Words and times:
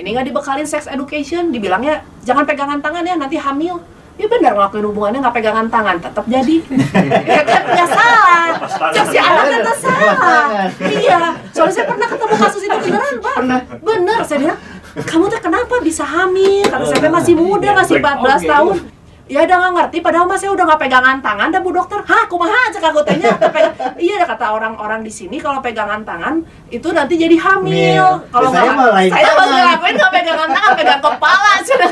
ini 0.00 0.16
nggak 0.16 0.32
dibekalin 0.32 0.64
sex 0.64 0.88
education 0.88 1.52
dibilangnya 1.52 2.00
jangan 2.24 2.48
pegangan 2.48 2.80
tangan 2.80 3.04
ya 3.04 3.12
nanti 3.12 3.36
hamil. 3.36 3.76
Ya 4.16 4.24
benar 4.24 4.56
ngelakuin 4.56 4.88
hubungannya 4.88 5.20
nggak 5.20 5.36
pegangan 5.36 5.68
tangan 5.68 6.00
tetap 6.00 6.24
jadi. 6.24 6.64
Ya 7.28 7.42
kan 7.44 7.62
nggak 7.76 7.88
salah. 7.92 8.48
Cek 8.88 9.04
si 9.12 9.18
anak 9.20 9.44
kan 9.52 9.76
salah. 9.76 10.16
Iya 10.80 11.20
soalnya 11.52 11.74
saya 11.76 11.84
pernah 11.92 12.08
ketemu 12.08 12.34
kasus 12.40 12.62
itu 12.64 12.76
beneran 12.88 13.14
pak. 13.20 13.36
Bener 13.84 14.18
saya 14.24 14.38
bilang 14.40 14.58
kamu 14.96 15.24
tuh 15.28 15.40
kenapa 15.44 15.74
bisa 15.84 16.04
hamil? 16.08 16.64
Kata 16.72 16.84
saya 16.88 16.96
"Saya 16.96 17.12
masih 17.12 17.34
muda 17.36 17.68
masih 17.76 17.94
14 18.00 18.48
tahun 18.48 18.76
ya 19.32 19.48
udah 19.48 19.56
nggak 19.56 19.72
ngerti 19.72 19.98
padahal 20.04 20.28
mas 20.28 20.44
saya 20.44 20.52
udah 20.52 20.68
nggak 20.68 20.82
pegangan 20.84 21.16
tangan 21.24 21.48
dan 21.48 21.64
bu 21.64 21.72
dokter 21.72 22.04
hah 22.04 22.28
kumaha 22.28 22.68
cek 22.68 22.84
aku 22.84 23.00
tanya 23.00 23.32
iya 23.96 24.28
kata 24.28 24.52
orang-orang 24.52 25.00
di 25.00 25.08
sini 25.08 25.40
kalau 25.40 25.64
pegangan 25.64 26.04
tangan 26.04 26.44
itu 26.68 26.92
nanti 26.92 27.16
jadi 27.16 27.40
hamil 27.40 27.72
Mil. 27.72 28.08
kalau 28.28 28.52
Saya 28.52 28.76
nggak- 28.76 29.08
saya 29.08 29.32
mau 29.32 29.48
ngelakuin 29.48 29.94
nggak 29.96 30.12
pegangan 30.12 30.48
tangan 30.52 30.72
pegang 30.76 31.00
kepala 31.00 31.52
sudah 31.64 31.88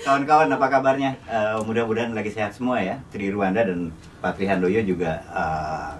Kawan-kawan 0.00 0.50
apa 0.50 0.66
kabarnya? 0.66 1.10
Eh, 1.22 1.60
mudah-mudahan 1.62 2.10
lagi 2.10 2.32
sehat 2.32 2.50
semua 2.50 2.82
ya. 2.82 2.98
Tri 3.12 3.30
Ruanda 3.30 3.62
dan 3.62 3.94
Patri 4.18 4.48
Handoyo 4.48 4.82
juga 4.82 5.22
eh, 5.22 5.90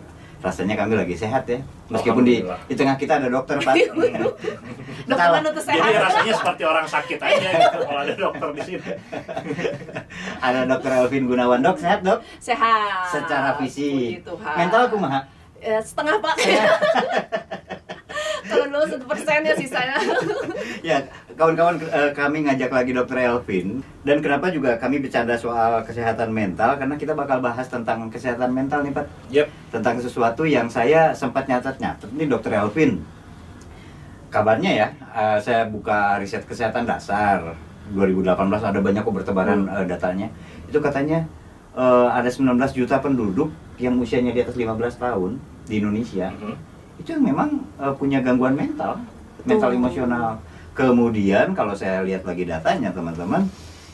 rasanya 0.40 0.74
kami 0.76 0.96
lagi 0.96 1.14
sehat 1.16 1.44
ya. 1.44 1.60
Meskipun 1.92 2.24
di, 2.24 2.40
di 2.40 2.74
tengah 2.74 2.96
kita 2.96 3.20
ada 3.20 3.28
dokter 3.28 3.60
Pak. 3.60 3.74
dokter 5.10 5.28
kan 5.28 5.42
untuk 5.44 5.64
Jadi 5.64 5.76
sehat 5.76 5.92
rasanya 6.00 6.34
seperti 6.36 6.62
orang 6.64 6.86
sakit 6.88 7.18
aja 7.20 7.48
gitu 7.56 7.78
kalau 7.84 8.00
ada 8.00 8.14
dokter 8.16 8.48
di 8.56 8.62
sini. 8.64 8.90
ada 10.40 10.60
dokter 10.64 10.90
Elvin 10.96 11.24
Gunawan 11.28 11.60
dok 11.60 11.76
sehat 11.76 12.00
dok. 12.00 12.24
sehat 12.40 13.12
Secara 13.12 13.60
fisik. 13.60 14.24
Tuhan. 14.24 14.54
Mental 14.56 14.82
kumaha? 14.88 15.39
Eh, 15.60 15.82
setengah 15.84 16.16
pak. 16.24 16.36
Kalau 18.50 18.66
dulu 18.66 18.84
satu 18.88 19.06
persen 19.06 19.44
ya 19.44 19.54
sisanya. 19.54 19.96
Ya 20.80 20.96
kawan-kawan 21.36 21.76
eh, 21.76 22.08
kami 22.16 22.48
ngajak 22.48 22.72
lagi 22.72 22.96
dokter 22.96 23.28
Elvin. 23.28 23.84
Dan 24.00 24.24
kenapa 24.24 24.48
juga 24.48 24.80
kami 24.80 25.04
bercanda 25.04 25.36
soal 25.36 25.84
kesehatan 25.84 26.32
mental? 26.32 26.80
Karena 26.80 26.96
kita 26.96 27.12
bakal 27.12 27.44
bahas 27.44 27.68
tentang 27.68 28.08
kesehatan 28.08 28.48
mental 28.48 28.80
nih 28.80 28.96
Pak. 28.96 29.06
Yep. 29.28 29.46
tentang 29.68 30.00
sesuatu 30.00 30.48
yang 30.48 30.72
saya 30.72 31.12
sempat 31.12 31.52
nyatet-nyatet 31.52 32.08
nih 32.16 32.32
dokter 32.32 32.56
Elvin. 32.56 33.04
Kabarnya 34.32 34.72
ya 34.72 34.88
eh, 35.12 35.38
saya 35.44 35.68
buka 35.68 36.16
riset 36.16 36.48
kesehatan 36.48 36.88
dasar. 36.88 37.52
2018 37.92 38.40
ada 38.40 38.80
banyak 38.80 39.04
kok 39.04 39.12
bertebaran 39.12 39.68
eh, 39.68 39.84
datanya. 39.84 40.32
Itu 40.64 40.80
katanya 40.80 41.28
ada 42.10 42.26
19 42.26 42.50
juta 42.74 42.98
penduduk 42.98 43.54
yang 43.78 43.94
usianya 43.96 44.34
di 44.34 44.42
atas 44.42 44.58
15 44.58 45.00
tahun 45.00 45.38
di 45.66 45.80
Indonesia 45.80 46.30
Mhm. 46.30 46.54
itu 47.00 47.08
yang 47.12 47.24
memang 47.24 47.48
eh, 47.76 47.92
punya 47.96 48.20
gangguan 48.20 48.54
mental 48.54 49.00
mental 49.42 49.70
Betul. 49.72 49.80
emosional 49.80 50.28
kemudian 50.72 51.52
kalau 51.52 51.72
saya 51.72 52.00
lihat 52.00 52.24
lagi 52.24 52.44
datanya 52.44 52.92
teman-teman 52.92 53.44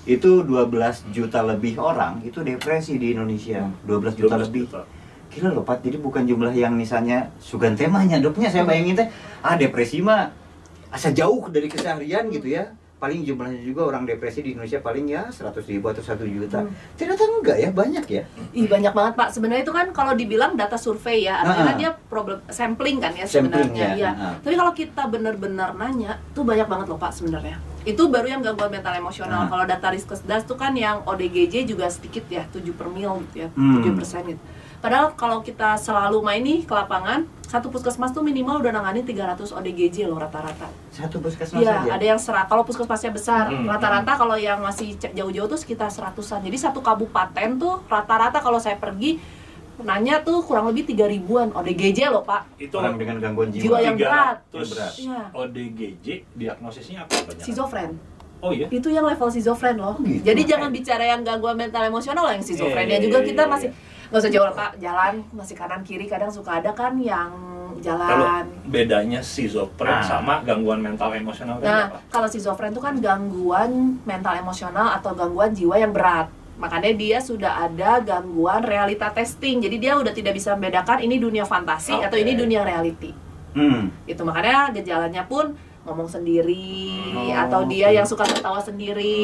itu 0.06 0.46
12 0.46 1.02
juta 1.10 1.42
lebih 1.42 1.82
orang 1.82 2.22
itu 2.22 2.38
depresi 2.40 2.94
di 2.94 3.10
Indonesia 3.10 3.66
12 3.82 4.14
juta 4.14 4.38
12 4.38 4.46
lebih 4.46 4.60
juta. 4.70 4.82
Gila 5.26 5.50
loh 5.52 5.66
Pat, 5.66 5.82
jadi 5.82 5.98
bukan 5.98 6.22
jumlah 6.22 6.54
yang 6.54 6.72
misalnya 6.72 7.28
sugan 7.42 7.74
temanya 7.74 8.22
doknya 8.22 8.46
saya 8.46 8.62
bayangin 8.62 8.94
teh 8.94 9.08
ah 9.42 9.58
depresi 9.58 9.98
mah 9.98 10.30
asa 10.88 11.10
jauh 11.10 11.50
dari 11.50 11.66
keseharian 11.66 12.30
gitu 12.30 12.54
ya 12.54 12.70
paling 13.06 13.22
jumlahnya 13.22 13.62
juga 13.62 13.86
orang 13.86 14.02
depresi 14.02 14.42
di 14.42 14.50
Indonesia 14.50 14.82
paling 14.82 15.06
ya 15.06 15.30
100 15.30 15.62
ribu 15.64 15.86
atau 15.86 16.02
1 16.02 16.26
juta 16.26 16.58
Hmm. 16.58 16.74
ternyata 16.98 17.22
enggak 17.22 17.56
ya 17.56 17.70
banyak 17.70 18.04
ya 18.04 18.22
Ih 18.50 18.66
banyak 18.66 18.90
banget 18.90 19.14
pak. 19.14 19.28
Sebenarnya 19.30 19.62
itu 19.62 19.70
kan 19.70 19.86
kalau 19.92 20.12
dibilang 20.12 20.52
data 20.52 20.74
survei 20.74 21.22
ya, 21.22 21.38
artinya 21.38 21.70
Ah. 21.70 21.78
dia 21.78 21.90
problem 22.04 22.42
sampling 22.48 22.98
kan 22.98 23.12
ya 23.12 23.22
Sampling, 23.22 23.70
sebenarnya. 23.70 23.86
ya. 23.86 23.94
Iya. 23.94 24.10
Ah. 24.12 24.34
Tapi 24.36 24.54
kalau 24.56 24.72
kita 24.72 25.02
benar-benar 25.06 25.70
nanya, 25.72 26.18
tuh 26.32 26.42
banyak 26.42 26.66
banget 26.66 26.86
loh 26.88 26.96
pak 26.96 27.12
sebenarnya. 27.12 27.56
Itu 27.84 28.08
baru 28.08 28.26
yang 28.28 28.42
gangguan 28.42 28.66
mental 28.68 28.90
emosional. 28.92 29.40
Ah. 29.40 29.46
Kalau 29.46 29.62
data 29.64 29.86
Riskesdas 29.88 30.42
tuh 30.42 30.56
kan 30.56 30.74
yang 30.74 31.04
ODGJ 31.04 31.62
juga 31.64 31.86
sedikit 31.86 32.26
ya, 32.26 32.42
7 32.48 32.72
per 32.72 32.88
mil 32.88 33.22
gitu 33.24 33.46
ya, 33.46 33.48
Hmm. 33.52 33.78
7 33.78 33.94
persen 33.94 34.26
gitu. 34.26 34.42
Padahal 34.76 35.12
kalau 35.14 35.40
kita 35.40 35.74
selalu 35.76 36.20
main 36.20 36.42
nih 36.42 36.62
ke 36.62 36.70
lapangan, 36.70 37.24
satu 37.42 37.70
puskesmas 37.70 38.10
tuh 38.10 38.20
minimal 38.20 38.58
udah 38.58 38.74
nangani 38.74 39.00
300 39.00 39.54
ODGJ 39.54 40.06
loh 40.06 40.18
rata-rata. 40.18 40.66
satu 40.90 41.20
puskesmas 41.20 41.60
Iya, 41.60 41.84
saja 41.84 41.90
ada 41.94 42.04
yang 42.04 42.20
serat. 42.20 42.46
Kalau 42.46 42.64
puskesmasnya 42.64 43.12
besar, 43.12 43.46
Hmm, 43.46 43.68
rata-rata 43.68 44.16
kalau 44.16 44.34
yang 44.34 44.58
masih 44.58 44.96
jauh-jauh 44.98 45.46
tuh 45.46 45.60
sekitar 45.60 45.88
seratusan. 45.88 46.42
Jadi 46.42 46.56
satu 46.56 46.80
kabupaten 46.80 47.48
tuh 47.56 47.84
rata-rata 47.86 48.40
kalau 48.40 48.58
saya 48.58 48.76
pergi 48.76 49.20
nanya 49.76 50.24
tuh 50.24 50.40
kurang 50.40 50.72
lebih 50.72 50.88
tiga 50.88 51.04
ribuan 51.04 51.52
ODGJ 51.52 52.08
loh 52.08 52.24
pak. 52.24 52.48
Itu 52.56 52.80
orang 52.80 52.96
dengan 52.96 53.20
gangguan 53.20 53.52
Jiwa 53.52 53.76
jiwa, 53.76 53.78
yang 53.84 53.96
berat. 53.96 54.36
300 54.48 54.56
Yang 54.56 54.68
berat. 54.72 54.92
Iya. 54.96 55.22
ODGJ 55.36 56.06
diagnosisnya 56.32 56.98
apa 57.04 57.14
banyak? 57.28 57.44
Schizofren. 57.44 57.90
Oh 58.40 58.52
iya. 58.52 58.66
Itu 58.68 58.88
yang 58.88 59.04
level 59.04 59.28
schizofren 59.28 59.76
loh. 59.76 59.96
Oh, 59.96 60.04
gitu. 60.04 60.24
Jadi 60.24 60.40
jangan 60.48 60.72
bicara 60.72 61.04
yang 61.04 61.20
gangguan 61.20 61.56
mental 61.56 61.84
emosional 61.84 62.24
yang. 62.28 62.40
Iya, 62.40 62.64
Ya 62.68 62.84
iya, 62.88 62.98
juga 63.00 63.18
iya, 63.20 63.28
kita 63.28 63.42
iya, 63.44 63.52
masih 63.52 63.68
iya. 63.70 63.94
Nggak 64.06 64.18
usah 64.18 64.30
jauh 64.30 64.44
lah 64.44 64.54
pak. 64.54 64.70
Jalan 64.76 65.14
masih 65.30 65.54
kanan 65.54 65.80
kiri 65.80 66.04
kadang 66.04 66.28
suka 66.28 66.58
ada 66.58 66.70
kan 66.70 66.94
yang 66.96 67.30
Kalau 67.76 68.24
jalan. 68.24 68.44
bedanya 68.64 69.20
schizofren 69.20 69.92
Ah. 69.92 70.00
sama 70.00 70.40
gangguan 70.40 70.78
mental 70.78 71.12
emosional 71.12 71.58
kan 71.58 71.66
Nah, 71.66 71.84
apa? 71.86 71.98
kalau 72.08 72.24
schizofren 72.26 72.70
itu 72.70 72.78
kan 72.78 72.96
gangguan 72.96 73.70
mental 74.02 74.34
emosional 74.34 74.92
atau 74.92 75.12
gangguan 75.12 75.50
jiwa 75.50 75.76
yang 75.76 75.90
berat. 75.90 76.26
Makanya 76.56 76.88
dia 76.90 77.18
sudah 77.20 77.62
ada 77.62 78.00
gangguan 78.00 78.64
realita 78.64 79.10
testing. 79.10 79.60
Jadi 79.60 79.76
dia 79.78 79.92
udah 79.94 80.08
tidak 80.10 80.32
bisa 80.32 80.52
membedakan 80.52 80.98
ini 80.98 81.16
dunia 81.16 81.44
fantasi 81.44 81.92
atau 81.94 82.12
Oke. 82.12 82.22
ini 82.22 82.32
dunia 82.32 82.62
reality. 82.62 83.12
hmm. 83.52 84.06
Itu 84.06 84.22
makanya 84.22 84.68
gejalanya 84.70 85.24
pun 85.24 85.52
ngomong 85.86 86.06
sendiri 86.06 86.92
Oh, 87.08 87.32
atau 87.32 87.64
dia 87.64 87.88
oke. 87.88 87.96
yang 87.96 88.04
suka 88.04 88.24
ketawa 88.26 88.60
sendiri 88.60 89.16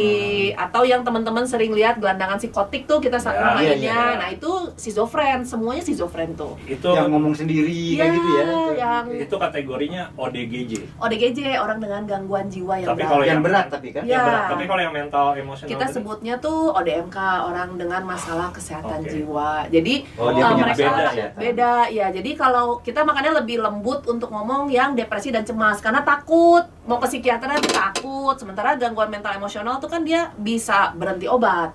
atau 0.55 0.83
yang 0.83 1.03
teman-teman 1.03 1.45
sering 1.45 1.71
lihat 1.71 1.99
gelandangan 1.99 2.39
psikotik 2.39 2.87
tuh 2.87 2.99
kita 2.99 3.19
sama 3.19 3.37
iya, 3.61 3.75
mainnya. 3.75 3.77
iya. 3.77 4.03
Nah, 4.17 4.29
itu 4.31 4.49
schizofren, 4.77 5.43
semuanya 5.43 5.83
schizofren 5.83 6.33
tuh. 6.33 6.57
Itu 6.65 6.89
yang 6.89 7.11
ngomong 7.11 7.35
sendiri 7.35 7.69
kayak 7.93 8.09
Iya, 8.09 8.15
gitu 8.15 8.31
ya 8.33 8.45
yang 8.75 9.05
itu 9.13 9.35
kategorinya 9.37 10.03
ODGJ. 10.15 10.73
ODGJ 10.97 11.39
orang 11.57 11.79
dengan 11.79 12.03
gangguan 12.05 12.47
jiwa 12.47 12.75
yang 12.77 12.89
Tapi 12.89 13.03
kalau 13.03 13.21
yang 13.21 13.31
yang- 13.33 13.45
berat 13.45 13.67
tapi 13.69 13.89
kan. 13.91 14.03
Ya, 14.05 14.23
berat. 14.23 14.49
Tapi 14.49 14.65
kalau 14.65 14.81
yang 14.81 14.95
mental 14.95 15.27
emosional 15.35 15.69
kita 15.69 15.85
tadi? 15.85 15.95
sebutnya 15.95 16.35
tuh 16.39 16.73
ODMK 16.73 17.19
orang 17.43 17.71
dengan 17.75 18.03
masalah 18.05 18.49
kesehatan 18.51 19.01
Oke. 19.01 19.11
jiwa 19.11 19.67
jadi 19.69 19.95
Oh, 20.15 20.31
dia 20.31 20.43
uh, 20.43 20.51
punya 20.51 20.65
mereka 20.65 20.81
beda 20.85 21.11
ya? 21.13 21.29
beda 21.33 21.73
ya 21.89 22.07
jadi 22.11 22.31
kalau 22.35 22.79
kita 22.79 23.01
makanya 23.03 23.33
lebih 23.35 23.59
lembut 23.59 24.05
untuk 24.05 24.29
ngomong 24.29 24.69
yang 24.69 24.93
depresi 24.93 25.29
dan 25.29 25.43
cemas 25.43 25.79
karena 25.79 26.03
takut 26.03 26.52
mau 26.83 26.99
ke 26.99 27.07
psikiater 27.07 27.47
nanti 27.47 27.69
takut 27.69 28.35
sementara 28.35 28.75
gangguan 28.75 29.09
mental 29.09 29.33
emosional 29.33 29.77
tuh 29.77 29.87
kan 29.87 30.03
dia 30.03 30.33
bisa 30.37 30.93
berhenti 30.93 31.27
obat 31.27 31.73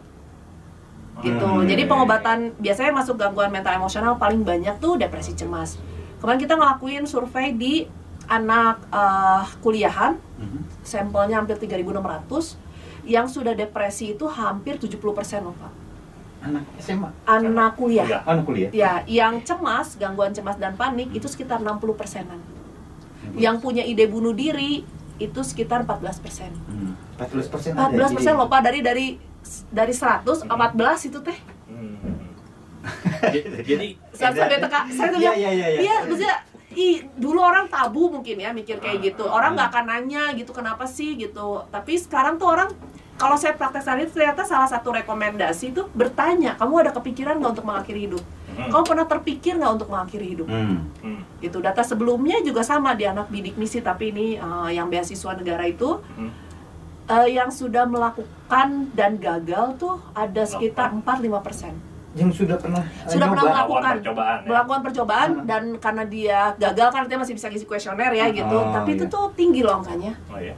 gitu 1.18 1.42
Hmm. 1.42 1.66
jadi 1.66 1.84
pengobatan 1.84 2.54
biasanya 2.56 2.94
masuk 2.94 3.16
gangguan 3.16 3.50
mental 3.50 3.74
emosional 3.74 4.16
paling 4.16 4.42
banyak 4.42 4.78
tuh 4.78 4.96
depresi 4.96 5.34
cemas 5.34 5.82
kemarin 6.18 6.38
kita 6.38 6.54
ngelakuin 6.54 7.04
survei 7.06 7.52
di 7.52 7.74
anak 8.28 8.78
uh, 8.90 9.42
kuliahan 9.60 10.14
Mhm. 10.38 10.84
sampelnya 10.84 11.40
hampir 11.40 11.58
3.600 11.58 12.54
yang 13.04 13.26
sudah 13.26 13.56
depresi 13.56 14.14
itu 14.14 14.28
hampir 14.28 14.78
70% 14.78 15.00
loh 15.42 15.56
Pak. 15.56 15.74
anak 16.40 16.64
SMA 16.78 17.10
Anak 17.26 17.74
kuliah. 17.74 18.06
Kuliah. 18.06 18.22
anak 18.24 18.44
kuliah 18.46 18.70
Ya, 18.70 18.92
yang 19.06 19.42
cemas, 19.42 19.96
gangguan 19.96 20.30
cemas 20.30 20.54
dan 20.56 20.76
panik 20.76 21.10
itu 21.10 21.26
sekitar 21.26 21.58
60 21.58 21.98
persenan. 21.98 22.38
Yang 23.38 23.56
punya 23.62 23.84
ide 23.84 24.06
bunuh 24.06 24.34
diri 24.34 24.82
itu 25.18 25.40
sekitar 25.42 25.82
14 25.82 26.20
persen. 26.20 26.52
Hmm. 26.66 26.94
14 27.18 27.50
persen 27.50 27.72
ada 27.74 27.90
14 27.90 28.16
persen 28.18 28.34
loh 28.34 28.46
Pak 28.46 28.62
dari 28.62 28.80
dari 28.82 29.08
dari 29.70 29.94
100 29.94 30.46
14 30.46 31.10
itu 31.10 31.20
teh. 31.22 31.38
Hmm. 31.66 31.98
Jadi 33.64 33.88
Saya 34.18 34.34
sampai 34.34 34.58
teka, 34.58 34.80
saya 34.90 35.08
tuh 35.10 35.20
Iya, 35.20 35.32
bilang, 35.34 35.38
iya, 35.38 35.52
iya, 35.52 35.68
iya. 35.68 35.80
Iya, 35.82 35.96
maksudnya 36.06 36.38
Ih, 36.78 37.10
dulu 37.18 37.42
orang 37.42 37.66
tabu 37.66 38.06
mungkin 38.06 38.38
ya 38.38 38.54
mikir 38.54 38.78
kayak 38.78 39.02
gitu. 39.02 39.26
Orang 39.26 39.58
Ah. 39.58 39.66
nggak 39.66 39.70
akan 39.74 39.86
nanya 39.90 40.24
gitu 40.38 40.54
kenapa 40.54 40.86
sih 40.86 41.18
gitu. 41.18 41.66
Tapi 41.74 41.98
sekarang 41.98 42.38
tuh 42.38 42.54
orang 42.54 42.70
kalau 43.18 43.34
saya 43.34 43.58
praktek 43.58 43.82
sehari 43.82 44.06
ternyata 44.06 44.46
salah 44.46 44.70
satu 44.70 44.94
rekomendasi 44.94 45.74
tuh 45.74 45.90
bertanya, 45.98 46.54
kamu 46.54 46.86
ada 46.86 46.92
kepikiran 46.94 47.42
nggak 47.42 47.58
untuk 47.58 47.66
mengakhiri 47.66 48.06
hidup? 48.06 48.22
Hmm. 48.58 48.70
Kamu 48.70 48.84
pernah 48.84 49.06
terpikir 49.06 49.54
nggak 49.54 49.72
untuk 49.72 49.88
mengakhiri 49.88 50.28
hidup? 50.28 50.48
Hmm. 50.48 50.90
Hmm. 51.00 51.22
Itu 51.40 51.58
data 51.60 51.80
sebelumnya 51.80 52.42
juga 52.42 52.60
sama 52.62 52.92
di 52.92 53.06
anak 53.06 53.30
bidik 53.30 53.54
misi 53.54 53.80
tapi 53.80 54.10
ini 54.10 54.34
eh, 54.34 54.70
yang 54.72 54.88
beasiswa 54.88 55.32
negara 55.32 55.62
itu 55.64 56.02
Hmm. 56.12 56.34
eh, 57.08 57.30
yang 57.32 57.48
sudah 57.50 57.86
melakukan 57.86 58.68
dan 58.92 59.16
gagal 59.16 59.78
tuh 59.78 59.96
ada 60.12 60.42
sekitar 60.44 60.90
4-5 60.92 61.06
persen. 61.40 61.74
yang 62.16 62.34
sudah 62.34 62.58
pernah 62.58 62.82
eh, 62.82 63.08
Sudah 63.08 63.30
pernah 63.30 63.46
melakukan. 63.46 63.62
Melakukan 63.70 63.94
percobaan, 63.96 64.36
ya? 64.36 64.48
melakukan 64.50 64.82
percobaan 64.82 65.30
Hmm. 65.32 65.46
dan 65.46 65.64
karena 65.78 66.04
dia 66.08 66.40
gagal 66.58 66.88
kan 66.90 67.02
dia 67.06 67.14
masih 67.16 67.34
bisa 67.34 67.46
ngisi 67.46 67.64
kuesioner 67.64 68.10
ya 68.12 68.26
gitu 68.32 68.58
Oh, 68.58 68.74
tapi 68.74 68.98
itu 68.98 69.06
iya. 69.06 69.14
tuh 69.14 69.26
tinggi 69.32 69.62
loh 69.62 69.78
angkanya 69.78 70.18
Oh 70.28 70.42
iya. 70.42 70.58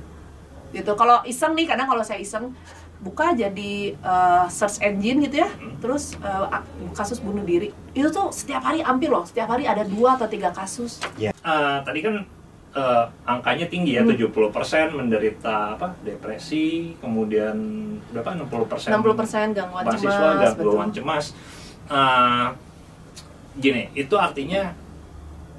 gitu 0.72 0.96
kalau 0.96 1.20
iseng 1.26 1.52
nih 1.54 1.68
kadang 1.68 1.84
kalau 1.86 2.00
saya 2.00 2.16
iseng 2.18 2.56
buka 3.00 3.32
jadi 3.32 3.74
eh, 3.94 4.46
search 4.48 4.82
engine 4.82 5.24
gitu 5.24 5.40
ya 5.40 5.50
Hmm. 5.50 5.80
terus 5.80 6.14
eh, 6.16 6.46
ak- 6.50 6.68
kasus 6.94 7.20
bunuh 7.20 7.42
diri 7.42 7.72
itu 7.92 8.08
tuh 8.10 8.28
setiap 8.30 8.60
hari 8.62 8.80
hampir 8.80 9.08
loh 9.08 9.24
setiap 9.24 9.48
hari 9.50 9.64
ada 9.64 9.84
dua 9.84 10.16
atau 10.16 10.28
tiga 10.28 10.52
kasus 10.52 11.00
Eh, 11.18 11.32
tadi 11.82 12.00
kan 12.00 12.20
eh, 12.70 13.04
angkanya 13.26 13.66
tinggi 13.66 13.96
ya, 13.96 14.04
Hmm. 14.04 14.14
70% 14.14 14.94
menderita 14.94 15.74
apa? 15.74 15.96
depresi, 16.02 16.94
kemudian 16.98 17.56
berapa? 18.10 18.36
60% 18.38 18.94
60% 18.94 19.58
gangguan 19.58 19.84
mahasiswa 19.84 20.12
cemas 20.14 20.54
gangguan 20.54 20.90
cemas. 20.92 21.26
Eh, 21.90 22.48
gini, 23.58 23.90
itu 23.94 24.14
artinya 24.14 24.76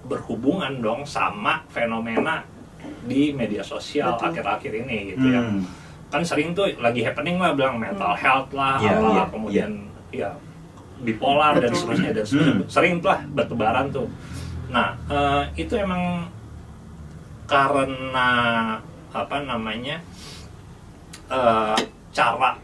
berhubungan 0.02 0.78
dong 0.78 1.02
sama 1.02 1.66
fenomena 1.69 2.46
di 3.02 3.32
media 3.32 3.60
sosial 3.62 4.14
Betul. 4.14 4.26
akhir-akhir 4.31 4.72
ini 4.78 4.96
gitu 5.10 5.26
ya. 5.26 5.40
Kan 6.10 6.20
sering 6.20 6.52
tuh 6.52 6.66
lagi 6.76 7.00
happening 7.00 7.38
lah 7.38 7.54
bilang 7.54 7.78
mental 7.78 8.12
Hmm. 8.12 8.20
health 8.20 8.50
lah, 8.50 8.76
Iya, 8.76 8.98
apa 8.98 9.08
iya, 9.08 9.24
kemudian 9.30 9.70
ya 10.10 10.30
bipolar 11.00 11.56
dan 11.56 11.70
seterusnya 11.70 12.10
dan 12.12 12.24
seterusnya. 12.26 12.54
Hmm. 12.58 12.66
Sering 12.66 12.92
tuh 12.98 13.08
lah 13.08 13.20
bertebaran 13.30 13.86
tuh. 13.88 14.10
Nah, 14.68 14.98
eh, 15.06 15.42
itu 15.56 15.74
emang 15.74 16.26
karena 17.46 18.28
apa 19.10 19.36
namanya 19.40 19.98
eh, 21.26 21.78
cara 22.10 22.58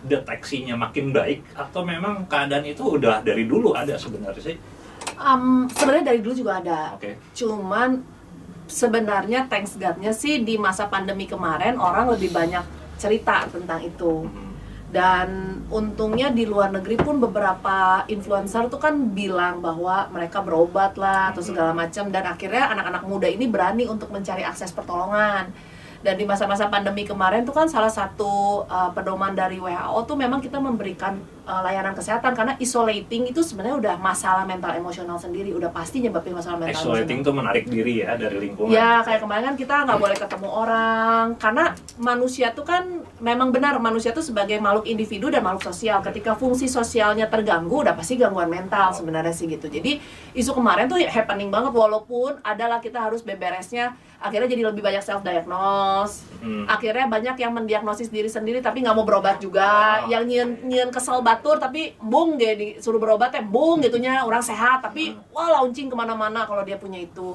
deteksinya 0.00 0.74
makin 0.74 1.12
baik 1.12 1.42
atau 1.52 1.82
memang 1.82 2.24
keadaan 2.24 2.64
itu 2.64 2.96
udah 2.96 3.20
dari 3.20 3.44
dulu 3.44 3.74
ada 3.74 3.98
sebenarnya 3.98 4.40
sih? 4.40 4.56
Um, 5.20 5.68
sebenarnya 5.68 6.14
dari 6.14 6.20
dulu 6.24 6.32
juga 6.34 6.62
ada 6.62 6.96
Oke. 6.96 7.12
cuman 7.36 8.00
sebenarnya 8.70 9.50
thanks 9.50 9.74
God-nya 9.74 10.14
sih 10.14 10.40
di 10.46 10.56
masa 10.56 10.86
pandemi 10.86 11.26
kemarin 11.26 11.76
orang 11.76 12.14
lebih 12.14 12.30
banyak 12.30 12.62
cerita 12.96 13.50
tentang 13.50 13.82
itu. 13.82 14.24
Hmm. 14.24 14.48
dan 14.90 15.62
untungnya 15.70 16.34
di 16.34 16.42
luar 16.42 16.74
negeri 16.74 16.98
pun 16.98 17.22
beberapa 17.22 18.02
influencer 18.10 18.66
tuh 18.66 18.82
kan 18.82 19.14
bilang 19.14 19.62
bahwa 19.62 20.10
mereka 20.10 20.42
berobat 20.42 20.98
lah 20.98 21.30
atau 21.30 21.38
segala 21.46 21.70
macam. 21.70 22.10
Dan 22.10 22.26
akhirnya 22.26 22.74
anak-anak 22.74 23.06
muda 23.06 23.30
ini 23.30 23.46
berani 23.46 23.86
untuk 23.86 24.10
mencari 24.10 24.42
akses 24.42 24.74
pertolongan. 24.74 25.54
Dan 26.02 26.18
di 26.18 26.26
masa-masa 26.26 26.66
pandemi 26.66 27.06
kemarin 27.06 27.46
tuh 27.46 27.54
kan 27.54 27.70
salah 27.70 27.92
satu 27.92 28.66
uh, 28.66 28.90
pedoman 28.90 29.30
dari 29.30 29.62
WHO 29.62 30.10
tuh 30.10 30.18
memang 30.18 30.42
kita 30.42 30.58
memberikan 30.58 31.22
uh, 31.50 31.62
layanan 31.66 31.98
kesehatan 31.98 32.32
karena 32.38 32.54
isolating 32.62 33.26
itu 33.26 33.42
sebenarnya 33.42 33.76
udah 33.82 33.94
masalah 33.98 34.46
mental 34.46 34.70
emosional 34.78 35.18
sendiri 35.18 35.50
udah 35.50 35.74
pasti 35.74 35.98
nyebabin 35.98 36.38
masalah 36.38 36.62
mental 36.62 36.78
Isolating 36.78 37.20
emosional. 37.20 37.26
tuh 37.26 37.34
menarik 37.34 37.64
diri 37.66 37.94
ya 38.06 38.14
dari 38.14 38.36
lingkungan. 38.38 38.70
Ya 38.70 39.02
kayak 39.02 39.20
kemarin 39.26 39.44
kan 39.50 39.56
kita 39.58 39.74
nggak 39.90 39.98
boleh 39.98 40.16
ketemu 40.16 40.48
orang 40.48 41.24
karena 41.42 41.64
manusia 41.98 42.46
tuh 42.54 42.62
kan 42.62 43.02
memang 43.18 43.50
benar 43.50 43.74
manusia 43.82 44.14
tuh 44.14 44.22
sebagai 44.22 44.62
makhluk 44.62 44.86
individu 44.86 45.26
dan 45.26 45.42
makhluk 45.42 45.66
sosial. 45.66 45.98
Ketika 46.06 46.38
fungsi 46.38 46.70
sosialnya 46.70 47.26
terganggu 47.26 47.82
udah 47.82 47.98
pasti 47.98 48.14
gangguan 48.14 48.46
mental 48.46 48.94
sebenarnya 48.94 49.34
sih 49.34 49.50
gitu. 49.50 49.66
Jadi 49.66 49.98
isu 50.38 50.54
kemarin 50.54 50.86
tuh 50.86 51.02
happening 51.02 51.50
banget 51.50 51.74
walaupun 51.74 52.38
adalah 52.46 52.78
kita 52.78 53.02
harus 53.02 53.26
beberesnya 53.26 53.98
akhirnya 54.20 54.48
jadi 54.52 54.62
lebih 54.68 54.84
banyak 54.84 55.00
self 55.00 55.24
diagnose. 55.24 56.28
Hmm. 56.44 56.68
Akhirnya 56.68 57.08
banyak 57.08 57.36
yang 57.40 57.52
mendiagnosis 57.56 58.12
diri 58.12 58.28
sendiri 58.28 58.60
tapi 58.60 58.84
nggak 58.84 58.92
mau 58.92 59.08
berobat 59.08 59.40
juga. 59.40 60.04
Oh. 60.04 60.12
Yang 60.12 60.22
nyien 60.28 60.50
nyien 60.68 60.88
kesel 60.92 61.24
batur 61.24 61.56
tapi 61.56 61.96
bung 61.96 62.36
dia 62.36 62.52
disuruh 62.54 63.00
berobat 63.00 63.32
ya 63.32 63.42
bung 63.42 63.80
gitunya 63.80 64.20
orang 64.20 64.44
sehat 64.44 64.84
tapi 64.84 65.16
wah 65.32 65.60
launching 65.60 65.88
ke 65.88 65.96
mana-mana 65.96 66.44
kalau 66.44 66.60
dia 66.62 66.76
punya 66.76 67.00
itu. 67.00 67.34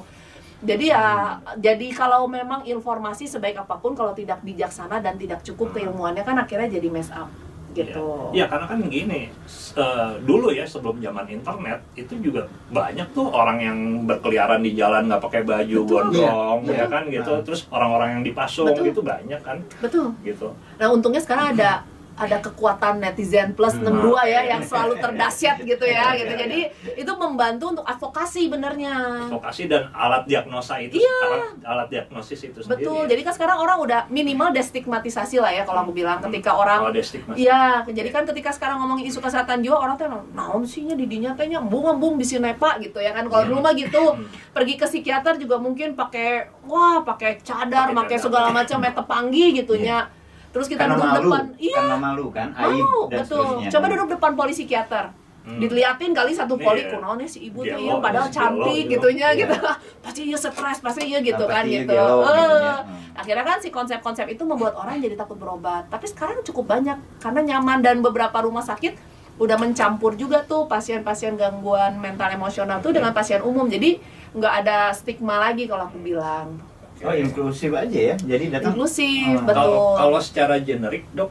Jadi 0.56 0.88
ya, 0.88 1.36
jadi 1.60 1.92
kalau 1.92 2.24
memang 2.32 2.64
informasi 2.64 3.28
sebaik 3.28 3.60
apa 3.60 3.76
pun 3.76 3.92
kalau 3.92 4.16
tidak 4.16 4.40
bijaksana 4.40 5.04
dan 5.04 5.20
tidak 5.20 5.44
cukup 5.44 5.76
keilmuannya 5.76 6.24
kan 6.24 6.32
akhirnya 6.40 6.80
jadi 6.80 6.88
mess 6.88 7.12
up 7.12 7.28
gitu. 7.76 8.32
Iya, 8.32 8.48
karena 8.48 8.66
kan 8.66 8.78
gini, 8.88 9.28
eh, 9.76 10.12
dulu 10.24 10.48
ya 10.48 10.64
sebelum 10.64 10.96
zaman 10.98 11.28
internet 11.28 11.84
itu 11.92 12.16
juga 12.24 12.48
banyak 12.72 13.12
tuh 13.12 13.28
orang 13.28 13.58
yang 13.60 13.78
berkeliaran 14.08 14.64
di 14.64 14.72
jalan 14.72 15.06
nggak 15.12 15.20
pakai 15.20 15.42
baju 15.44 15.78
Betul. 15.84 15.92
gondrong, 15.92 16.58
Iya, 16.64 16.72
ya 16.72 16.76
betul. 16.80 16.92
kan 16.92 17.02
gitu. 17.12 17.32
Nah. 17.36 17.42
Terus 17.44 17.60
orang-orang 17.68 18.08
yang 18.18 18.22
dipasung 18.24 18.66
Betul. 18.72 18.90
itu 18.90 19.00
banyak 19.04 19.40
kan, 19.44 19.58
Betul. 19.84 20.06
gitu. 20.24 20.48
Nah 20.80 20.88
untungnya 20.88 21.20
sekarang 21.20 21.52
ada 21.52 21.84
ada 22.16 22.40
kekuatan 22.40 22.98
netizen 22.98 23.52
plus 23.52 23.72
Hmm. 23.72 23.92
62 23.92 24.24
ya 24.24 24.40
yang 24.46 24.60
selalu 24.60 24.96
terdahsyat 24.96 25.60
gitu 25.60 25.84
ya 25.84 26.16
gitu. 26.16 26.32
Jadi 26.32 26.58
itu 26.96 27.12
membantu 27.14 27.64
untuk 27.70 27.84
advokasi 27.84 28.48
benernya. 28.48 29.28
Vokasi 29.28 29.68
dan 29.68 29.92
alat 29.92 30.24
diagnosa 30.24 30.80
itu, 30.80 30.96
Iya. 30.96 31.18
alat, 31.22 31.52
alat 31.62 31.88
diagnosis 31.88 32.40
itu 32.42 32.58
sendiri. 32.58 32.82
Betul. 32.82 33.02
ya. 33.04 33.08
Jadi 33.12 33.20
kan 33.22 33.32
sekarang 33.32 33.58
orang 33.58 33.78
udah 33.78 34.00
minimal 34.08 34.48
destigmatisasi 34.50 35.36
lah 35.38 35.52
ya 35.52 35.62
kalau 35.62 35.84
aku 35.84 35.92
bilang 35.92 36.18
ketika 36.20 36.50
Oh, 36.50 36.64
orang 36.64 36.88
stigma. 36.98 37.36
Iya, 37.36 37.84
jadi 37.84 38.08
kan 38.08 38.24
ketika 38.24 38.50
sekarang 38.50 38.80
ngomongin 38.80 39.06
isu 39.06 39.20
kesehatan 39.20 39.60
jiwa 39.60 39.76
orang 39.76 39.94
tuh 39.94 40.08
naon 40.32 40.64
sih 40.64 40.82
nya 40.82 40.96
di 40.96 41.04
dinya 41.04 41.36
teh 41.36 41.44
nya 41.44 41.60
embung 41.60 41.84
embung 41.86 42.16
di 42.16 42.24
sinepa 42.24 42.80
gitu 42.80 42.96
ya 42.96 43.12
kan. 43.12 43.28
Kalau 43.28 43.44
Iya. 43.44 43.50
dulu 43.50 43.60
mah 43.60 43.74
gitu, 43.74 44.04
Hmm. 44.08 44.24
pergi 44.50 44.74
ke 44.74 44.86
psikiater 44.86 45.36
juga 45.36 45.56
mungkin 45.56 45.92
pakai 45.92 46.48
wah, 46.64 47.04
pakai 47.04 47.38
cadar, 47.40 47.92
Pakai 47.92 48.16
segala 48.16 48.48
macam 48.50 48.78
meta 48.78 49.02
panggih 49.02 49.52
gitu 49.54 49.74
Iya. 49.74 50.08
Terus 50.56 50.66
kita 50.66 50.80
karena 50.80 50.96
duduk 50.96 51.04
malu, 51.12 51.28
depan, 51.28 51.44
iya, 51.60 51.76
karena 51.76 51.96
malu 52.00 52.26
kan, 52.32 52.48
aib 52.56 52.80
malu, 52.80 53.00
dan 53.12 53.18
betul. 53.20 53.36
seterusnya. 53.44 53.68
Coba 53.68 53.84
duduk 53.92 54.08
depan 54.16 54.30
poli 54.32 54.52
psikiater. 54.56 55.04
Hmm. 55.46 55.60
Diliatin 55.62 56.10
kali 56.10 56.32
satu 56.34 56.56
poli 56.56 56.82
Iya. 56.82 56.90
kunaonnya 56.90 57.28
si 57.28 57.38
ibu 57.46 57.62
tuh 57.62 57.78
iya 57.78 57.94
padahal 58.00 58.26
cantik 58.26 58.90
gitunya 58.90 59.30
Iya. 59.30 59.46
gitu. 59.46 59.54
pasti 60.02 60.20
iya 60.26 60.34
stres, 60.34 60.78
pasti 60.80 61.06
iya 61.06 61.20
gitu 61.20 61.44
Nah, 61.44 61.52
kan 61.52 61.62
iya 61.62 61.84
gitu. 61.84 61.92
gelo, 61.92 62.24
Eh. 62.24 62.74
Hmm. 62.82 63.14
Akhirnya 63.14 63.44
kan 63.44 63.58
si 63.60 63.68
konsep-konsep 63.70 64.26
itu 64.26 64.42
membuat 64.42 64.74
orang 64.74 64.98
jadi 64.98 65.14
takut 65.14 65.36
berobat. 65.36 65.86
Tapi 65.86 66.08
sekarang 66.08 66.42
cukup 66.42 66.66
banyak 66.66 66.98
karena 67.20 67.40
nyaman 67.46 67.78
dan 67.78 68.02
beberapa 68.02 68.34
rumah 68.40 68.64
sakit 68.64 68.98
udah 69.36 69.54
mencampur 69.54 70.16
juga 70.16 70.40
tuh 70.42 70.64
pasien-pasien 70.66 71.36
gangguan 71.36 71.94
mental 71.94 72.32
emosional 72.32 72.80
tuh 72.80 72.90
dengan 72.90 73.12
pasien 73.12 73.38
umum. 73.38 73.68
Jadi 73.68 74.02
nggak 74.34 74.54
ada 74.64 74.90
stigma 74.90 75.38
lagi 75.38 75.68
kalau 75.68 75.86
aku 75.86 76.02
bilang. 76.02 76.58
Oh 76.96 77.12
inklusif 77.12 77.70
aja 77.70 77.98
ya, 78.12 78.14
jadi 78.16 78.44
datang. 78.48 78.72
Inklusif, 78.72 79.36
Hmm. 79.36 79.44
betul. 79.44 79.52
Kalau 79.52 79.80
kalau 79.94 80.18
secara 80.18 80.56
generik 80.56 81.04
dok, 81.12 81.28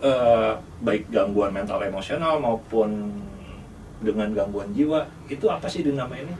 eh, 0.00 0.52
baik 0.80 1.10
gangguan 1.10 1.50
mental 1.50 1.82
emosional 1.82 2.38
maupun 2.38 3.10
dengan 4.00 4.30
gangguan 4.32 4.70
jiwa 4.70 5.04
itu 5.26 5.44
apa 5.44 5.66
sih 5.66 5.82
dinamainnya? 5.82 6.38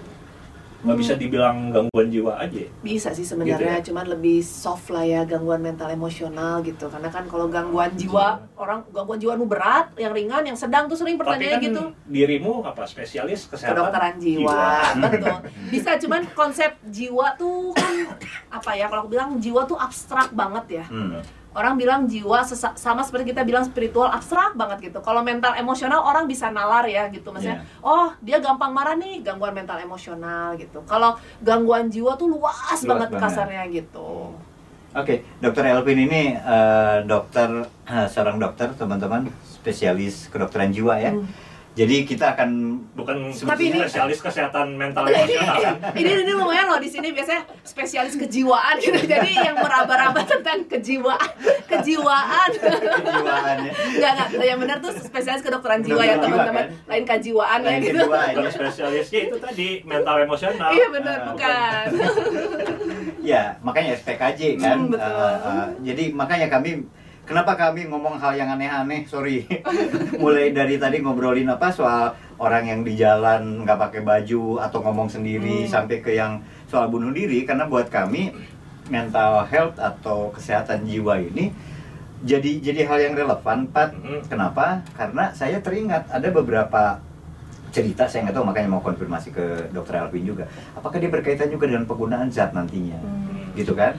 Nggak 0.80 0.88
Hmm. 0.90 0.96
bisa 0.98 1.14
dibilang 1.14 1.56
gangguan 1.68 2.08
jiwa 2.08 2.32
aja. 2.36 2.56
ya? 2.58 2.68
bisa 2.80 3.08
sih 3.10 3.20
sebenarnya 3.22 3.52
Gitu 3.78 3.92
cuman 3.92 4.06
lebih 4.08 4.40
soft 4.40 4.88
lah 4.88 5.02
ya 5.02 5.22
gangguan 5.22 5.60
mental 5.60 5.88
emosional 5.88 6.60
gitu 6.60 6.86
karena 6.86 7.06
kan 7.06 7.24
kalau 7.24 7.46
gangguan 7.46 7.92
jiwa 7.92 8.40
orang 8.54 8.80
gangguan 8.88 9.16
jiwa 9.16 9.32
nu 9.34 9.44
berat 9.44 9.92
yang 9.94 10.10
ringan 10.10 10.40
yang 10.42 10.54
sedang 10.54 10.86
tuh 10.86 10.96
sering 10.96 11.14
Tapi 11.14 11.24
pertanyaannya 11.26 11.52
kan 11.54 11.66
gitu 11.66 11.82
dirimu 12.06 12.62
apa 12.62 12.82
spesialis 12.84 13.44
kesehatan? 13.44 13.76
kedokteran 13.76 14.14
jiwa, 14.16 14.64
betul 14.98 15.36
bisa 15.72 15.90
cuman 15.98 16.22
konsep 16.32 16.70
jiwa 16.86 17.36
tuh 17.36 17.72
kan 17.72 17.94
apa 18.50 18.70
ya 18.72 18.86
kalau 18.86 19.04
aku 19.04 19.10
bilang 19.10 19.37
jiwa 19.37 19.62
tuh 19.64 19.76
abstrak 19.76 20.32
banget 20.32 20.64
ya 20.75 20.84
Hmm. 20.87 21.20
Orang 21.50 21.75
bilang 21.75 22.07
jiwa 22.07 22.47
sama 22.78 23.02
seperti 23.02 23.35
kita 23.35 23.42
bilang 23.42 23.66
spiritual 23.66 24.07
abstrak 24.07 24.54
banget 24.54 24.90
gitu 24.92 25.02
kalau 25.02 25.26
mental 25.26 25.59
emosional 25.59 26.07
orang 26.07 26.30
bisa 26.30 26.47
nalar 26.54 26.87
ya 26.87 27.11
gitu 27.11 27.35
maksudnya 27.35 27.66
oh 27.83 28.14
dia 28.23 28.38
gampang 28.38 28.71
marah 28.71 28.95
nih 28.95 29.23
gangguan 29.26 29.50
mental 29.50 29.83
emosional 29.83 30.54
gitu 30.54 30.87
kalau 30.87 31.19
gangguan 31.42 31.90
jiwa 31.90 32.14
tuh 32.14 32.30
luas, 32.30 32.54
Luas 32.54 32.83
banget 32.87 33.11
banget. 33.11 33.23
kasarnya 33.23 33.62
gitu 33.71 34.35
Oke, 34.90 35.23
Dokter 35.38 35.71
Elvin 35.71 36.11
ini 36.11 36.35
eh, 36.35 36.99
dokter 37.07 37.47
eh, 37.87 38.09
seorang 38.11 38.42
dokter 38.42 38.75
teman-teman 38.75 39.30
spesialis 39.47 40.26
kedokteran 40.35 40.75
jiwa 40.75 40.99
ya. 40.99 41.14
Hmm. 41.14 41.30
Jadi 41.80 42.04
kita 42.04 42.37
akan 42.37 42.50
Bukan 42.92 43.32
Tapi 43.32 43.72
ini- 43.72 43.80
spesialis 43.80 44.20
kesehatan 44.20 44.76
mental 44.76 45.08
ini, 45.08 45.16
emosional 45.32 45.56
ini 46.00 46.10
ini 46.14 46.32
lumayan 46.34 46.68
loh 46.68 46.76
di 46.76 46.84
sini 46.87 47.08
biasanya 47.10 47.49
spesialis 47.64 48.12
kejiwaan 48.14 48.76
gitu 48.76 49.00
jadi 49.00 49.25
yang 49.42 49.56
meraba-raba 49.56 50.20
tentang 50.22 50.68
kejiwaan 50.68 51.30
kejiwaan 51.64 52.50
kejiwaan 52.52 53.56
ya. 53.62 53.72
nggak 53.72 54.12
nggak 54.30 54.46
yang 54.46 54.58
benar 54.58 54.76
tuh 54.78 54.92
spesialis 54.92 55.40
kedokteran 55.40 55.80
jiwa 55.80 56.02
ya 56.02 56.20
teman-teman 56.20 56.68
kan? 56.68 56.84
lain 56.87 57.04
kejiwaan 57.06 57.58
ya 57.58 57.68
Lain 57.70 57.80
gitu 57.80 57.96
kejiwaan. 57.96 58.28
Kalau 58.34 58.50
spesialisnya 58.52 59.20
itu 59.25 59.37
tadi 59.38 59.68
mental 59.82 60.16
emosional. 60.20 60.70
iya 60.70 60.87
benar 60.90 61.16
Ah, 61.16 61.26
bukan 61.32 61.87
Ya, 63.22 63.42
makanya 63.60 63.94
SPKJ 63.94 64.40
kan. 64.58 64.76
Hmm, 64.78 64.90
betul. 64.90 65.06
Eh, 65.06 65.37
eh, 65.38 65.66
jadi 65.84 66.04
makanya 66.10 66.49
kami 66.49 66.88
kenapa 67.30 67.54
kami 67.54 67.87
ngomong 67.87 68.18
hal 68.18 68.34
yang 68.34 68.50
aneh-aneh, 68.50 69.06
sorry. 69.06 69.46
Mulai 70.22 70.50
dari 70.50 70.76
tadi 70.76 70.99
ngobrolin 70.99 71.46
apa 71.46 71.70
soal 71.70 72.10
orang 72.37 72.66
yang 72.66 72.80
di 72.82 72.99
jalan 72.99 73.62
nggak 73.62 73.78
pakai 73.78 74.02
baju 74.02 74.58
atau 74.58 74.82
ngomong 74.82 75.06
sendiri 75.06 75.62
Hmm. 75.62 75.70
sampai 75.70 76.02
ke 76.02 76.10
yang 76.12 76.42
soal 76.66 76.90
bunuh 76.90 77.14
diri 77.14 77.46
karena 77.46 77.64
buat 77.64 77.87
kami 77.87 78.34
mental 78.90 79.46
health 79.46 79.78
atau 79.78 80.34
kesehatan 80.34 80.82
jiwa 80.82 81.22
ini 81.22 81.54
jadi 82.20 82.60
jadi 82.60 82.84
hal 82.84 82.99
yang 83.00 83.14
relevan, 83.14 83.70
Pat. 83.70 83.94
Mhm. 83.94 84.26
Kenapa? 84.26 84.82
Karena 84.92 85.30
saya 85.30 85.62
teringat 85.62 86.10
ada 86.10 86.28
beberapa 86.28 86.99
cerita 87.70 88.02
saya 88.04 88.26
nggak 88.26 88.34
tahu 88.34 88.44
makanya 88.44 88.68
mau 88.68 88.82
konfirmasi 88.82 89.30
ke 89.30 89.70
dokter 89.70 89.94
Alvin 89.94 90.26
juga 90.26 90.42
apakah 90.75 90.99
dia 90.99 91.06
berkaitan 91.06 91.46
juga 91.46 91.70
dengan 91.70 91.87
penggunaan 91.87 92.26
zat 92.26 92.50
nantinya 92.50 92.99
Hmm. 92.99 93.54
gitu 93.54 93.78
kan 93.78 93.94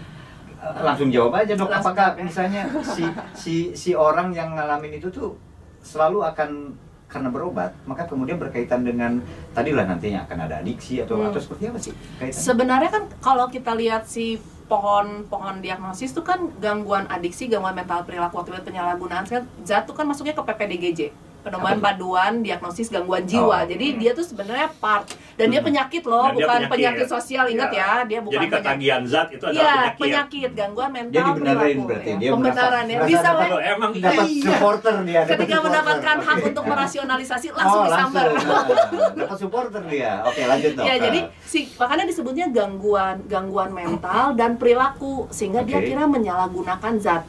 langsung 0.61 1.09
jawab 1.09 1.33
aja 1.35 1.53
dok 1.53 1.67
Langsung 1.67 1.91
apakah 1.91 2.07
jawab 2.07 2.17
ya. 2.17 2.23
misalnya 2.23 2.61
si 2.85 3.03
si 3.33 3.53
si 3.73 3.89
orang 3.91 4.29
yang 4.31 4.53
ngalamin 4.53 4.93
itu 4.95 5.09
tuh 5.09 5.33
selalu 5.81 6.21
akan 6.23 6.77
karena 7.05 7.27
berobat, 7.27 7.75
maka 7.83 8.07
kemudian 8.07 8.39
berkaitan 8.39 8.87
dengan 8.87 9.19
tadilah 9.51 9.83
nantinya 9.83 10.23
akan 10.23 10.47
ada 10.47 10.63
adiksi 10.63 11.03
atau 11.03 11.19
Hmm. 11.19 11.27
atau 11.27 11.43
seperti 11.43 11.67
apa 11.67 11.75
sih? 11.75 11.91
kaitannya? 12.15 12.31
Sebenarnya 12.31 12.89
kan 12.89 13.03
kalau 13.19 13.51
kita 13.51 13.75
lihat 13.75 14.07
si 14.07 14.39
pohon-pohon 14.65 15.59
diagnosis 15.59 16.15
itu 16.15 16.23
kan 16.23 16.47
gangguan 16.57 17.03
adiksi, 17.05 17.51
gangguan 17.51 17.75
mental 17.75 18.07
perilaku 18.07 18.39
akibat 18.39 18.63
penyalahgunaan 18.63 19.27
zat 19.61 19.83
itu 19.83 19.91
kan 19.91 20.07
masuknya 20.07 20.31
ke 20.31 20.39
PPDGJ. 20.39 20.99
Pedoman 21.41 21.75
Apa 21.75 21.85
paduan 21.87 22.33
diagnosis 22.39 22.87
gangguan 22.87 23.25
jiwa. 23.25 23.57
Oh, 23.57 23.63
Jadi 23.63 23.85
hmm. 23.87 23.97
dia 23.97 24.11
tuh 24.11 24.21
sebenarnya 24.21 24.69
part 24.75 25.09
dan 25.33 25.47
dia 25.47 25.57
Hmm. 25.57 25.67
penyakit 25.67 26.03
loh, 26.03 26.21
Dan 26.23 26.35
bukan 26.35 26.49
penyakit. 26.61 26.71
penyakit. 26.71 27.07
sosial. 27.07 27.45
Ingat 27.45 27.69
Ya. 27.69 27.81
ya, 27.81 27.89
dia 28.05 28.19
bukan 28.19 28.31
Jadi 28.31 28.45
penyakit. 28.47 28.63
ketagihan 28.63 29.01
zat 29.03 29.27
itu 29.27 29.43
adalah 29.43 29.57
Iya, 29.57 29.73
penyakit. 29.73 29.99
penyakit, 29.99 30.49
gangguan 30.53 30.89
mental 30.91 31.11
Dia 31.11 31.23
dibenerin 31.23 31.57
perilaku, 31.57 31.81
berarti, 31.83 32.07
ya. 32.07 32.15
dia 32.15 32.29
Pembenaran 32.31 32.61
merasa- 32.61 32.85
ya. 32.85 32.95
merasa 32.95 33.09
Bisa. 33.09 33.29
Kalau 33.41 33.59
emang 33.59 33.91
dapat 33.95 34.25
Iya. 34.27 34.45
supporter 34.45 34.93
dia 35.01 35.19
dapat 35.19 35.29
ketika 35.31 35.41
supporter. 35.51 35.65
mendapatkan 35.65 36.17
hak 36.21 36.39
untuk 36.43 36.63
merasionalisasi 36.63 37.47
langsung 37.51 37.81
oh, 37.81 37.85
disambar. 37.85 38.23
langsung. 38.27 38.49
Nah, 38.51 39.09
dapat 39.17 39.37
supporter 39.37 39.81
dia 39.87 40.11
oke 40.21 40.41
lanjut 40.43 40.71
dok 40.71 40.83
Ya, 40.83 40.95
jadi 40.99 41.19
si 41.41 41.59
makanya 41.73 42.05
disebutnya 42.05 42.45
gangguan 42.49 43.15
gangguan 43.25 43.71
mental 43.71 44.25
dan 44.33 44.55
perilaku 44.55 45.25
sehingga 45.29 45.61
dia 45.61 45.79
kira 45.79 46.05
menyalahgunakan 46.05 46.93
zat. 46.97 47.23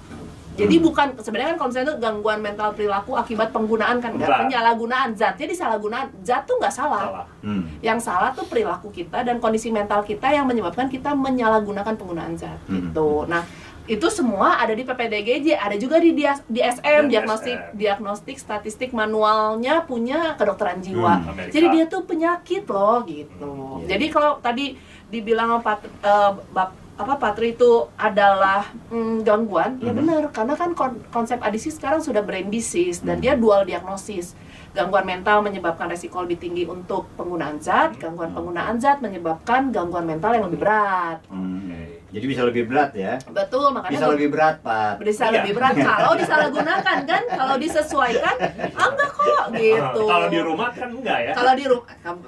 Jadi 0.52 0.76
Hmm. 0.76 0.84
bukan 0.84 1.06
sebenarnya 1.16 1.48
kan 1.50 1.58
kalau 1.58 1.68
misalnya 1.68 1.88
itu 1.88 1.96
gangguan 1.98 2.38
mental 2.38 2.68
perilaku 2.72 3.12
akibat 3.14 3.48
penggunaan 3.50 3.96
kan 3.98 4.12
enggak 4.12 4.28
Enggak. 4.28 4.40
penyalahgunaan 4.44 5.08
zat. 5.12 5.34
Jadi 5.34 5.52
salahgunaan 5.52 6.12
zat 6.20 6.44
tuh 6.44 6.56
nggak 6.56 6.70
salah. 6.70 7.02
salah. 7.02 7.26
Hmm. 7.40 7.64
Yang 7.80 7.98
salah 8.02 8.30
tuh 8.30 8.44
perilaku 8.44 8.88
kita 8.88 9.22
dan 9.22 9.38
kondisi 9.38 9.68
mental 9.68 10.02
kita 10.02 10.28
yang 10.28 10.44
menyebabkan 10.44 10.86
kita 10.86 11.12
menyalahgunakan 11.12 11.94
penggunaan 11.94 12.36
zat 12.36 12.60
Hmm. 12.62 12.92
gitu. 12.92 13.24
Nah, 13.24 13.42
itu 13.82 14.06
semua 14.08 14.56
ada 14.56 14.70
di 14.70 14.82
PPDGJ, 14.82 15.56
ada 15.56 15.74
juga 15.74 15.96
di 15.96 16.12
dia- 16.12 16.38
di 16.46 16.60
SM 16.60 17.08
Di 17.08 17.10
diagnostik 17.10 17.56
DSM. 17.56 17.74
diagnostik 17.74 18.36
statistik 18.36 18.90
manualnya 18.92 19.82
punya 19.82 20.36
kedokteran 20.36 20.78
jiwa. 20.78 21.18
Hmm, 21.18 21.30
Amerika. 21.30 21.50
Jadi 21.50 21.66
dia 21.70 21.84
tuh 21.86 22.02
penyakit 22.02 22.64
loh 22.64 23.02
gitu. 23.04 23.42
Hmm, 23.42 23.82
iya. 23.82 23.88
Jadi 23.90 24.06
kalau 24.06 24.38
tadi 24.38 24.76
dibilang 25.08 25.58
Pat, 25.60 25.80
eh, 25.82 26.32
Bap- 26.48 26.81
apa 26.92 27.16
Patri 27.16 27.52
itu 27.52 27.88
adalah 27.94 28.68
mm, 28.86 29.22
gangguan, 29.22 29.80
ya 29.80 29.90
Mhm. 29.90 29.96
benar 29.96 30.22
karena 30.28 30.54
kan 30.54 30.70
kon- 30.72 31.00
konsep 31.08 31.40
adiksi 31.40 31.70
sekarang 31.70 31.98
sudah 31.98 32.20
brain 32.20 32.46
disease 32.46 33.00
dan 33.00 33.16
Hmm. 33.16 33.22
dia 33.22 33.34
dual 33.34 33.64
diagnosis. 33.64 34.36
Gangguan 34.72 35.04
mental 35.04 35.40
menyebabkan 35.40 35.84
resiko 35.86 36.20
lebih 36.20 36.36
tinggi 36.38 36.64
untuk 36.64 37.08
penggunaan 37.14 37.56
zat, 37.58 37.96
gangguan 37.96 38.28
Hmm. 38.28 38.36
penggunaan 38.36 38.76
zat 38.76 39.00
menyebabkan 39.00 39.68
gangguan 39.68 40.04
mental 40.04 40.32
yang 40.32 40.44
lebih 40.46 40.60
berat. 40.60 41.24
Hmm. 41.28 42.01
Jadi 42.12 42.24
bisa 42.28 42.42
lebih 42.44 42.68
berat 42.68 42.92
ya 42.92 43.16
Betul, 43.26 43.72
makanya 43.72 43.92
bisa 43.92 44.06
lebih 44.08 44.28
berat 44.28 44.56
pak 44.60 45.00
bisa 45.00 45.24
Iya. 45.24 45.34
lebih 45.40 45.52
berat 45.56 45.74
kalau 45.74 46.12
disalahgunakan 46.20 46.98
kan, 47.02 47.22
kalau 47.26 47.56
disesuaikan, 47.56 48.36
ah, 48.74 48.86
enggak 48.86 49.10
kok 49.10 49.44
gitu. 49.54 50.02
Kalau 50.04 50.26
di 50.28 50.40
rumah 50.40 50.68
kan 50.70 50.88
enggak 50.92 51.18
ya. 51.22 51.32
kalau 51.32 51.52
di 51.54 51.64
rumah, 51.64 51.86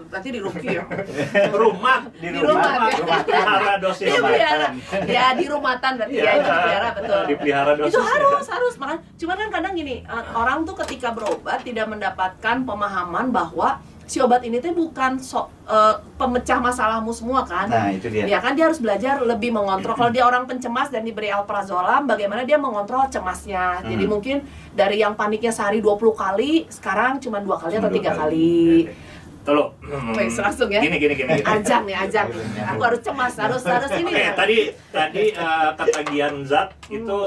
berarti 0.08 0.28
di 0.30 0.40
rumah 0.40 0.62
ya. 0.62 0.82
rumah 1.62 1.98
di 2.14 2.28
Di 2.32 2.40
rumah 2.40 2.48
rumah, 2.48 2.88
ya. 2.88 2.96
rumah 2.96 3.18
pelihara 3.22 3.74
dosis. 3.78 4.06
Iya, 4.08 4.18
pelihara. 4.20 4.66
Ya 5.04 5.24
di 5.34 5.44
rumahtan 5.46 5.92
berarti 6.00 6.16
ya, 6.16 6.32
itu 6.32 6.50
pelihara 6.50 6.88
betul. 6.94 7.22
Dipelihara 7.28 7.72
dosis. 7.76 7.92
Itu 7.92 8.00
harus, 8.00 8.46
harus. 8.48 8.74
Makan. 8.74 8.96
Cuman 9.14 9.36
kan 9.36 9.48
kadang 9.52 9.72
gini, 9.74 9.94
eh, 10.02 10.24
orang 10.32 10.58
tuh 10.64 10.74
ketika 10.80 11.12
berobat 11.12 11.60
tidak 11.60 11.86
mendapatkan 11.86 12.56
pemahaman 12.64 13.26
bahwa 13.30 13.68
si 14.04 14.20
obat 14.20 14.44
ini 14.44 14.60
tuh 14.60 14.76
bukan 14.76 15.16
so, 15.16 15.48
eh, 15.64 15.96
pemecah 16.20 16.60
masalahmu 16.60 17.10
semua 17.10 17.44
kan. 17.44 17.66
nah 17.68 17.88
itu 17.88 18.12
dia 18.12 18.28
Ya 18.28 18.38
kan 18.40 18.52
dia 18.52 18.68
harus 18.68 18.80
belajar 18.80 19.24
lebih 19.24 19.52
mengontrol. 19.52 19.96
Kalau 19.96 20.12
dia 20.12 20.24
orang 20.28 20.44
pencemas 20.44 20.92
dan 20.92 21.04
diberi 21.04 21.32
alprazolam, 21.32 22.04
bagaimana 22.04 22.44
dia 22.44 22.60
mengontrol 22.60 23.08
cemasnya. 23.08 23.80
Hmm. 23.80 23.88
Jadi 23.88 24.04
mungkin 24.04 24.36
dari 24.76 25.00
yang 25.00 25.16
paniknya 25.16 25.52
sehari 25.52 25.80
20 25.80 26.12
kali, 26.12 26.68
sekarang 26.68 27.20
cuma 27.20 27.40
dua 27.40 27.56
kali 27.56 27.80
atau 27.80 27.90
tiga 27.92 28.12
kali. 28.12 28.88
kali. 28.88 29.14
Tolong. 29.44 29.76
Wes, 30.16 30.40
langsung 30.40 30.72
ya. 30.72 30.80
Gini 30.80 30.96
gini 30.96 31.12
gini. 31.12 31.36
gini. 31.36 31.44
Ajang 31.44 31.84
nih, 31.84 31.96
ajang. 31.96 32.32
Aku 32.74 32.80
harus 32.80 33.00
cemas, 33.04 33.36
harus 33.36 33.60
harus 33.68 33.92
ini 33.92 34.08
Oke, 34.08 34.24
ya. 34.24 34.32
tadi 34.32 34.58
tadi 34.88 35.22
eh, 35.36 35.70
ketagihan 35.76 36.34
zat 36.48 36.72
itu 36.88 37.18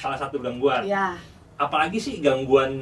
salah 0.00 0.16
satu 0.16 0.40
gangguan. 0.40 0.80
Ya. 0.88 1.12
Apalagi 1.60 2.00
sih 2.00 2.24
gangguan 2.24 2.80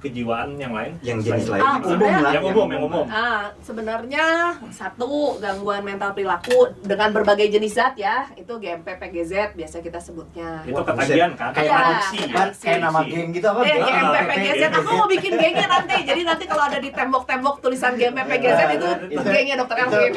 kejiwaan 0.00 0.56
yang 0.56 0.72
lain? 0.72 0.92
yang 1.00 1.18
jenis 1.18 1.46
lain 1.46 1.60
Ah, 1.60 1.66
yang 1.70 1.76
umum 1.76 1.90
sebenarnya- 1.92 2.20
lah 2.20 2.32
Yang 2.32 2.44
umum, 2.46 2.68
yang 2.68 2.82
umum. 2.82 3.04
Ah, 3.06 3.42
sebenarnya 3.60 4.24
satu 4.70 5.10
gangguan 5.36 5.82
mental 5.82 6.10
perilaku 6.10 6.58
dengan 6.80 7.08
berbagai 7.10 7.46
jenis 7.48 7.72
zat 7.72 7.94
ya, 7.94 8.26
itu 8.34 8.52
GMP 8.54 8.88
PGZ 8.90 9.32
biasa 9.52 9.76
kita 9.78 9.98
sebutnya. 9.98 10.60
Itu 10.62 10.74
Wah, 10.74 10.84
ketagihan 10.86 11.32
kan? 11.32 11.50
kayak 11.52 11.66
Iya. 11.66 11.78
adiksi. 11.78 12.18
Kan 12.26 12.48
kayak 12.54 12.80
nama 12.80 13.00
geng 13.02 13.28
gitu 13.30 13.46
apa 13.46 13.60
Eh? 13.60 13.76
GMP 13.76 13.92
Ah, 14.10 14.24
PGZ, 14.26 14.56
GMP. 14.58 14.74
aku 14.74 14.90
mau 14.90 15.06
bikin 15.06 15.32
gengnya 15.34 15.66
nanti. 15.68 15.96
Jadi 16.02 16.20
nanti 16.22 16.44
kalau 16.44 16.64
ada 16.64 16.78
di 16.78 16.90
tembok-tembok 16.90 17.54
tulisan 17.60 17.92
GMP 17.94 18.18
PGZ 18.22 18.60
itu 18.72 18.88
Itu- 19.10 19.22
gengnya 19.26 19.56
dokter 19.56 19.76
Elvin. 19.78 20.12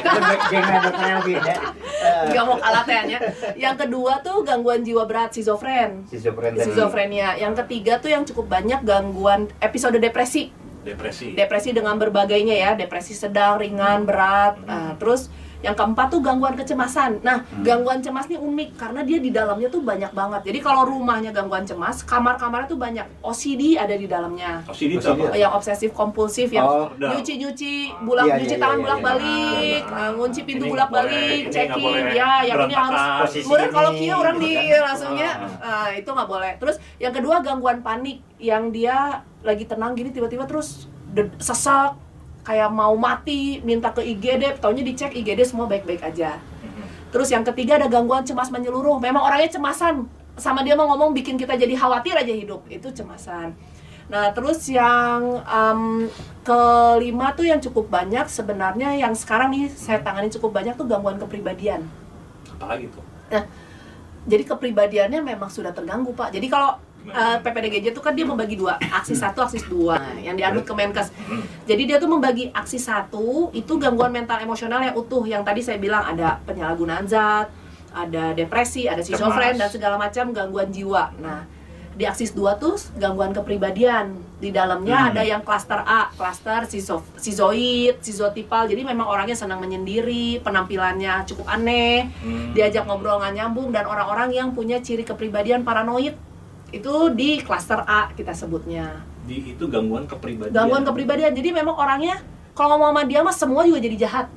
gengnya 0.45 0.79
dokter 0.81 1.05
Elvin 1.11 1.39
ya 1.41 1.57
Eh, 2.03 2.23
Gak 2.29 2.43
mau 2.43 2.57
kalah 2.57 2.83
tehnya. 2.83 3.15
Yang 3.55 3.75
kedua 3.81 4.19
tuh 4.19 4.43
gangguan 4.43 4.83
jiwa 4.83 5.03
berat, 5.03 5.31
schizofren. 5.31 6.03
Schizofrenia. 6.05 7.35
Yang 7.37 7.63
ketiga 7.63 7.95
tuh 7.97 8.09
yang 8.09 8.23
cukup 8.23 8.45
banyak 8.49 8.83
gangguan 8.83 9.47
episode 9.73 9.97
depresi. 9.97 10.53
Depresi. 10.83 11.31
depresi 11.33 11.71
dengan 11.71 11.95
berbagainya 11.95 12.55
ya 12.59 12.71
depresi 12.75 13.15
sedang 13.15 13.55
ringan 13.55 14.03
berat 14.03 14.59
Nah, 14.67 14.99
terus 14.99 15.31
yang 15.63 15.73
keempat 15.73 16.07
tuh 16.07 16.19
gangguan 16.19 16.53
kecemasan 16.53 17.17
nah 17.19 17.39
Hmm. 17.41 17.63
gangguan 17.63 17.97
cemas 17.97 18.27
ini 18.27 18.35
unik 18.35 18.69
karena 18.75 18.99
dia 19.01 19.17
di 19.17 19.29
dalamnya 19.29 19.67
tuh 19.67 19.79
banyak 19.79 20.11
banget 20.11 20.41
jadi 20.43 20.59
kalau 20.59 20.83
rumahnya 20.85 21.31
gangguan 21.31 21.63
cemas 21.63 22.03
kamar-kamarnya 22.03 22.67
tuh 22.67 22.75
banyak 22.75 23.07
OCD 23.21 23.75
ada 23.75 23.93
di 23.93 24.05
dalamnya 24.05 24.59
OCD 24.65 24.91
itu 24.93 25.07
OCD. 25.07 25.23
apa? 25.23 25.35
yang 25.35 25.51
obsesif 25.53 25.89
kompulsif 25.89 26.47
yang 26.49 26.65
Oh, 26.65 26.87
udah. 26.89 27.15
nyuci 27.15 27.33
nyuci 27.37 27.73
bulak 28.01 28.25
Iya, 28.25 28.35
nyuci 28.37 28.49
iya, 28.49 28.59
tangan 28.59 28.75
iya, 28.75 28.83
bolak 28.83 28.99
balik 29.01 29.81
iya. 29.81 29.93
Nah, 29.93 30.09
ngunci 30.13 30.39
pintu 30.43 30.63
nggak 30.67 30.89
balik 30.89 31.41
checking 31.47 31.95
ya 32.11 32.31
yang 32.43 32.59
ini 32.61 32.75
harus 32.75 33.01
kemudian 33.33 33.71
kalau 33.71 33.91
kia 33.93 34.13
orang 34.13 34.37
di 34.37 34.51
langsungnya 34.73 35.29
Ah. 35.57 35.87
ah, 35.87 35.89
itu 35.89 36.09
nggak 36.09 36.27
boleh 36.27 36.51
terus 36.57 36.75
yang 36.97 37.11
kedua 37.11 37.39
gangguan 37.39 37.79
panik 37.79 38.19
yang 38.37 38.67
dia 38.69 38.97
lagi 39.39 39.63
tenang 39.63 39.93
gini 39.93 40.09
tiba-tiba 40.09 40.43
terus 40.43 40.91
sesak 41.37 41.95
kayak 42.43 42.69
mau 42.69 42.93
mati 42.99 43.63
minta 43.63 43.89
ke 43.95 44.03
IGD 44.03 44.59
taunya 44.59 44.83
dicek 44.83 45.15
IGD 45.15 45.47
semua 45.47 45.65
baik-baik 45.65 46.03
aja. 46.03 46.37
Mhm. 46.63 47.11
terus 47.13 47.29
yang 47.31 47.45
ketiga 47.47 47.79
ada 47.79 47.87
gangguan 47.87 48.27
cemas 48.27 48.51
menyeluruh. 48.51 48.99
Memang 48.99 49.23
orangnya 49.23 49.55
cemasan. 49.55 50.05
Sama 50.33 50.65
dia 50.65 50.73
mau 50.73 50.89
ngomong 50.91 51.13
bikin 51.13 51.37
kita 51.37 51.53
jadi 51.53 51.77
khawatir 51.77 52.17
aja 52.17 52.33
hidup. 52.33 52.65
Itu 52.67 52.89
cemasan. 52.89 53.53
Nah 54.09 54.33
terus 54.35 54.67
yang 54.67 55.39
em, 55.45 56.11
kelima 56.43 57.31
tuh 57.37 57.47
yang 57.47 57.61
cukup 57.63 57.87
banyak 57.87 58.27
sebenarnya 58.27 58.97
yang 58.97 59.13
sekarang 59.15 59.53
nih 59.53 59.71
saya 59.71 60.01
tangani 60.03 60.27
cukup 60.33 60.51
banyak 60.57 60.75
tuh 60.75 60.89
gangguan 60.89 61.21
kepribadian. 61.21 61.87
Apalagi 62.57 62.89
tuh? 62.91 63.05
jadi 64.23 64.43
kepribadiannya 64.47 65.19
memang 65.19 65.51
sudah 65.51 65.75
terganggu 65.75 66.15
pak. 66.15 66.31
Jadi 66.31 66.47
kalau 66.47 66.79
uh, 67.11 67.37
PPDGJ 67.43 67.91
itu 67.91 68.01
kan 68.03 68.15
dia 68.15 68.23
membagi 68.23 68.55
dua 68.55 68.79
aksis 68.79 69.19
satu 69.19 69.43
aksis 69.43 69.67
dua 69.67 69.99
yang 70.23 70.39
dianut 70.39 70.63
ke 70.63 70.71
Menkes. 70.71 71.11
Hmm. 71.27 71.43
jadi 71.67 71.83
dia 71.83 71.97
tuh 71.99 72.07
membagi 72.07 72.53
aksis 72.53 72.87
satu 72.87 73.51
itu 73.51 73.73
gangguan 73.75 74.13
mental 74.13 74.39
emosional 74.39 74.79
yang 74.79 74.95
utuh 74.95 75.23
yang 75.27 75.43
tadi 75.43 75.59
saya 75.59 75.75
bilang 75.81 76.03
ada 76.03 76.39
penyalahgunaan 76.47 77.03
zat 77.09 77.47
ada 77.93 78.33
depresi 78.33 78.89
ada 78.89 79.03
schizofren 79.05 79.53
dan 79.59 79.69
segala 79.69 80.01
macam 80.01 80.33
gangguan 80.33 80.71
jiwa. 80.73 81.13
Nah 81.21 81.45
di 81.93 82.09
aksis 82.09 82.33
dua 82.33 82.57
tuh 82.57 82.73
gangguan 82.97 83.37
kepribadian. 83.37 84.17
Di 84.41 84.49
dalamnya 84.49 84.97
Hmm. 84.97 85.09
ada 85.13 85.21
yang 85.21 85.41
klaster 85.45 85.77
A 85.77 86.09
klaster 86.17 86.65
schizoid 86.65 88.01
schizotipal 88.01 88.65
jadi 88.65 88.81
memang 88.81 89.05
orangnya 89.05 89.37
senang 89.37 89.61
menyendiri 89.61 90.41
penampilannya 90.41 91.21
cukup 91.29 91.45
aneh. 91.47 92.09
Hmm. 92.25 92.49
diajak 92.57 92.89
ngobrol 92.89 93.21
nggak 93.21 93.37
nyambung 93.37 93.69
dan 93.69 93.85
orang-orang 93.85 94.33
yang 94.33 94.49
punya 94.57 94.81
ciri 94.81 95.05
kepribadian 95.05 95.61
paranoid 95.61 96.17
itu 96.73 96.93
di 97.11 97.37
klaster 97.39 97.79
A 97.79 98.09
kita 98.11 98.33
sebutnya 98.33 99.05
Di 99.23 99.53
itu 99.53 99.63
gangguan 99.65 100.03
kepribadian. 100.03 100.51
gangguan 100.51 100.83
kepribadian 100.83 101.31
jadi 101.31 101.53
memang 101.53 101.73
orangnya 101.73 102.19
kalau 102.51 102.75
ngomong 102.75 102.91
sama 102.91 103.01
dia 103.03 103.21
mah 103.21 103.31
semua 103.31 103.61
juga 103.63 103.79
jadi 103.79 103.97
jahat 103.99 104.27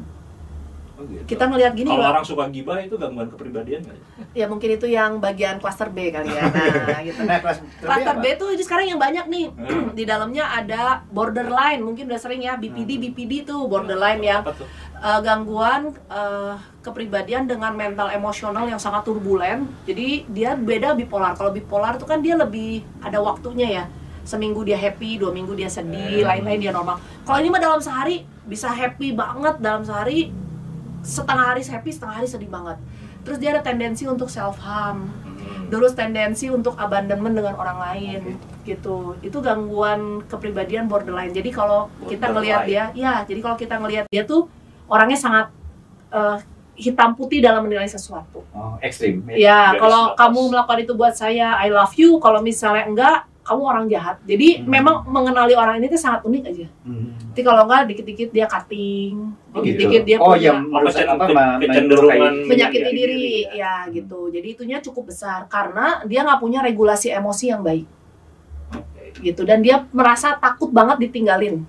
Oh, 0.96 1.04
gitu. 1.04 1.28
kita 1.28 1.44
ngelihat 1.44 1.76
gini 1.76 1.92
Kalau 1.92 2.08
orang 2.08 2.24
suka 2.24 2.48
gibah 2.48 2.80
itu 2.80 2.96
gangguan 2.96 3.28
kepribadian 3.28 3.84
nggak? 3.84 4.00
ya 4.32 4.48
mungkin 4.48 4.68
itu 4.70 4.88
yang 4.88 5.20
bagian 5.20 5.60
klaster 5.60 5.92
B 5.92 6.08
kali 6.08 6.24
ya 6.26 6.48
nah 6.48 7.00
gitu 7.04 7.20
nah 7.20 7.36
Klaster 7.36 8.16
apa? 8.16 8.24
B 8.24 8.32
tuh 8.32 8.48
jadi 8.48 8.64
sekarang 8.64 8.86
yang 8.88 8.96
banyak 8.96 9.28
nih 9.28 9.44
Hmm. 9.52 9.92
di 9.92 10.04
dalamnya 10.04 10.48
ada 10.50 11.04
borderline 11.06 11.84
mungkin 11.84 12.08
udah 12.08 12.16
sering 12.16 12.40
ya 12.40 12.56
BPD 12.56 12.96
BPD 12.98 13.44
tuh 13.44 13.68
borderline 13.68 14.24
yang 14.24 14.40
Apa 14.40 14.56
tuh? 14.56 14.64
Uh, 15.06 15.20
gangguan 15.22 15.94
uh, 16.10 16.58
kepribadian 16.82 17.46
dengan 17.46 17.70
mental 17.78 18.10
emosional 18.10 18.66
yang 18.66 18.82
sangat 18.82 19.06
turbulen. 19.06 19.70
Jadi 19.86 20.26
dia 20.26 20.58
beda 20.58 20.98
bipolar. 20.98 21.38
Kalau 21.38 21.54
bipolar 21.54 21.94
itu 21.94 22.06
kan 22.06 22.18
dia 22.18 22.34
lebih 22.34 22.82
ada 22.98 23.22
waktunya 23.22 23.82
ya. 23.82 23.84
Seminggu 24.26 24.66
dia 24.66 24.74
happy, 24.74 25.22
dua 25.22 25.30
minggu 25.30 25.54
dia 25.54 25.70
sedih, 25.70 26.26
Hmm. 26.26 26.28
lain-lain 26.34 26.58
dia 26.58 26.72
normal. 26.74 26.98
Kalau 27.22 27.38
ini 27.38 27.46
mah 27.46 27.62
dalam 27.62 27.78
sehari 27.78 28.26
bisa 28.42 28.66
happy 28.66 29.14
banget 29.14 29.62
dalam 29.62 29.86
sehari 29.86 30.34
setengah 31.06 31.54
hari 31.54 31.62
happy 31.62 31.90
setengah 31.94 32.14
hari 32.22 32.28
sedih 32.30 32.50
banget 32.50 32.78
terus 33.22 33.38
dia 33.42 33.54
ada 33.54 33.62
tendensi 33.62 34.06
untuk 34.06 34.26
self 34.30 34.58
harm 34.62 35.10
Hmm. 35.36 35.70
terus 35.70 35.94
tendensi 35.94 36.50
untuk 36.50 36.74
abandonment 36.74 37.30
dengan 37.38 37.54
orang 37.54 37.78
lain 37.78 38.34
gitu 38.66 39.14
itu 39.22 39.38
gangguan 39.38 40.18
kepribadian 40.26 40.90
borderline 40.90 41.30
jadi 41.30 41.54
kalau 41.54 41.86
kita 42.10 42.34
ngelihat 42.34 42.66
dia 42.66 42.84
ya 42.98 43.22
jadi 43.22 43.38
kalau 43.42 43.54
kita 43.54 43.78
ngelihat 43.78 44.04
dia 44.10 44.26
tuh 44.26 44.50
orangnya 44.86 45.18
sangat 45.18 45.46
eh, 46.10 46.38
hitam 46.76 47.16
putih 47.16 47.40
dalam 47.40 47.64
menilai 47.64 47.88
sesuatu. 47.88 48.44
Oh, 48.52 48.76
ekstrim. 48.84 49.24
ya 49.32 49.72
Garis 49.72 49.80
kalau 49.80 50.02
kamu 50.12 50.40
melakukan 50.52 50.78
itu 50.84 50.92
buat 50.92 51.14
saya 51.16 51.56
I 51.56 51.72
love 51.72 51.96
you. 51.96 52.20
Kalau 52.20 52.44
misalnya 52.44 52.84
enggak 52.84 53.18
kamu 53.46 53.62
orang 53.62 53.86
jahat. 53.86 54.18
Hmm. 54.18 54.26
jadi 54.26 54.48
memang 54.66 55.06
mengenali 55.06 55.54
orang 55.54 55.78
ini 55.78 55.86
tuh 55.86 56.00
sangat 56.02 56.26
unik 56.26 56.44
aja. 56.50 56.66
Hmm. 56.82 57.14
tapi 57.30 57.42
kalau 57.46 57.62
enggak 57.62 57.86
dikit-dikit 57.94 58.28
dia 58.34 58.46
cutting 58.50 59.30
Oh, 59.56 59.64
dikit-dikit 59.64 60.02
dia 60.04 60.16
oh, 60.20 60.34
punya 60.36 60.52
yang 60.52 60.68
merusak 60.68 61.06
apa? 61.08 61.56
Kecenderungan 61.64 62.44
menyakiti 62.44 62.50
menyakiti 62.50 62.90
diri. 62.92 63.16
diri, 63.16 63.56
ya 63.56 63.88
gitu. 63.88 64.28
Jadi 64.28 64.46
itunya 64.52 64.78
cukup 64.84 65.14
besar 65.14 65.48
karena 65.48 66.04
dia 66.04 66.26
nggak 66.26 66.40
punya 66.42 66.60
regulasi 66.60 67.08
emosi 67.08 67.44
yang 67.54 67.64
baik. 67.64 67.86
Gitu. 69.16 69.48
Dan 69.48 69.64
dia 69.64 69.88
merasa 69.96 70.36
takut 70.36 70.68
banget 70.68 71.08
ditinggalin 71.08 71.64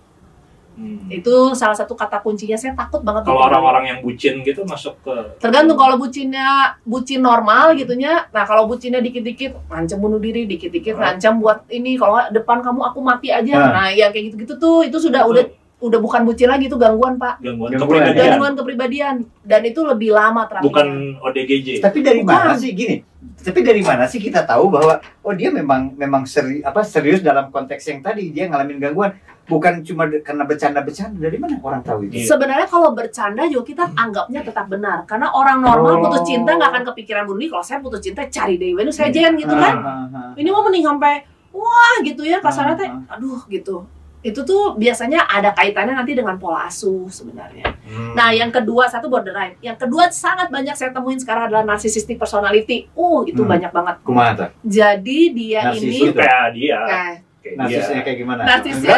Hmm. 0.78 1.10
itu 1.10 1.34
salah 1.52 1.74
satu 1.74 1.92
kata 1.92 2.22
kuncinya 2.22 2.54
saya 2.54 2.72
takut 2.72 3.02
banget 3.02 3.26
Kalau 3.26 3.34
ditinggalin. 3.34 3.50
orang-orang 3.50 3.84
yang 3.88 4.00
bucin 4.00 4.34
gitu 4.42 4.62
masuk 4.62 4.94
ke 5.02 5.16
tergantung 5.38 5.74
kalau 5.74 5.98
bucinnya 5.98 6.46
bucin 6.84 7.18
normal 7.20 7.74
gitunya 7.74 8.30
nah 8.30 8.46
kalau 8.46 8.64
bucinnya 8.64 9.02
dikit-dikit 9.02 9.58
ngancam 9.68 9.98
bunuh 9.98 10.18
diri 10.18 10.46
dikit-dikit 10.46 10.94
Hmm. 10.94 11.02
ngancam 11.04 11.34
buat 11.38 11.66
ini 11.68 11.98
kalau 11.98 12.30
depan 12.30 12.62
kamu 12.62 12.82
aku 12.86 13.00
mati 13.02 13.30
aja 13.30 13.54
Hmm. 13.58 13.74
nah 13.74 13.88
yang 13.90 14.10
kayak 14.10 14.30
gitu-gitu 14.30 14.54
tuh 14.56 14.86
itu 14.86 14.98
sudah 14.98 15.26
udah 15.26 15.50
udah 15.78 16.00
bukan 16.00 16.22
bucin 16.24 16.46
lagi 16.46 16.66
itu 16.66 16.74
gangguan 16.74 17.18
pak 17.18 17.38
gangguan 17.38 17.70
Gangguan, 17.70 18.02
kepribadian, 18.02 18.26
gangguan 18.28 18.54
kepribadian 18.56 19.16
dan 19.42 19.62
itu 19.64 19.82
lebih 19.82 20.10
lama 20.10 20.46
terapinya 20.46 20.66
bukan 20.68 20.88
ODGJ. 21.20 21.68
Tapi 21.80 22.00
dari 22.02 22.22
Bukan. 22.22 22.34
mana 22.34 22.54
sih 22.54 22.72
gini? 22.72 23.02
Tapi 23.38 23.60
dari 23.62 23.82
mana 23.82 24.06
sih 24.06 24.18
kita 24.18 24.42
tahu 24.42 24.70
bahwa 24.70 24.98
oh 25.22 25.34
dia 25.34 25.50
memang 25.50 25.94
memang 25.94 26.26
seri, 26.26 26.62
apa 26.62 26.82
serius 26.82 27.22
dalam 27.22 27.50
konteks 27.50 27.86
yang 27.86 28.02
tadi 28.02 28.30
dia 28.30 28.46
ngalamin 28.46 28.78
gangguan 28.80 29.14
bukan 29.48 29.80
cuma 29.82 30.04
karena 30.20 30.44
bercanda-bercanda 30.44 31.18
dari 31.18 31.36
mana 31.36 31.56
orang 31.58 31.82
tahu 31.82 32.06
itu? 32.06 32.20
Iya. 32.20 32.28
Sebenarnya 32.30 32.68
kalau 32.68 32.92
bercanda 32.92 33.44
juga 33.48 33.66
kita 33.66 33.84
anggapnya 33.96 34.44
tetap 34.44 34.68
benar 34.68 35.04
karena 35.04 35.32
orang 35.32 35.60
normal 35.60 35.94
Oh. 35.98 36.02
putus 36.04 36.24
cinta 36.24 36.54
nggak 36.54 36.70
akan 36.70 36.84
kepikiran 36.94 37.24
bunuh 37.24 37.40
diri. 37.40 37.50
Kalau 37.50 37.64
saya 37.64 37.80
putus 37.80 38.00
cinta 38.00 38.22
cari 38.24 38.56
deh, 38.56 38.72
Venus 38.72 38.94
saya 38.94 39.08
jen 39.08 39.34
gitu 39.34 39.52
kan. 39.52 39.76
Ah, 39.78 39.90
ah, 40.06 40.08
ah. 40.14 40.32
Ini 40.36 40.48
mau 40.48 40.62
mending 40.62 40.84
sampai 40.84 41.24
wah 41.50 41.96
gitu 42.02 42.22
ya 42.22 42.38
kasarnya 42.38 42.76
teh, 42.76 42.86
Ah, 42.86 43.16
aduh 43.16 43.42
gitu. 43.48 43.88
Itu 44.20 44.44
tuh 44.44 44.76
biasanya 44.76 45.24
ada 45.24 45.54
kaitannya 45.54 45.94
nanti 45.94 46.12
dengan 46.12 46.36
pola 46.36 46.68
asuh 46.68 47.06
sebenarnya. 47.08 47.64
Hmm. 47.86 48.12
Nah 48.12 48.34
yang 48.34 48.50
kedua 48.50 48.84
satu 48.86 49.08
borderline, 49.08 49.56
yang 49.62 49.78
kedua 49.78 50.10
sangat 50.10 50.50
banyak 50.50 50.74
saya 50.74 50.92
temuin 50.92 51.16
sekarang 51.16 51.48
adalah 51.48 51.64
narcissistic 51.64 52.18
personality. 52.18 52.90
Uh 52.92 53.24
itu 53.24 53.40
Hmm. 53.42 53.52
banyak 53.56 53.72
banget. 53.72 53.96
kumaha 54.04 54.32
tuh? 54.36 54.50
Jadi 54.62 55.20
dia 55.32 55.72
Narsis 55.72 55.86
ini, 55.86 56.12
kayak 56.12 56.46
dia, 56.52 56.78
nah, 56.82 57.14
Narsisnya 57.56 58.02
kayak 58.02 58.18
gimana? 58.18 58.42
Narsisnya- 58.44 58.98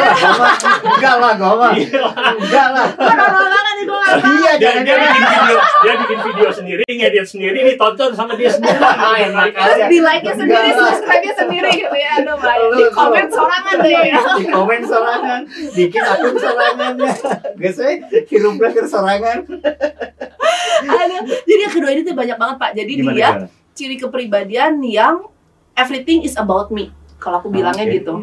Enggak 0.90 1.14
lah, 1.16 1.32
gua 1.36 1.52
mah. 1.56 1.72
Enggak 1.76 2.66
lah. 2.72 2.86
Iya. 2.90 3.58
Gue. 3.80 3.96
Iya, 4.12 4.52
dia, 4.60 4.70
dia 4.84 4.92
bikin 4.94 5.24
video, 5.24 5.56
dia 5.56 5.94
bikin 5.96 6.18
video 6.20 6.48
sendiri, 6.52 6.82
ngedit 6.84 7.24
sendiri, 7.24 7.58
ditonton 7.64 8.12
sama 8.12 8.36
dia 8.36 8.52
sendiri. 8.52 8.76
Terus 8.76 9.78
di 9.88 9.98
like-nya 9.98 10.34
sendiri, 10.36 10.68
subscribe-nya 10.70 11.32
sendiri 11.34 11.70
gitu 11.74 11.96
ya. 11.96 12.12
Aduh. 12.20 12.36
Lu- 12.36 12.76
Di 12.76 12.84
komen 12.92 13.26
sorangan 13.26 13.76
deh 13.80 13.92
ya. 14.04 14.20
Di 14.36 14.44
komen 14.46 14.80
sorangan, 14.84 15.40
bikin 15.72 16.02
akun 16.02 16.34
sorangannya. 16.36 17.12
Guys, 17.56 17.78
we 17.80 17.92
hirup 18.28 18.54
ke 18.60 18.82
sorangan. 18.84 19.38
Aduh. 20.82 21.20
Jadi 21.40 21.60
yang 21.60 21.72
kedua 21.72 21.90
ini 21.90 22.00
tuh 22.02 22.12
banyak 22.12 22.36
banget, 22.36 22.56
Pak. 22.60 22.70
Jadi 22.74 22.92
Gimana, 22.94 23.16
dia 23.16 23.28
gimana? 23.32 23.46
ciri 23.72 23.96
kepribadian 23.96 24.72
yang 24.82 25.24
everything 25.72 26.20
is 26.20 26.36
about 26.36 26.68
me. 26.68 26.92
Kalau 27.20 27.36
aku 27.44 27.52
bilangnya 27.52 27.84
Oke. 27.84 27.96
gitu. 28.00 28.14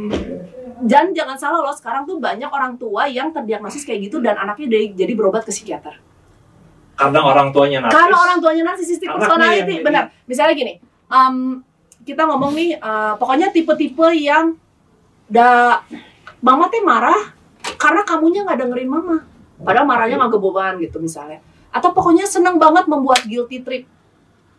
Dan 0.78 1.14
jangan 1.14 1.38
salah 1.38 1.62
loh, 1.62 1.74
sekarang 1.74 2.06
tuh 2.06 2.18
banyak 2.18 2.50
orang 2.50 2.78
tua 2.78 3.10
yang 3.10 3.34
terdiagnosis 3.34 3.86
kayak 3.86 4.10
gitu 4.10 4.22
dan 4.22 4.38
anaknya 4.38 4.68
dari, 4.70 4.86
jadi 4.94 5.14
berobat 5.14 5.46
ke 5.46 5.54
psikiater. 5.54 6.02
Karena 6.98 7.22
orang 7.22 7.54
tuanya 7.54 7.86
narsis. 7.86 7.94
Karena 7.94 8.18
orang 8.18 8.38
tuanya 8.42 8.64
narcissistic 8.74 9.10
Anaknya 9.10 9.22
personality, 9.22 9.74
yang 9.74 9.86
benar. 9.86 10.04
Misalnya 10.26 10.54
gini, 10.58 10.74
um, 11.10 11.62
kita 12.02 12.26
ngomong 12.26 12.52
nih, 12.58 12.70
uh, 12.82 13.14
pokoknya 13.22 13.54
tipe-tipe 13.54 14.08
yang 14.18 14.58
da 15.30 15.82
mama 16.42 16.72
teh 16.74 16.82
marah 16.82 17.36
karena 17.78 18.02
kamunya 18.02 18.42
nggak 18.46 18.66
dengerin 18.66 18.90
mama. 18.90 19.18
Padahal 19.62 19.86
marahnya 19.86 20.18
nggak 20.22 20.34
geboban 20.38 20.74
gitu 20.82 20.98
misalnya. 20.98 21.42
Atau 21.74 21.94
pokoknya 21.94 22.26
seneng 22.26 22.58
banget 22.58 22.90
membuat 22.90 23.26
guilty 23.26 23.62
trip. 23.62 23.86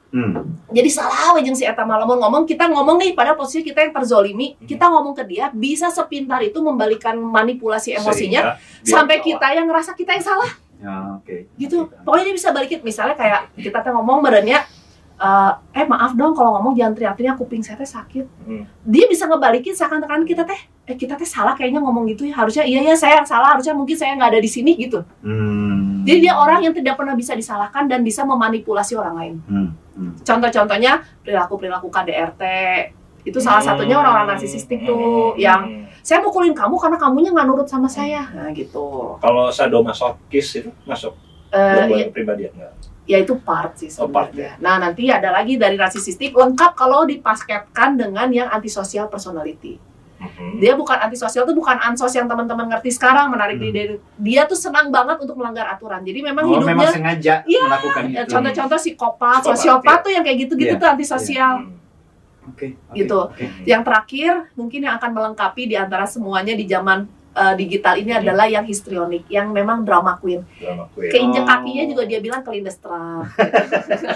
Hmm. 0.09 0.57
Jadi 0.73 0.89
salah 0.89 1.37
jeung 1.45 1.53
si 1.53 1.69
eta 1.69 1.85
malamun 1.85 2.17
ngomong, 2.17 2.49
kita 2.49 2.65
ngomong 2.73 2.97
nih 2.97 3.13
pada 3.13 3.37
posisi 3.37 3.61
kita 3.61 3.85
yang 3.85 3.93
terzolimi, 3.93 4.57
kita 4.65 4.89
ngomong 4.89 5.13
ke 5.13 5.25
dia 5.29 5.53
bisa 5.53 5.93
sepintar 5.93 6.41
itu 6.41 6.57
membalikan 6.65 7.21
manipulasi 7.21 7.93
emosinya 7.93 8.57
Sehingga 8.81 8.89
sampai 8.89 9.21
kita 9.21 9.47
yang 9.53 9.69
ngerasa 9.69 9.93
kita 9.93 10.17
yang 10.17 10.25
salah. 10.25 10.51
Ya, 10.79 11.19
oke. 11.19 11.51
gitu. 11.59 11.91
Pokoknya 12.07 12.25
dia 12.31 12.37
bisa 12.39 12.49
balikin. 12.55 12.81
Misalnya 12.87 13.19
kayak 13.19 13.51
kita 13.59 13.83
teh 13.83 13.91
ngomong 13.91 14.23
badannya 14.23 14.78
eh, 15.19 15.53
eh 15.75 15.85
maaf 15.85 16.15
dong 16.15 16.31
kalau 16.33 16.57
ngomong 16.57 16.73
jangan 16.73 16.95
teriak-teriak 16.95 17.35
kuping 17.35 17.61
saya 17.61 17.75
teh 17.77 17.87
sakit 17.87 18.27
Hmm. 18.47 18.65
dia 18.83 19.05
bisa 19.07 19.27
ngebalikin 19.27 19.75
seakan-akan 19.75 20.23
kita 20.23 20.43
teh 20.43 20.59
eh 20.87 20.95
kita 20.95 21.19
teh 21.19 21.27
salah 21.27 21.53
kayaknya 21.53 21.79
ngomong 21.79 22.07
gitu 22.07 22.25
ya 22.25 22.35
harusnya 22.35 22.63
iya 22.63 22.81
ya 22.83 22.95
saya 22.95 23.19
yang 23.19 23.27
salah 23.27 23.53
harusnya 23.53 23.75
mungkin 23.75 23.93
saya 23.93 24.15
nggak 24.15 24.31
ada 24.33 24.41
di 24.41 24.47
sini 24.47 24.73
gitu 24.75 25.03
Hmm. 25.21 26.03
jadi 26.03 26.19
dia 26.23 26.35
orang 26.35 26.63
yang 26.63 26.73
tidak 26.73 26.95
pernah 26.95 27.13
bisa 27.13 27.35
disalahkan 27.35 27.85
dan 27.85 28.01
bisa 28.01 28.23
memanipulasi 28.23 28.95
orang 28.95 29.15
lain 29.15 29.35
Hmm. 29.45 29.69
Hmm. 29.93 30.13
contoh-contohnya 30.23 31.03
perilaku 31.21 31.59
perilaku 31.59 31.91
KDRT 31.91 32.43
itu 33.25 33.39
salah 33.39 33.61
Hmm. 33.61 33.69
satunya 33.75 33.99
orang-orang 33.99 34.33
narsisistik 34.33 34.81
tuh 34.83 35.35
Hmm. 35.35 35.37
yang 35.37 35.61
saya 36.01 36.23
mukulin 36.23 36.55
kamu 36.55 36.79
karena 36.79 36.97
kamunya 36.97 37.31
nggak 37.31 37.45
nurut 37.45 37.67
sama 37.67 37.85
saya 37.85 38.25
nah 38.31 38.49
gitu 38.51 39.19
kalau 39.19 39.51
sadomasokis 39.51 40.49
itu 40.57 40.71
masuk 40.85 41.13
Eh, 41.49 41.57
gangguan 41.57 41.99
ya, 41.99 42.07
kepribadian 42.07 42.53
nggak? 42.55 42.73
Ya 43.09 43.19
itu 43.19 43.35
part 43.35 43.73
sih 43.75 43.89
Oh, 43.97 44.07
part, 44.07 44.29
sebenarnya. 44.29 44.61
Nah 44.61 44.77
nanti 44.79 45.09
ada 45.09 45.33
lagi 45.33 45.57
dari 45.57 45.75
narsisistik 45.75 46.31
lengkap 46.31 46.77
kalau 46.77 47.03
dipasketkan 47.03 47.97
dengan 47.97 48.29
yang 48.29 48.49
antisocial 48.49 49.09
personality. 49.09 49.81
Hmm. 50.19 50.59
Dia 50.59 50.75
bukan 50.75 50.99
antisosial 50.99 51.47
tuh 51.47 51.55
bukan 51.55 51.79
ansos 51.79 52.11
yang 52.11 52.27
teman-teman 52.27 52.67
ngerti 52.69 52.91
sekarang 52.91 53.31
menarik 53.31 53.57
Hmm. 53.57 53.65
diri. 53.65 53.83
Dia 54.19 54.45
tuh 54.45 54.59
senang 54.59 54.91
banget 54.91 55.15
untuk 55.17 55.39
melanggar 55.39 55.65
aturan. 55.67 56.03
Jadi 56.03 56.21
memang 56.21 56.43
Oh, 56.45 56.59
memang 56.59 56.85
hidupnya 56.85 56.91
sengaja 56.91 57.35
Iya, 57.47 57.63
melakukan 57.65 58.03
ya, 58.05 58.21
itu. 58.21 58.29
contoh-contoh 58.29 58.79
psikopat, 58.79 59.41
Psikopat, 59.41 59.57
sosiopat 59.57 59.97
ya. 59.97 60.05
tuh 60.05 60.11
yang 60.13 60.23
kayak 60.23 60.39
gitu-gitu 60.43 60.75
Iya, 60.75 60.83
tuh 60.83 60.89
antisosial. 60.91 61.55
Hmm. 61.63 61.77
Oke. 62.49 62.67
oke, 62.83 62.97
Gitu. 62.97 63.15
oke. 63.17 63.45
Yang 63.63 63.83
terakhir 63.85 64.33
mungkin 64.53 64.81
yang 64.83 64.95
akan 64.97 65.11
melengkapi 65.13 65.63
di 65.65 65.77
antara 65.77 66.03
semuanya 66.05 66.53
di 66.53 66.67
zaman 66.67 67.07
eh, 67.41 67.55
digital 67.57 67.95
ini 67.95 68.11
Hmm. 68.11 68.21
adalah 68.21 68.47
yang 68.47 68.65
histrionik, 68.65 69.25
yang 69.29 69.49
memang 69.49 69.83
drama 69.83 70.17
queen. 70.17 70.43
Drama 70.57 70.91
queen. 70.91 71.09
Keinjek 71.09 71.41
Oh. 71.41 71.49
kakinya 71.49 71.85
juga 71.87 72.03
dia 72.05 72.19
bilang 72.19 72.43
kelindes 72.43 72.77
trap. 72.77 73.31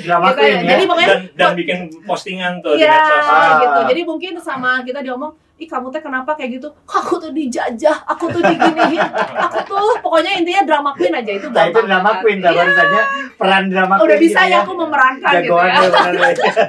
Drama 0.00 0.26
Gitu 0.28 0.38
queen 0.38 0.52
ya. 0.52 0.60
ya. 0.60 0.68
Jadi 0.70 0.82
pokoknya 0.84 1.08
dan 1.08 1.20
dan 1.34 1.50
bikin 1.54 1.78
postingan 2.02 2.52
tuh 2.60 2.74
di 2.74 2.82
Iya, 2.82 2.94
medsos. 2.94 3.26
Ah. 3.26 3.58
gitu. 3.60 3.80
Jadi 3.88 4.00
mungkin 4.04 4.32
sama 4.38 4.70
kita 4.80 5.00
diomong, 5.00 5.30
ih 5.56 5.66
kamu 5.66 5.90
teh 5.90 6.00
kenapa 6.00 6.32
kayak 6.34 6.50
gitu? 6.56 6.68
Aku 6.86 7.18
tuh 7.18 7.30
dijajah, 7.30 7.96
aku 8.06 8.30
tuh 8.30 8.40
diginiin, 8.40 9.02
aku 9.36 9.58
tuh 9.66 9.76
pokoknya 10.04 10.32
intinya 10.34 10.62
drama 10.64 10.90
queen 10.92 11.12
aja 11.12 11.32
itu 11.32 11.46
Nah, 11.46 11.66
itu 11.66 11.80
drama 11.82 12.10
queen, 12.20 12.38
dah 12.38 12.48
Iya, 12.48 12.60
barusannya 12.62 13.02
peran 13.34 13.64
drama 13.68 13.94
queen. 13.96 14.06
udah 14.06 14.16
bisa 14.18 14.40
gitu 14.40 14.48
ya 14.48 14.58
aku 14.60 14.72
memerankan 14.74 15.32
gitu 15.34 15.44
Jagoan 15.50 15.68
ya, 15.68 15.80
bener 15.82 16.12
lu. 16.14 16.24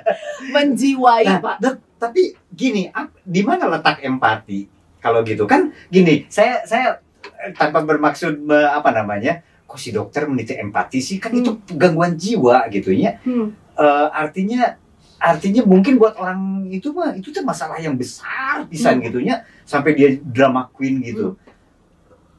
menjiwai 0.53 1.23
Nah, 1.25 1.39
pak. 1.39 1.55
Tapi 2.01 2.21
gini, 2.49 2.89
di 3.21 3.41
mana 3.45 3.69
letak 3.69 4.01
empati? 4.01 4.80
Kalau 5.01 5.25
gitu 5.25 5.49
kan, 5.49 5.73
gini, 5.89 6.29
saya 6.29 6.61
saya 6.63 7.01
eh, 7.41 7.51
tanpa 7.57 7.81
bermaksud 7.81 8.37
me- 8.37 8.69
apa 8.69 8.93
namanya, 8.93 9.41
kok 9.65 9.81
si 9.81 9.89
dokter 9.89 10.29
meniti 10.29 10.53
empati 10.53 11.01
sih? 11.01 11.17
Kan 11.17 11.41
itu 11.41 11.57
gangguan 11.73 12.13
jiwa 12.13 12.69
gitu 12.69 12.93
ya. 12.93 13.17
Hmm. 13.25 13.49
Eh, 13.73 14.07
artinya 14.13 14.77
artinya 15.17 15.61
mungkin 15.65 15.97
buat 16.01 16.17
orang 16.17 16.69
itu 16.69 16.93
mah 16.93 17.13
itu 17.13 17.29
tuh 17.29 17.41
masalah 17.41 17.77
yang 17.77 17.93
besar 17.97 18.65
pisan 18.65 19.01
Hmm. 19.01 19.05
gitu 19.09 19.19
ya 19.21 19.41
sampai 19.65 19.93
dia 19.97 20.09
drama 20.21 20.69
queen 20.69 21.01
gitu. 21.01 21.33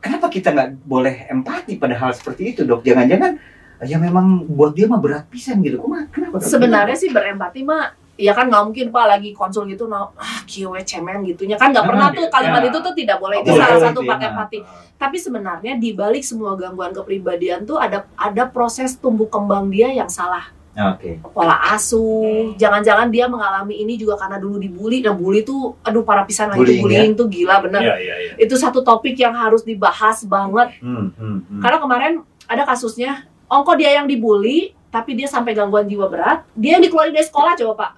Kenapa 0.03 0.27
kita 0.27 0.51
nggak 0.51 0.83
boleh 0.83 1.31
empati 1.31 1.79
pada 1.79 1.95
hal 1.95 2.11
seperti 2.11 2.55
itu 2.55 2.67
dok? 2.67 2.83
Jangan-jangan 2.83 3.39
ya 3.83 3.99
memang 3.99 4.47
buat 4.51 4.75
dia 4.75 4.87
mah 4.87 4.99
berat 4.99 5.27
pisan 5.27 5.63
gitu. 5.63 5.79
Kok 5.83 6.11
kenapa? 6.11 6.39
Dok? 6.39 6.47
Sebenarnya 6.47 6.95
sih 6.95 7.11
berempati 7.11 7.63
mah 7.67 7.99
Ya 8.21 8.37
kan 8.37 8.45
nggak 8.53 8.65
mungkin 8.69 8.87
pak 8.93 9.09
lagi 9.09 9.33
konsul 9.33 9.65
gitu, 9.73 9.89
nah, 9.89 10.13
ah 10.21 10.32
kiwe 10.53 10.77
cemen 10.83 11.25
gitunya 11.25 11.57
kan 11.57 11.73
nggak 11.73 11.87
pernah 11.87 12.07
Ah, 12.07 12.13
tuh 12.13 12.29
kalimat 12.29 12.61
ya. 12.61 12.69
itu 12.69 12.79
tuh 12.79 12.93
tidak 12.93 13.17
boleh 13.17 13.41
itu 13.41 13.49
boleh 13.49 13.63
salah 13.65 13.81
satu 13.83 14.01
ya. 14.01 14.09
part 14.13 14.21
empati. 14.23 14.59
Tapi 14.95 15.17
sebenarnya 15.17 15.73
di 15.75 15.91
balik 15.93 16.21
semua 16.23 16.53
gangguan 16.55 16.93
kepribadian 16.93 17.65
tuh 17.65 17.77
ada 17.77 18.05
ada 18.15 18.45
proses 18.47 18.93
tumbuh 18.95 19.27
kembang 19.27 19.67
dia 19.67 19.89
yang 19.91 20.07
salah. 20.09 20.53
Oke. 20.73 21.21
pola 21.29 21.53
asuh 21.69 22.01
Hmm. 22.49 22.57
jangan-jangan 22.57 23.09
dia 23.09 23.25
mengalami 23.27 23.77
ini 23.79 23.93
juga 23.95 24.17
karena 24.17 24.37
dulu 24.37 24.57
dibully 24.57 25.01
nah 25.01 25.13
bully 25.13 25.41
tuh 25.43 25.77
aduh 25.81 26.01
para 26.01 26.25
pisan 26.25 26.49
lagi 26.49 26.59
Bullying, 26.59 26.81
bullying 26.81 27.13
tuh 27.13 27.29
gila 27.29 27.61
bener 27.61 27.81
Iya, 27.83 27.97
iya, 27.99 28.15
iya. 28.19 28.33
itu 28.39 28.55
satu 28.55 28.81
topik 28.81 29.13
yang 29.15 29.33
harus 29.35 29.61
dibahas 29.63 30.25
banget 30.25 30.73
Hmm, 30.79 31.13
hmm, 31.13 31.39
hmm. 31.47 31.61
karena 31.61 31.77
kemarin 31.77 32.13
ada 32.47 32.65
kasusnya 32.65 33.21
ongko 33.47 33.77
dia 33.77 33.93
yang 33.93 34.09
dibully 34.09 34.73
tapi 34.89 35.13
dia 35.13 35.25
sampai 35.27 35.53
gangguan 35.53 35.85
jiwa 35.85 36.09
berat 36.09 36.41
dia 36.55 36.77
yang 36.77 36.83
dikeluarin 36.83 37.13
dari 37.13 37.27
sekolah 37.27 37.53
coba 37.55 37.73
pak 37.75 37.91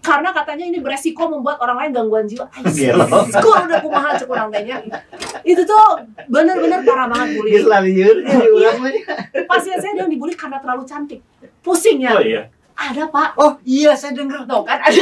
karena 0.00 0.28
katanya 0.30 0.64
ini 0.66 0.78
beresiko 0.78 1.26
membuat 1.26 1.56
orang 1.58 1.76
lain 1.78 1.90
gangguan 1.92 2.24
jiwa 2.24 2.46
skor 3.32 3.64
udah 3.64 3.78
kumaha 3.78 4.14
cek 4.14 4.28
urang 4.28 4.48
tehnya 4.48 4.78
itu 5.42 5.62
tuh 5.62 5.96
bener-bener 6.26 6.80
parah 6.82 7.06
banget 7.06 7.26
Dia 7.26 7.36
bullying 7.36 7.62
selalu 7.62 7.88
liur 7.90 8.16
Iya. 8.16 8.28
jadi 8.30 8.46
orang 8.50 8.76
mah. 8.76 8.92
pasien 9.46 9.76
saya 9.76 9.92
dia 9.92 10.00
yang 10.00 10.10
dibully 10.10 10.34
karena 10.34 10.58
terlalu 10.58 10.82
cantik 10.84 11.20
pusing 11.60 11.98
ya 11.98 12.12
Oh 12.12 12.20
iya. 12.20 12.42
ada 12.74 13.06
pak 13.06 13.28
Oh 13.34 13.54
iya 13.62 13.94
saya 13.94 14.12
dengar. 14.12 14.42
tuh 14.44 14.60
kan 14.62 14.76
ada 14.76 14.92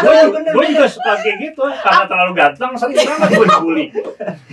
Gue 0.00 0.18
gue 0.30 0.64
juga 0.70 0.86
suka 0.86 1.12
kayak 1.16 1.36
gitu 1.42 1.62
karena 1.66 2.04
terlalu 2.06 2.32
ganteng 2.32 2.70
sering 2.72 2.96
banget 2.96 3.28
gue 3.30 3.46
dibully. 3.50 3.84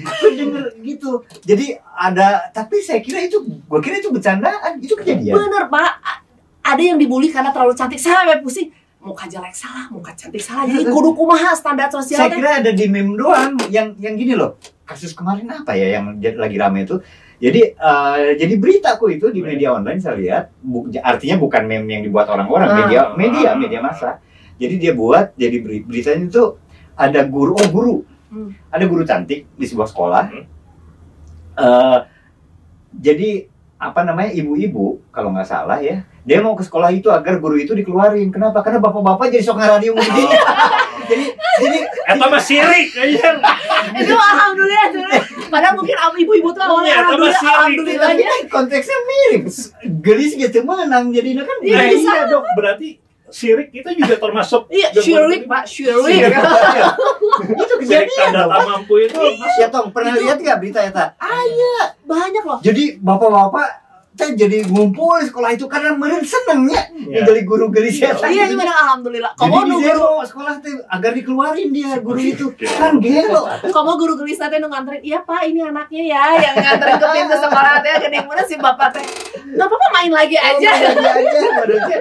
Saya 0.03 0.31
denger 0.33 0.65
gitu. 0.81 1.11
Jadi 1.43 1.65
ada 1.93 2.27
tapi 2.49 2.81
saya 2.81 2.99
kira 2.99 3.21
itu 3.21 3.37
gua 3.63 3.77
kira 3.77 3.97
itu 3.97 4.09
bercandaan. 4.09 4.77
Itu 4.77 4.93
kejadian. 4.95 5.37
bener 5.37 5.63
pak 5.67 5.91
ada 6.65 6.81
yang 6.81 6.97
dibully 6.97 7.29
karena 7.29 7.49
terlalu 7.49 7.71
cantik 7.71 7.95
saya 7.95 8.25
sampai 8.25 8.41
pusing 8.41 8.67
muka 8.97 9.25
jelek 9.25 9.53
salah 9.53 9.87
muka 9.87 10.11
cantik 10.11 10.41
salah 10.41 10.65
jadi 10.65 10.83
kudu 10.93 11.13
kumaha 11.13 11.53
standar 11.53 11.87
sosial 11.87 12.17
Saya 12.19 12.29
kira 12.29 12.51
ada 12.59 12.71
di 12.71 12.85
meme 12.85 13.13
doang 13.13 13.55
yang 13.69 13.93
yang 13.95 14.13
gini 14.13 14.33
loh. 14.33 14.57
Kasus 14.83 15.11
kemarin 15.11 15.45
apa 15.47 15.75
ya 15.75 15.99
yang 15.99 16.15
lagi 16.17 16.55
rame 16.55 16.83
itu? 16.83 16.97
Jadi 17.37 17.61
eh, 17.69 18.27
jadi 18.35 18.53
beritaku 18.55 19.11
itu 19.11 19.29
di 19.29 19.39
media 19.39 19.71
online 19.71 19.99
saya 19.99 20.15
lihat 20.15 20.43
bu- 20.57 20.89
artinya 20.97 21.37
bukan 21.37 21.63
meme 21.63 21.87
yang 21.87 22.01
dibuat 22.01 22.25
orang-orang, 22.25 22.67
Ah. 22.67 22.77
media 22.79 22.99
media 23.13 23.49
media 23.53 23.79
massa. 23.79 24.17
Jadi 24.57 24.75
dia 24.77 24.91
buat 24.91 25.35
jadi 25.35 25.57
beri- 25.59 25.85
beritanya 25.85 26.25
itu 26.25 26.57
ada 26.95 27.21
guru 27.23 27.53
oh 27.53 27.69
guru. 27.69 27.95
Hmm. 28.27 28.51
Ada 28.67 28.85
guru 28.85 29.03
cantik 29.03 29.45
di 29.53 29.65
sebuah 29.65 29.87
sekolah. 29.87 30.23
Hmm. 30.27 30.45
Eh, 31.55 31.99
jadi 32.91 33.29
apa 33.77 34.01
namanya 34.01 34.33
ibu-ibu 34.33 34.97
kalau 35.09 35.29
nggak 35.29 35.45
salah 35.45 35.77
ya 35.77 36.01
dia 36.25 36.41
mau 36.41 36.57
ke 36.57 36.65
sekolah 36.65 36.89
itu 36.89 37.07
agar 37.07 37.39
guru 37.39 37.55
itu 37.55 37.71
dikeluarin. 37.71 38.27
Kenapa? 38.27 38.59
Karena 38.59 38.83
bapak-bapak 38.83 39.31
jadi 39.31 39.39
sok 39.39 39.57
radio 39.57 39.95
mudi 39.95 40.25
jadi 41.09 41.25
jadi 41.57 41.77
Eta 42.09 42.25
mah 42.25 42.41
sirik 42.41 42.91
kayaknya. 42.91 43.39
itu 43.95 44.11
alhamdulillah 44.11 44.81
alhamdulillah. 44.91 45.23
padahal 45.47 45.73
mungkin 45.79 45.95
ibu-ibu 46.19 46.49
tuh 46.51 46.59
awalnya 46.59 46.91
Iya, 46.91 46.99
alhamdulillah 46.99 48.09
Tapi 48.11 48.49
konteksnya 48.51 48.97
mirip. 48.99 49.43
Gelis 50.03 50.31
gitu 50.35 50.59
menang 50.61 51.15
jadi 51.15 51.29
kan. 51.39 51.57
Iya, 51.63 51.75
Nah, 51.77 51.85
bisa. 51.87 52.11
iya 52.11 52.23
dok, 52.27 52.43
berarti 52.59 52.89
sirik 53.27 53.69
itu 53.71 53.89
juga 53.93 54.15
termasuk 54.17 54.67
iya 54.69 54.87
syirik 54.91 55.43
pak 55.45 55.63
syirik. 55.65 56.31
Itu 57.37 57.73
Sirik 57.77 58.07
kejadian 58.07 58.31
tanda 58.31 58.43
tak 58.47 58.61
mampu 58.65 58.93
itu. 58.99 59.19
Ya 59.57 59.67
tong 59.67 59.91
pernah 59.91 60.13
Itu- 60.13 60.23
lihat 60.23 60.37
nggak 60.39 60.57
berita 60.57 60.79
eta? 60.81 61.05
Banyak 62.03 62.43
loh. 62.43 62.59
Jadi 62.59 62.97
bapak-bapak 62.97 63.87
teh 64.17 64.33
jadi 64.33 64.65
ngumpul 64.65 65.21
di 65.21 65.29
sekolah 65.29 65.53
itu 65.53 65.69
karena 65.69 65.93
meren 65.93 66.25
senengnya 66.25 66.89
Iya. 66.89 67.21
jadi 67.21 67.41
guru 67.45 67.69
gelis 67.69 68.01
Iya. 68.01 68.17
eta. 68.17 68.25
iya 68.25 68.49
gitu. 68.49 68.57
gimana? 68.57 68.73
Alhamdulillah. 68.75 69.31
Kamu 69.37 69.53
di 69.53 69.69
nu 69.69 69.77
guru 69.77 70.09
sekolah 70.25 70.53
teh 70.57 70.73
agar 70.89 71.11
dikeluarin 71.13 71.69
dia 71.69 72.01
guru 72.01 72.17
itu. 72.17 72.49
kan 72.57 72.97
gelo. 72.97 73.45
kamu 73.61 73.91
guru 73.93 74.13
gelis 74.17 74.41
nanti 74.41 74.57
nu 74.57 74.67
nganterin 74.67 75.05
iya 75.05 75.21
pak 75.21 75.45
ini 75.45 75.61
anaknya 75.61 76.01
ya 76.07 76.23
yang 76.33 76.55
nganterin 76.57 76.97
ke 76.97 77.07
pintu 77.13 77.35
sekolah 77.37 77.73
teh 77.77 77.93
gede 78.01 78.17
mana 78.25 78.41
si 78.41 78.55
bapak 78.57 78.87
teh. 78.89 79.05
Nggak 79.53 79.67
apa-apa 79.69 79.87
main 79.93 80.11
lagi 80.11 80.33
aja. 80.35 80.69
aja 80.73 81.09
aja 81.13 81.39
maksudnya. 81.53 81.97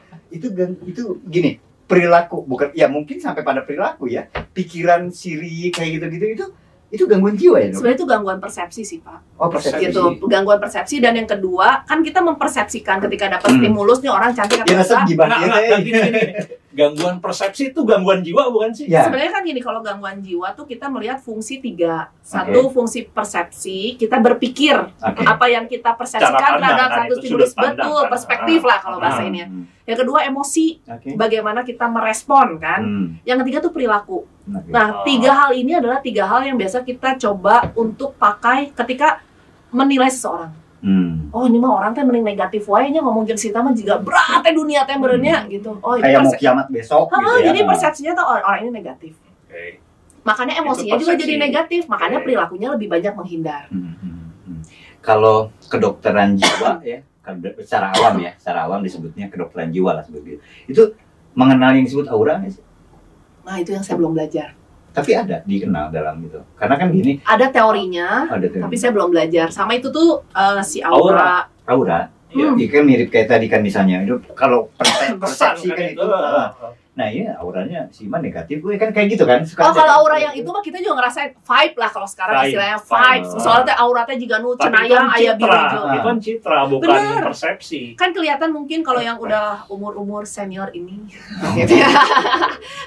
itu 0.28 0.46
itu 0.84 1.02
gini 1.24 1.56
perilaku 1.88 2.44
bukan 2.44 2.68
ya 2.76 2.86
mungkin 2.86 3.16
sampai 3.16 3.40
pada 3.40 3.64
perilaku 3.64 4.12
ya 4.12 4.28
pikiran 4.52 5.08
siri 5.08 5.72
kayak 5.72 5.96
gitu 5.96 6.06
gitu 6.12 6.26
itu 6.28 6.46
itu 6.88 7.04
gangguan 7.04 7.36
jiwa 7.36 7.60
ya 7.60 7.68
dok? 7.68 7.76
sebenarnya 7.80 7.98
itu 8.00 8.06
gangguan 8.08 8.38
persepsi 8.40 8.80
sih 8.80 8.98
pak 9.04 9.20
oh 9.36 9.48
persepsi 9.52 9.92
gitu 9.92 10.16
gangguan 10.24 10.56
persepsi 10.56 11.00
dan 11.04 11.16
yang 11.16 11.28
kedua 11.28 11.84
kan 11.84 12.00
kita 12.00 12.20
mempersepsikan 12.24 12.96
ketika 13.04 13.28
dapat 13.28 13.48
Hmm. 13.52 13.60
stimulus 13.60 13.98
nih 14.00 14.12
orang 14.12 14.32
cantik 14.32 14.64
atau 14.64 14.72
ya 14.72 14.80
enggak 14.80 15.04
gimana 15.04 15.34
ya 15.36 15.76
gini, 15.80 16.00
gini, 16.00 16.00
gini. 16.00 16.22
Gangguan 16.78 17.18
persepsi 17.18 17.62
itu 17.68 17.82
gangguan 17.82 18.22
jiwa 18.22 18.46
bukan 18.48 18.70
sih? 18.70 18.86
ya 18.86 19.02
Sebenarnya 19.02 19.32
kan 19.32 19.42
gini, 19.42 19.58
kalau 19.58 19.82
gangguan 19.82 20.22
jiwa 20.22 20.54
tuh 20.54 20.62
kita 20.62 20.86
melihat 20.86 21.18
fungsi 21.18 21.58
tiga. 21.58 22.14
Satu 22.22 22.70
fungsi 22.70 23.02
persepsi, 23.02 23.98
kita 23.98 24.14
berpikir 24.16 24.78
oke 24.78 25.22
apa 25.26 25.44
yang 25.48 25.66
kita 25.66 25.90
persepsikan 25.92 26.30
pandang, 26.30 26.62
terhadap 26.62 26.86
kan, 26.86 26.98
satu 27.00 27.10
itu 27.10 27.20
stimulus 27.20 27.52
pandang, 27.52 27.74
betul, 27.82 27.98
kan. 27.98 28.10
perspektif 28.14 28.60
lah 28.62 28.78
kalau 28.78 28.96
Ah. 28.96 29.02
bahasa 29.02 29.22
ini. 29.24 29.38
Hmm, 29.42 29.66
Yang 29.82 29.98
kedua 29.98 30.18
emosi, 30.22 30.66
oke 30.86 31.08
bagaimana 31.16 31.60
kita 31.62 31.84
merespon 31.86 32.46
kan. 32.56 32.80
Hmm, 32.80 33.06
Yang 33.24 33.38
ketiga 33.42 33.58
tuh 33.58 33.72
perilaku. 33.72 34.18
oke. 34.22 34.68
Nah, 34.68 34.86
Oh. 34.92 35.02
tiga 35.02 35.30
hal 35.34 35.50
ini 35.52 35.72
adalah 35.74 35.98
tiga 35.98 36.24
hal 36.24 36.44
yang 36.44 36.54
biasa 36.54 36.80
kita 36.80 37.18
coba 37.18 37.74
untuk 37.74 38.14
pakai 38.14 38.70
ketika 38.70 39.18
menilai 39.68 40.06
seseorang. 40.06 40.52
Hmm. 40.78 41.26
Oh 41.34 41.42
ini 41.50 41.58
mah 41.58 41.74
orang 41.82 41.90
teh 41.90 42.06
mending 42.06 42.22
negatif 42.22 42.62
wae 42.70 42.86
nya 42.94 43.02
ngomong 43.02 43.26
jeung 43.26 43.40
si 43.40 43.50
mah 43.50 43.74
juga 43.74 43.98
berat 43.98 44.46
teh 44.46 44.54
dunia 44.54 44.86
teh 44.86 44.94
bereunnya 44.94 45.42
gitu. 45.50 45.74
Oh 45.82 45.98
ini 45.98 46.06
kayak 46.06 46.22
mau 46.22 46.32
kiamat 46.38 46.66
besok 46.70 47.10
Ah, 47.10 47.18
gitu 47.18 47.34
ya 47.34 47.38
jadi 47.50 47.58
persepsinya 47.66 48.12
tuh 48.14 48.24
orang, 48.30 48.44
orang 48.46 48.60
ini 48.62 48.70
negatif. 48.70 49.12
Oke. 49.18 49.82
Makanya 50.22 50.54
emosinya 50.60 50.94
juga 51.00 51.14
jadi 51.16 51.34
negatif, 51.40 51.82
makanya 51.88 52.18
Oke. 52.20 52.24
perilakunya 52.28 52.68
lebih 52.76 52.88
banyak 52.92 53.12
menghindar. 53.16 53.64
Hmm, 53.72 53.96
hmm, 53.96 54.18
hmm. 54.44 54.60
Kalau 55.00 55.50
kedokteran 55.72 56.36
jiwa 56.36 56.84
ya, 56.84 57.00
secara 57.64 57.96
awam 57.96 58.20
ya, 58.20 58.36
secara 58.36 58.68
awam 58.68 58.84
disebutnya 58.84 59.32
kedokteran 59.32 59.72
jiwa 59.72 59.96
lah 59.96 60.04
seperti 60.04 60.36
itu. 60.36 60.42
Itu 60.68 60.82
mengenal 61.32 61.74
yang 61.80 61.88
disebut 61.88 62.12
aura 62.12 62.44
nggak 62.44 62.52
sih? 62.54 62.64
Nah 63.46 63.56
itu 63.56 63.72
yang 63.72 63.80
saya 63.80 63.96
belum 63.96 64.12
belajar. 64.12 64.57
Tapi 64.90 65.10
ada 65.12 65.36
dikenal 65.42 65.88
dalam 65.88 66.18
itu. 66.20 66.40
Karena 66.54 66.74
kan 66.74 66.88
gini, 66.88 67.22
Ada 67.22 67.48
teorinya, 67.48 68.26
ada 68.26 68.44
tuh 68.44 68.60
tapi 68.60 68.74
saya 68.74 68.90
belum 68.90 69.10
belajar. 69.10 69.48
Sama 69.48 69.72
itu 69.72 69.88
tuh 69.88 70.24
eh, 70.28 70.60
si 70.62 70.78
aura. 70.80 71.46
aura. 71.64 72.10
Iya. 72.28 72.44
Hmm. 72.46 72.60
Ya 72.60 72.66
kan 72.68 72.84
mirip 72.84 73.08
kayak 73.08 73.28
tadi 73.30 73.46
kan 73.46 73.60
misalnya 73.60 74.02
itu 74.02 74.20
kalau 74.32 74.68
persepsi 75.22 75.68
kan 75.68 75.76
kan 75.76 75.86
itu. 75.88 75.96
itu. 75.96 76.04
ah. 76.04 76.52
Nah 76.92 77.06
iya 77.06 77.30
auranya 77.38 77.86
si 77.88 78.04
Iman 78.04 78.18
negatif 78.18 78.58
gue 78.58 78.74
kan 78.74 78.90
kayak 78.90 79.14
gitu 79.14 79.24
kan. 79.24 79.40
Suka 79.40 79.64
Oh 79.64 79.72
kalau 79.72 80.02
aura 80.02 80.18
yang 80.18 80.34
itu 80.34 80.44
mah 80.44 80.60
kita 80.60 80.76
juga 80.76 80.98
ngerasain 80.98 81.30
vibe 81.32 81.76
lah 81.78 81.88
kalau 81.88 82.04
sekarang 82.04 82.34
Vibe. 82.36 82.48
istilahnya 82.50 82.78
Vibe. 82.82 83.22
vibe. 83.22 83.40
Soalnya 83.40 83.74
aura 83.78 84.02
teh 84.04 84.18
juga 84.18 84.36
nu 84.42 84.50
cenayang 84.52 85.06
kan 85.06 85.14
aya 85.14 85.32
biru. 85.32 85.48
Ah. 85.48 85.70
itu 85.88 86.00
kan 86.02 86.16
citra 86.18 86.60
bukan 86.66 86.88
Bener. 86.90 87.22
persepsi. 87.22 87.80
Kan 87.94 88.10
kelihatan 88.10 88.50
mungkin 88.50 88.82
kalau 88.82 88.98
yang 88.98 89.16
udah 89.16 89.64
umur-umur 89.70 90.26
senior 90.26 90.68
ini 90.74 91.06
gitu 91.56 91.74
ya. 91.76 91.88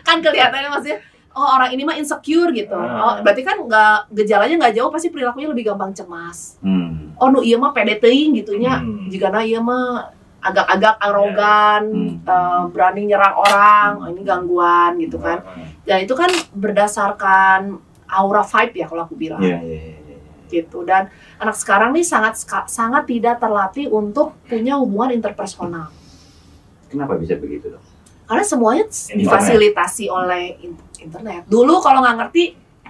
kan 0.03 0.19
kelihatannya 0.19 0.69
maksudnya 0.69 0.99
oh 1.33 1.47
orang 1.51 1.71
ini 1.71 1.81
mah 1.81 1.95
insecure 1.95 2.51
gitu. 2.51 2.73
Oh, 2.73 2.83
Ah. 3.11 3.19
berarti 3.19 3.41
kan 3.41 3.57
nggak 3.57 4.11
gejalanya 4.11 4.55
nggak 4.57 4.75
jauh 4.75 4.89
pasti 4.89 5.07
perilakunya 5.07 5.47
lebih 5.47 5.67
gampang 5.67 5.91
cemas. 5.91 6.59
Hmm. 6.59 7.15
Oh 7.15 7.27
nu 7.27 7.39
iya 7.39 7.55
mah 7.55 7.71
pede 7.71 7.95
teuing 7.95 8.35
gitunya. 8.35 8.77
Hmm. 8.77 9.07
Jika 9.07 9.27
nah 9.27 9.41
iya 9.41 9.59
mah 9.59 10.11
agak-agak 10.41 10.97
arogan, 10.99 11.83
Hmm. 11.87 12.25
eh, 12.25 12.63
berani 12.69 13.05
nyerang 13.05 13.35
orang, 13.35 13.89
oh, 13.99 14.07
ini 14.09 14.21
gangguan 14.21 14.97
gitu 14.97 15.17
kan. 15.17 15.45
Dan 15.83 16.01
itu 16.01 16.13
kan 16.13 16.29
berdasarkan 16.51 17.77
aura 18.07 18.41
vibe 18.41 18.75
ya 18.75 18.85
kalau 18.85 19.05
aku 19.05 19.15
bilang. 19.15 19.39
Iya 19.39 19.59
iya 19.61 19.79
iya. 19.79 19.95
iya. 19.97 20.17
gitu 20.51 20.83
dan 20.83 21.07
anak 21.39 21.55
sekarang 21.55 21.95
nih 21.95 22.03
sangat 22.03 22.35
sangat 22.67 23.07
tidak 23.07 23.39
terlatih 23.39 23.87
untuk 23.87 24.35
punya 24.43 24.75
hubungan 24.75 25.15
interpersonal 25.15 25.87
Kenapa 26.91 27.15
bisa 27.15 27.39
begitu 27.39 27.71
dong? 27.71 27.79
karena 28.27 28.43
semuanya 28.43 28.83
difasilitasi 29.15 30.11
oleh 30.11 30.59
internet 31.01 31.41
dulu 31.45 31.77
kalau 31.77 31.99
nggak 31.99 32.17
ngerti 32.17 32.43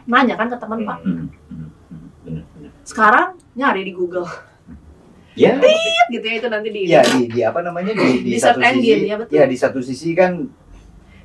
nanya 0.03 0.35
kan 0.35 0.47
ke 0.47 0.57
teman 0.57 0.79
pak 0.81 0.97
Hmm. 0.99 1.27
Hmm. 1.47 1.69
Hmm. 1.87 2.07
Benar 2.21 2.43
benar. 2.49 2.71
sekarang 2.83 3.27
nyari 3.53 3.81
di 3.83 3.93
Google 3.93 4.27
Ya, 5.31 5.55
gitu 6.11 6.27
ya 6.27 6.35
itu 6.35 6.47
nanti 6.47 6.69
di 6.69 6.81
ya 6.85 6.99
di, 7.01 7.23
di 7.25 7.39
apa 7.39 7.63
namanya 7.63 7.95
di, 7.95 8.19
di, 8.19 8.29
Di 8.29 8.37
satu 8.37 8.59
search 8.59 8.67
sisi 8.67 8.75
engine, 8.83 9.01
ya, 9.01 9.15
betul. 9.15 9.31
ya 9.31 9.43
di 9.45 9.55
satu 9.55 9.79
sisi 9.79 10.09
kan 10.11 10.31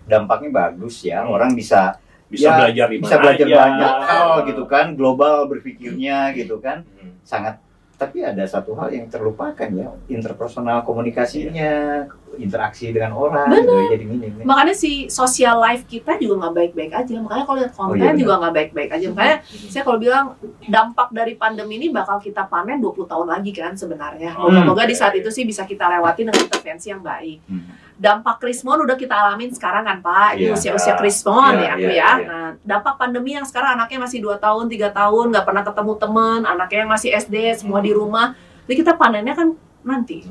dampaknya 0.05 0.51
bagus 0.55 1.03
ya 1.03 1.23
Hmm. 1.23 1.33
orang 1.33 1.53
bisa 1.53 1.99
Bisa 2.27 2.51
Ya, 2.51 2.55
belajar 2.57 2.87
di 2.89 2.99
bisa 2.99 3.17
belajar 3.19 3.47
aja. 3.47 3.55
banyak 3.57 3.95
hal 4.05 4.31
gitu 4.45 4.63
kan 4.65 4.95
global 4.95 5.47
berpikirnya 5.47 6.31
gitu 6.33 6.59
kan 6.59 6.83
Hmm. 6.93 7.19
sangat 7.23 7.59
tapi 7.97 8.21
ada 8.21 8.45
satu 8.45 8.77
hal 8.77 8.93
yang 8.93 9.09
terlupakan 9.09 9.69
ya 9.73 9.89
interpersonal 10.13 10.85
komunikasinya 10.85 12.05
interaksi 12.37 12.93
dengan 12.93 13.17
orang 13.17 13.49
gitu 13.49 13.73
ya, 13.73 13.85
jadi 13.97 14.05
minim 14.05 14.33
ya. 14.37 14.45
makanya 14.45 14.77
si 14.77 15.09
social 15.09 15.57
life 15.57 15.89
kita 15.89 16.21
juga 16.21 16.47
nggak 16.47 16.55
baik-baik 16.55 16.93
aja. 16.93 17.15
Makanya 17.17 17.45
kalau 17.49 17.59
lihat 17.59 17.73
konten 17.73 17.97
Oh, 17.97 18.13
iya, 18.13 18.13
juga 18.13 18.35
nggak 18.37 18.55
baik-baik 18.55 18.91
aja. 18.93 19.07
Makanya 19.09 19.37
saya 19.73 19.83
kalau 19.83 19.99
bilang 19.99 20.37
dampak 20.69 21.09
dari 21.17 21.33
pandemi 21.41 21.81
ini 21.81 21.89
bakal 21.89 22.21
kita 22.21 22.45
panen 22.45 22.77
20 22.79 23.09
tahun 23.09 23.27
lagi 23.33 23.51
kan 23.57 23.73
sebenarnya. 23.73 24.37
Hmm. 24.37 24.53
moga-moga 24.53 24.85
di 24.85 24.93
saat 24.93 25.17
itu 25.17 25.33
sih 25.33 25.49
bisa 25.49 25.65
kita 25.65 25.89
lewati 25.89 26.29
dengan 26.29 26.37
intervensi 26.37 26.93
yang 26.93 27.01
baik. 27.01 27.39
Hmm. 27.49 27.65
Dampak 27.97 28.37
krismon 28.45 28.85
udah 28.85 28.93
kita 28.93 29.17
alamin 29.17 29.49
sekarang 29.57 29.89
kan 29.89 30.05
pak? 30.05 30.37
Iya. 30.37 30.39
di 30.39 30.45
usia-usia 30.53 30.95
krismon 31.01 31.57
Iya, 31.57 31.65
ya 31.65 31.71
aku 31.73 31.81
iya, 31.81 31.89
ya. 31.89 31.95
iya. 31.97 32.11
nah 32.29 32.49
dampak 32.61 32.95
pandemi 33.01 33.33
yang 33.33 33.49
sekarang 33.49 33.81
anaknya 33.81 34.05
masih 34.05 34.21
dua 34.21 34.37
tahun 34.37 34.69
tiga 34.69 34.93
tahun 34.93 35.33
nggak 35.33 35.47
pernah 35.49 35.65
ketemu 35.65 35.93
teman 35.97 36.41
anaknya 36.45 36.79
yang 36.85 36.93
masih 36.93 37.11
SD 37.17 37.37
semua 37.57 37.81
di 37.81 37.97
rumah. 37.97 38.37
Jadi 38.69 38.75
kita 38.85 38.93
panennya 39.01 39.33
kan 39.33 39.49
nanti. 39.81 40.23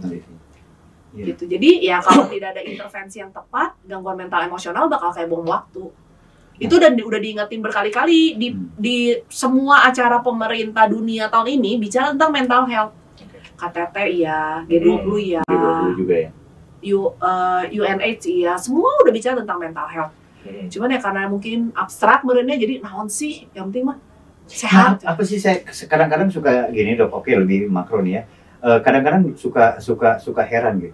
Iya. 1.16 1.32
gitu. 1.32 1.44
Jadi 1.48 1.70
ya 1.88 2.04
kalau 2.04 2.28
tidak 2.34 2.54
ada 2.54 2.62
intervensi 2.62 3.18
yang 3.24 3.32
tepat 3.32 3.74
gangguan 3.88 4.20
mental 4.20 4.46
emosional 4.46 4.86
bakal 4.86 5.10
kayak 5.16 5.32
bom 5.32 5.48
waktu. 5.48 5.90
Itu 6.56 6.80
udah 6.80 6.92
udah 6.92 7.20
diingetin 7.20 7.60
berkali-kali. 7.60 8.38
Di 8.38 8.48
Hmm. 8.54 8.72
di 8.80 8.98
semua 9.28 9.88
acara 9.90 10.22
pemerintah 10.22 10.86
dunia 10.88 11.28
tahun 11.34 11.60
ini 11.60 11.82
bicara 11.82 12.14
tentang 12.14 12.32
mental 12.32 12.64
health. 12.70 12.94
KTT 13.56 13.96
iya, 14.12 14.68
G20 14.68 15.08
iya, 15.24 15.42
G20 15.48 15.96
juga 15.96 16.16
ya. 16.28 16.32
U, 16.88 17.10
eh, 17.12 17.64
UNH 17.74 18.22
iya, 18.28 18.54
semua 18.56 18.90
udah 19.02 19.10
bicara 19.10 19.42
tentang 19.42 19.58
mental 19.58 19.88
health. 19.88 20.14
Hmm. 20.46 20.70
Cuman 20.70 20.94
ya 20.94 21.00
karena 21.00 21.22
mungkin 21.26 21.74
abstrak 21.74 22.22
merenya 22.22 22.54
jadi 22.56 22.78
naon 22.80 23.10
sih, 23.10 23.50
yang 23.52 23.70
penting 23.70 23.90
mah 23.90 23.98
Nah, 24.46 24.54
sehat. 24.54 25.02
apa 25.02 25.26
sih 25.26 25.42
saya 25.42 25.66
kadang-kadang 25.66 26.30
suka 26.30 26.70
gini 26.70 26.94
dok, 26.94 27.10
oke 27.10 27.34
lebih 27.34 27.66
makro 27.66 28.06
nih 28.06 28.14
ya. 28.14 28.24
Eh, 28.62 28.78
Kadang-kadang 28.80 29.34
suka 29.34 29.82
suka 29.82 30.22
suka 30.22 30.46
heran 30.46 30.78
gitu. 30.78 30.94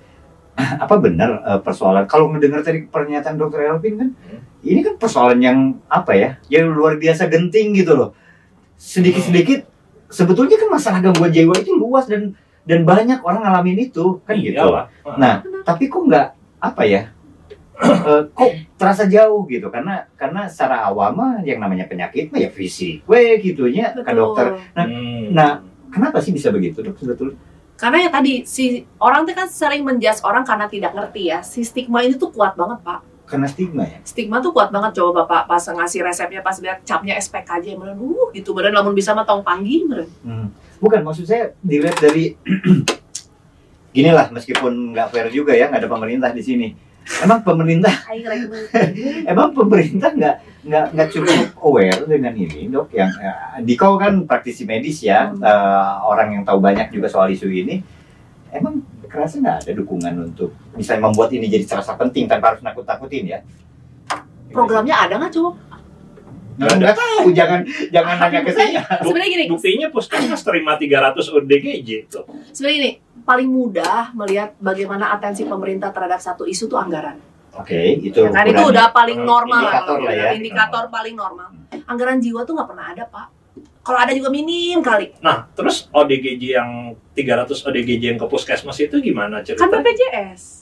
Apa 0.83 0.95
benar 0.95 1.43
eh, 1.43 1.59
persoalan 1.59 2.07
kalau 2.07 2.31
mendengar 2.31 2.63
tadi 2.63 2.87
pernyataan 2.87 3.35
dokter 3.35 3.67
Elvin 3.67 3.95
kan, 3.97 4.09
Hmm. 4.15 4.39
ini 4.63 4.79
kan 4.81 4.95
persoalan 4.95 5.39
yang 5.39 5.59
apa 5.87 6.15
ya, 6.15 6.29
yang 6.47 6.71
luar 6.71 6.95
biasa 6.95 7.27
genting 7.27 7.75
gitu 7.75 7.91
loh. 7.91 8.09
Sedikit-sedikit 8.77 9.67
sebetulnya 10.07 10.55
kan 10.55 10.69
masalah 10.71 10.99
gangguan 11.01 11.31
jiwa 11.31 11.53
itu 11.53 11.71
luas 11.71 12.07
dan 12.07 12.31
dan 12.67 12.85
banyak 12.85 13.19
orang 13.25 13.41
ngalamin 13.41 13.89
itu 13.89 14.21
kan 14.25 14.35
gitu. 14.37 14.57
Iyalah. 14.57 14.85
Nah, 15.17 15.41
tapi 15.65 15.89
kok 15.89 16.03
nggak 16.05 16.27
apa 16.61 16.83
ya? 16.85 17.01
eh, 17.81 18.21
kok 18.29 18.51
terasa 18.77 19.09
jauh 19.09 19.41
gitu 19.49 19.73
karena 19.73 20.05
karena 20.13 20.45
secara 20.45 20.85
awam 20.85 21.17
mah 21.17 21.33
yang 21.41 21.57
namanya 21.57 21.89
penyakit 21.89 22.29
mah 22.29 22.37
ya 22.37 22.53
fisik, 22.53 23.01
we 23.09 23.41
gitunya 23.41 23.89
kan 24.05 24.13
dokter. 24.13 24.61
Nah, 24.77 24.85
Hmm. 24.85 25.33
nah, 25.33 25.51
Kenapa 25.91 26.23
sih 26.23 26.31
bisa 26.31 26.47
begitu 26.49 26.79
dok 26.79 26.95
sebetulnya? 26.95 27.35
Karena 27.75 28.07
ya 28.07 28.09
tadi 28.13 28.47
si 28.47 28.87
orang 29.01 29.27
tuh 29.27 29.35
kan 29.35 29.47
sering 29.51 29.83
menjudge 29.83 30.23
orang 30.23 30.47
karena 30.47 30.71
tidak 30.71 30.95
ngerti 30.95 31.21
ya. 31.27 31.43
Si 31.43 31.67
stigma 31.67 31.99
ini 32.07 32.15
tuh 32.15 32.31
kuat 32.31 32.55
banget 32.55 32.79
pak. 32.79 33.03
Karena 33.27 33.47
stigma 33.51 33.83
ya. 33.83 33.99
Stigma 34.07 34.39
tuh 34.39 34.55
kuat 34.55 34.71
banget 34.71 34.95
coba 34.95 35.25
bapak 35.25 35.51
pas 35.51 35.59
ngasih 35.59 35.99
resepnya 36.05 36.39
pas 36.39 36.55
lihat 36.63 36.85
capnya 36.87 37.19
SPKJ 37.19 37.75
meren 37.75 37.99
uh 37.99 38.31
gitu 38.31 38.55
meren 38.55 38.71
namun 38.71 38.95
bisa 38.95 39.11
mah 39.11 39.27
tong 39.27 39.43
panggi 39.43 39.83
meren. 39.83 40.09
Hmm. 40.23 40.47
Bukan 40.81 41.05
maksud 41.05 41.29
saya 41.29 41.53
dilihat 41.61 42.01
dari 42.01 42.33
gini 43.95 44.09
lah 44.09 44.31
meskipun 44.31 44.91
nggak 44.91 45.07
fair 45.11 45.27
juga 45.29 45.53
ya 45.53 45.69
nggak 45.69 45.85
ada 45.85 45.91
pemerintah 45.91 46.29
di 46.33 46.41
sini. 46.41 46.67
Emang 47.21 47.41
pemerintah 47.41 47.91
emang 49.31 49.49
pemerintah 49.51 50.13
nggak 50.13 50.35
nggak 50.61 50.85
nggak 50.93 51.07
cukup 51.09 51.49
aware 51.59 52.05
dengan 52.05 52.29
ini 52.37 52.69
dok 52.69 52.93
yang 52.93 53.09
eh, 53.17 53.65
Diko 53.65 53.97
kan 53.97 54.29
praktisi 54.29 54.69
medis 54.69 55.01
ya 55.01 55.33
Hmm. 55.33 55.41
eh, 55.41 55.93
orang 56.05 56.37
yang 56.37 56.43
tahu 56.45 56.61
banyak 56.61 56.93
juga 56.93 57.09
soal 57.09 57.33
isu 57.33 57.49
ini 57.49 57.81
emang 58.53 58.85
kerasa 59.09 59.41
nggak 59.41 59.65
ada 59.65 59.71
dukungan 59.73 60.13
untuk 60.29 60.53
misalnya 60.77 61.09
membuat 61.09 61.33
ini 61.33 61.49
jadi 61.49 61.65
terasa 61.65 61.97
penting 61.97 62.29
tanpa 62.29 62.53
harus 62.53 62.61
nakut-nakutin 62.61 63.25
ya 63.27 63.39
Programnya 64.51 64.95
ada 65.07 65.15
nggak 65.17 65.31
coba? 65.31 65.49
Nggak 66.53 66.73
nggak 66.77 66.93
tahu 66.93 67.25
jangan 67.31 67.59
jangan 67.89 68.15
nanya 68.17 68.39
ke 68.41 68.51
saya 68.51 68.81
Sebenarnya 68.99 69.29
gini, 69.29 69.45
Buktinya 69.47 69.87
puskesmas 69.87 70.41
terima 70.41 70.75
300 70.75 71.21
ODGJ 71.31 71.89
tuh. 72.07 72.23
sebenarnya 72.49 72.77
gini, 72.77 72.91
paling 73.21 73.47
mudah 73.47 74.11
melihat 74.13 74.55
bagaimana 74.57 75.11
atensi 75.11 75.43
pemerintah 75.43 75.89
terhadap 75.89 76.17
satu 76.17 76.43
isu 76.43 76.67
tuh 76.67 76.77
anggaran. 76.77 77.17
oke 77.51 77.75
itu 77.99 78.15
Ya 78.17 78.31
kan 78.31 78.45
itu 78.45 78.63
udah 78.63 78.89
paling 78.89 79.19
normal 79.21 79.59
Indikator 79.61 79.97
lah, 79.99 80.13
ya. 80.13 80.29
indikator 80.31 80.83
paling 80.87 81.15
normal. 81.15 81.47
Anggaran 81.83 82.17
jiwa 82.17 82.41
tuh 82.41 82.53
nggak 82.53 82.67
pernah 82.67 82.87
ada 82.87 83.03
pak. 83.05 83.27
Kalau 83.81 83.97
ada 83.97 84.13
juga 84.13 84.29
minim 84.29 84.77
kali. 84.79 85.09
Nah, 85.19 85.49
terus 85.51 85.89
ODGJ 85.89 86.43
yang 86.53 86.69
300 87.11 87.49
ODGJ 87.65 88.03
yang 88.07 88.19
ke 88.19 88.25
puskesmas 88.25 88.77
itu 88.77 88.93
gimana 88.99 89.41
Kan 89.41 89.47
ceritanya? 89.47 89.81
BPJS. 89.81 90.60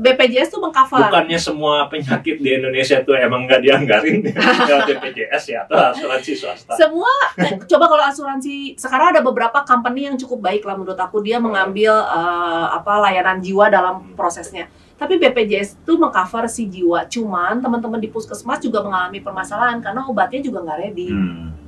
BPJS 0.00 0.48
tuh 0.56 0.60
mengcover. 0.64 1.12
Bukannya 1.12 1.36
semua 1.36 1.84
penyakit 1.92 2.40
di 2.40 2.56
Indonesia 2.56 3.04
tuh 3.04 3.20
emang 3.20 3.44
nggak 3.44 3.60
dianggarin 3.60 4.24
lewat 4.68 4.88
BPJS 4.88 5.44
ya 5.52 5.68
atau 5.68 5.76
asuransi 5.92 6.32
swasta? 6.32 6.72
Semua 6.72 7.12
eh, 7.36 7.60
coba 7.68 7.84
kalau 7.84 8.04
asuransi 8.08 8.80
sekarang 8.80 9.12
ada 9.12 9.20
beberapa 9.20 9.60
company 9.68 10.08
yang 10.08 10.16
cukup 10.16 10.40
baik 10.40 10.64
lah 10.64 10.80
menurut 10.80 10.96
aku 10.96 11.20
dia 11.20 11.36
mengambil 11.36 11.92
eh, 11.92 12.66
apa 12.72 12.92
layanan 13.04 13.44
jiwa 13.44 13.68
dalam 13.68 14.16
prosesnya. 14.16 14.72
Tapi 14.96 15.16
BPJS 15.16 15.84
itu 15.84 15.96
mengcover 15.96 16.48
si 16.48 16.68
jiwa. 16.68 17.04
Cuman 17.08 17.60
teman-teman 17.60 18.00
di 18.00 18.08
puskesmas 18.08 18.60
juga 18.60 18.84
mengalami 18.84 19.20
permasalahan 19.20 19.80
karena 19.80 20.04
obatnya 20.08 20.40
juga 20.40 20.64
nggak 20.64 20.78
ready. 20.80 21.08
Hmm. 21.12 21.59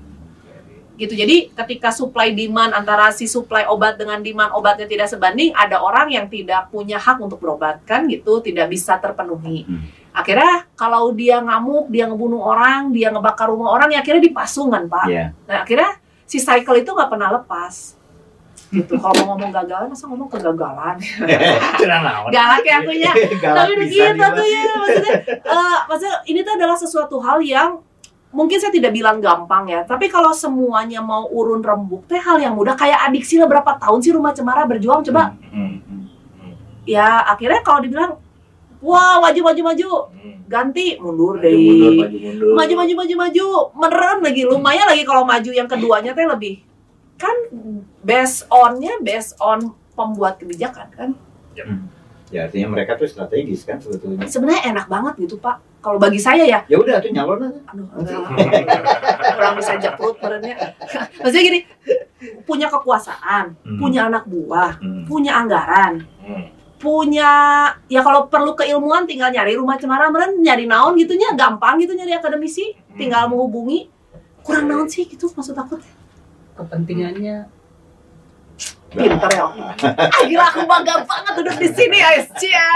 Gitu. 1.01 1.15
Jadi 1.17 1.51
ketika 1.53 1.89
supply 1.91 2.33
demand 2.37 2.77
antara 2.77 3.09
si 3.11 3.25
supply 3.25 3.65
obat 3.69 3.97
dengan 3.97 4.21
demand 4.21 4.53
obatnya 4.53 4.85
tidak 4.85 5.09
sebanding, 5.09 5.53
ada 5.57 5.81
orang 5.81 6.13
yang 6.13 6.27
tidak 6.29 6.69
punya 6.69 7.01
hak 7.01 7.19
untuk 7.21 7.41
berobat 7.41 7.81
kan 7.89 8.05
gitu, 8.09 8.45
tidak 8.45 8.69
bisa 8.69 8.97
terpenuhi. 9.01 9.65
Hmm. 9.65 9.89
Akhirnya 10.13 10.69
kalau 10.77 11.09
dia 11.17 11.41
ngamuk, 11.41 11.89
dia 11.89 12.05
ngebunuh 12.05 12.45
orang, 12.45 12.93
dia 12.93 13.09
ngebakar 13.09 13.49
rumah 13.49 13.73
orang, 13.73 13.89
ya 13.97 14.05
akhirnya 14.05 14.21
dipasung 14.21 14.69
kan 14.69 14.85
pak. 14.85 15.07
Iya. 15.09 15.25
Nah 15.49 15.65
akhirnya 15.65 15.91
si 16.29 16.37
cycle 16.37 16.81
itu 16.81 16.93
nggak 16.93 17.11
pernah 17.11 17.29
lepas. 17.33 17.97
Gitu. 18.73 18.97
Kalau 18.97 19.13
mau 19.21 19.37
ngomong 19.37 19.53
gagalan, 19.53 19.93
masa 19.93 20.09
ngomong 20.09 20.33
kegagalan? 20.33 20.97
Galak 22.33 22.65
ya 22.65 22.81
akunya. 22.81 23.13
Tapi 23.61 23.73
begitu 23.77 24.17
tuh 24.17 24.47
ya 24.49 24.63
maksudnya, 24.81 25.17
eh, 25.29 25.79
maksudnya 25.85 26.17
ini 26.25 26.41
tuh 26.41 26.53
adalah 26.57 26.77
sesuatu 26.81 27.21
hal 27.21 27.45
yang 27.45 27.85
mungkin 28.33 28.59
saya 28.59 28.73
tidak 28.73 28.97
bilang 28.97 29.21
gampang 29.21 29.69
ya. 29.69 29.85
Tapi 29.85 30.09
kalau 30.09 30.33
semuanya 30.33 31.05
mau 31.05 31.29
urun 31.29 31.61
rembuk, 31.61 32.09
teh 32.09 32.19
hal 32.19 32.41
yang 32.41 32.57
mudah. 32.57 32.75
Kayak 32.75 33.07
adiksi 33.07 33.37
lah 33.39 33.47
berapa 33.47 33.77
tahun 33.79 34.01
sih 34.01 34.13
rumah 34.17 34.33
cemara 34.33 34.65
berjuang 34.67 35.05
coba. 35.07 35.37
Hmm, 35.53 35.79
hmm. 35.85 36.03
Ya 36.89 37.23
akhirnya 37.29 37.61
kalau 37.63 37.85
dibilang, 37.85 38.19
wah 38.83 39.21
maju 39.23 39.41
maju 39.53 39.63
maju, 39.71 39.91
Hmm. 40.17 40.37
ganti 40.51 40.97
mundur 40.99 41.39
Maju 41.39 41.45
deh. 41.45 41.55
mundur, 41.55 41.93
maju 42.01 42.17
mundur. 42.19 42.53
Maju 42.59 42.75
maju 42.75 42.93
maju 42.99 43.15
maju, 43.21 43.47
meren 43.79 44.19
lagi. 44.25 44.43
Lumayan 44.49 44.87
lagi 44.91 45.03
kalau 45.07 45.23
maju 45.23 45.51
yang 45.55 45.69
keduanya 45.71 46.13
teh 46.17 46.27
lebih 46.27 46.65
kan 47.23 47.37
based 48.03 48.51
onnya 48.51 48.99
based 48.99 49.39
on 49.39 49.71
pembuat 49.95 50.43
kebijakan 50.43 50.91
kan. 50.91 51.11
Ya 52.33 52.41
artinya 52.43 52.73
mereka 52.73 52.97
tuh 52.97 53.05
strategis 53.05 53.63
kan 53.63 53.77
sebetulnya. 53.77 54.25
Sebenarnya 54.25 54.73
enak 54.73 54.87
banget 54.89 55.15
gitu 55.21 55.37
pak. 55.37 55.61
Kalau 55.79 55.99
bagi 55.99 56.17
saya 56.17 56.43
ya, 56.43 56.65
Ya 56.65 56.79
udah 56.79 56.97
tuh 56.97 57.11
nyalon 57.11 57.43
aja. 57.43 57.61
aduh 57.69 57.87
orang 59.35 59.55
bisa 59.55 59.75
jeprut 59.77 60.17
merenya 60.17 60.55
maksudnya 61.19 61.43
gini 61.43 61.61
punya 62.43 62.67
kekuasaan 62.69 63.59
Hmm. 63.59 63.77
punya 63.77 64.07
anak 64.07 64.25
buah 64.25 64.79
Hmm. 64.79 65.03
punya 65.05 65.35
anggaran 65.35 66.07
Hmm. 66.23 66.47
punya 66.79 67.31
ya 67.87 68.01
kalau 68.01 68.27
perlu 68.27 68.55
keilmuan 68.55 69.03
tinggal 69.05 69.29
nyari 69.29 69.55
rumah 69.55 69.75
cemara 69.75 70.07
meren 70.07 70.39
nyari 70.39 70.65
naon 70.65 70.95
gitunya 70.95 71.31
gampang 71.33 71.79
gitu 71.79 71.93
nyari 71.93 72.13
akademisi 72.13 72.71
tinggal 72.93 73.27
menghubungi 73.27 73.91
kurang 74.41 74.67
naon 74.67 74.87
sih 74.87 75.03
gitu 75.05 75.27
maksud 75.29 75.55
aku 75.55 75.83
kepentingannya 76.55 77.47
pinter 78.93 79.31
ya 79.33 79.47
ah, 80.15 80.23
gila 80.29 80.45
aku 80.53 80.61
bangga 80.69 80.95
banget 81.05 81.33
duduk 81.41 81.57
di 81.59 81.69
sini 81.73 81.97
guys 81.99 82.27
cia 82.37 82.69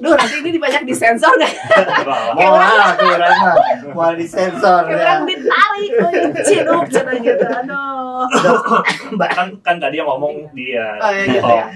Duh, 0.00 0.16
nanti 0.16 0.40
ini 0.40 0.56
banyak 0.56 0.88
disensor 0.88 1.28
Wah, 1.36 2.96
kurang 2.96 3.36
mah. 3.36 3.54
Mau 3.92 4.12
disensor 4.16 4.88
Kayak 4.88 5.04
ya. 5.04 5.14
ditarik, 5.28 5.92
oh, 6.00 6.10
ciduk, 6.40 6.82
ciduk 6.88 7.16
gitu. 7.20 7.44
Aduh. 7.44 8.80
kan 9.28 9.52
kan 9.60 9.76
tadi 9.76 10.00
yang 10.00 10.08
ngomong 10.08 10.48
dia. 10.56 10.96
Oh, 11.04 11.12
iya, 11.12 11.24
gitu 11.28 11.52
ya. 11.52 11.66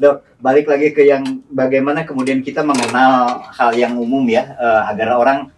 Dok, 0.00 0.24
balik 0.40 0.72
lagi 0.72 0.96
ke 0.96 1.04
yang 1.04 1.44
bagaimana 1.52 2.08
kemudian 2.08 2.40
kita 2.40 2.64
mengenal 2.64 3.44
hal 3.52 3.76
yang 3.76 3.92
umum 4.00 4.24
ya 4.24 4.56
eh, 4.56 4.82
agar 4.88 5.20
orang 5.20 5.52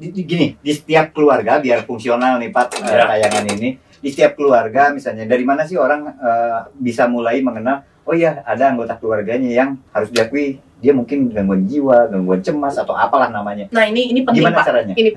di- 0.00 0.10
di- 0.10 0.24
gini 0.24 0.46
di 0.56 0.72
setiap 0.72 1.12
keluarga 1.12 1.58
biar 1.58 1.84
fungsional 1.84 2.36
nih 2.36 2.48
Pak 2.48 2.68
eh, 2.78 2.88
Ya. 2.90 3.04
tayangan 3.06 3.44
ini 3.50 3.68
di 3.76 4.08
setiap 4.08 4.32
keluarga 4.32 4.88
misalnya 4.88 5.24
dari 5.24 5.44
mana 5.44 5.62
sih 5.62 5.76
orang 5.76 6.08
eh, 6.08 6.58
bisa 6.74 7.04
mulai 7.04 7.38
mengenal 7.38 7.84
oh 8.02 8.14
ya 8.14 8.40
ada 8.42 8.72
anggota 8.72 8.96
keluarganya 8.96 9.46
yang 9.46 9.70
harus 9.90 10.08
diakui 10.08 10.56
dia 10.76 10.90
mungkin 10.90 11.28
gangguan 11.28 11.62
jiwa 11.62 12.08
gangguan 12.08 12.40
cemas 12.40 12.74
atau 12.74 12.96
apalah 12.96 13.28
namanya 13.28 13.68
Nah, 13.68 13.84
ini 13.84 14.08
ini 14.08 14.20
penting, 14.22 14.40
gimana 14.40 14.56
Pak. 14.56 14.64
caranya 14.66 14.94
Ini- 14.94 15.12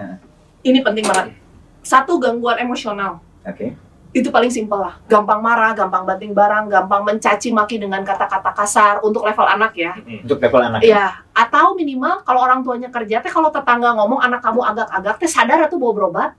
Ini 0.63 0.79
penting 0.79 1.03
banget. 1.03 1.35
Satu 1.81 2.15
gangguan 2.15 2.55
emosional. 2.57 3.19
oke 3.41 3.67
Itu 4.13 4.29
paling 4.29 4.53
simpel 4.53 4.77
lah. 4.77 5.01
Gampang 5.09 5.41
marah, 5.41 5.73
gampang 5.73 6.05
banting 6.05 6.37
barang, 6.37 6.69
gampang 6.69 7.01
mencaci 7.01 7.49
maki 7.49 7.81
dengan 7.81 8.05
kata-kata 8.05 8.53
kasar 8.53 9.01
untuk 9.01 9.25
level 9.25 9.41
anak 9.49 9.73
ya. 9.73 9.97
Untuk 9.97 10.37
level 10.37 10.61
anak 10.61 10.85
Iya, 10.85 11.25
atau 11.33 11.73
minimal 11.73 12.21
kalau 12.21 12.45
orang 12.45 12.61
tuanya 12.61 12.93
kerja 12.93 13.25
teh 13.25 13.33
kalau 13.33 13.49
tetangga 13.49 13.97
ngomong 13.97 14.21
anak 14.21 14.45
kamu 14.45 14.61
agak-agak 14.61 15.17
teh 15.17 15.25
sadar 15.25 15.65
atau 15.65 15.81
bawa 15.81 15.93
berobat. 15.97 16.31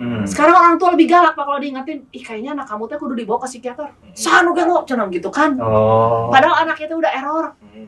Hmm. 0.00 0.24
Sekarang 0.24 0.56
orang 0.56 0.74
tua 0.80 0.96
lebih 0.96 1.12
galak 1.12 1.36
Pak 1.36 1.44
kalau 1.44 1.60
diingetin, 1.60 2.08
ih 2.08 2.24
kayaknya 2.24 2.56
anak 2.56 2.72
kamu 2.72 2.88
teh 2.88 2.96
kudu 2.96 3.12
dibawa 3.12 3.38
ke 3.44 3.48
psikiater. 3.52 3.92
Sanu 4.16 4.56
ge 4.56 4.64
lo, 4.64 4.88
cenah 4.88 5.04
gitu 5.12 5.28
kan. 5.28 5.60
oh 5.60 6.32
Padahal 6.32 6.64
anaknya 6.64 6.88
itu 6.88 6.96
udah 6.96 7.12
error 7.12 7.46
Hmm. 7.60 7.86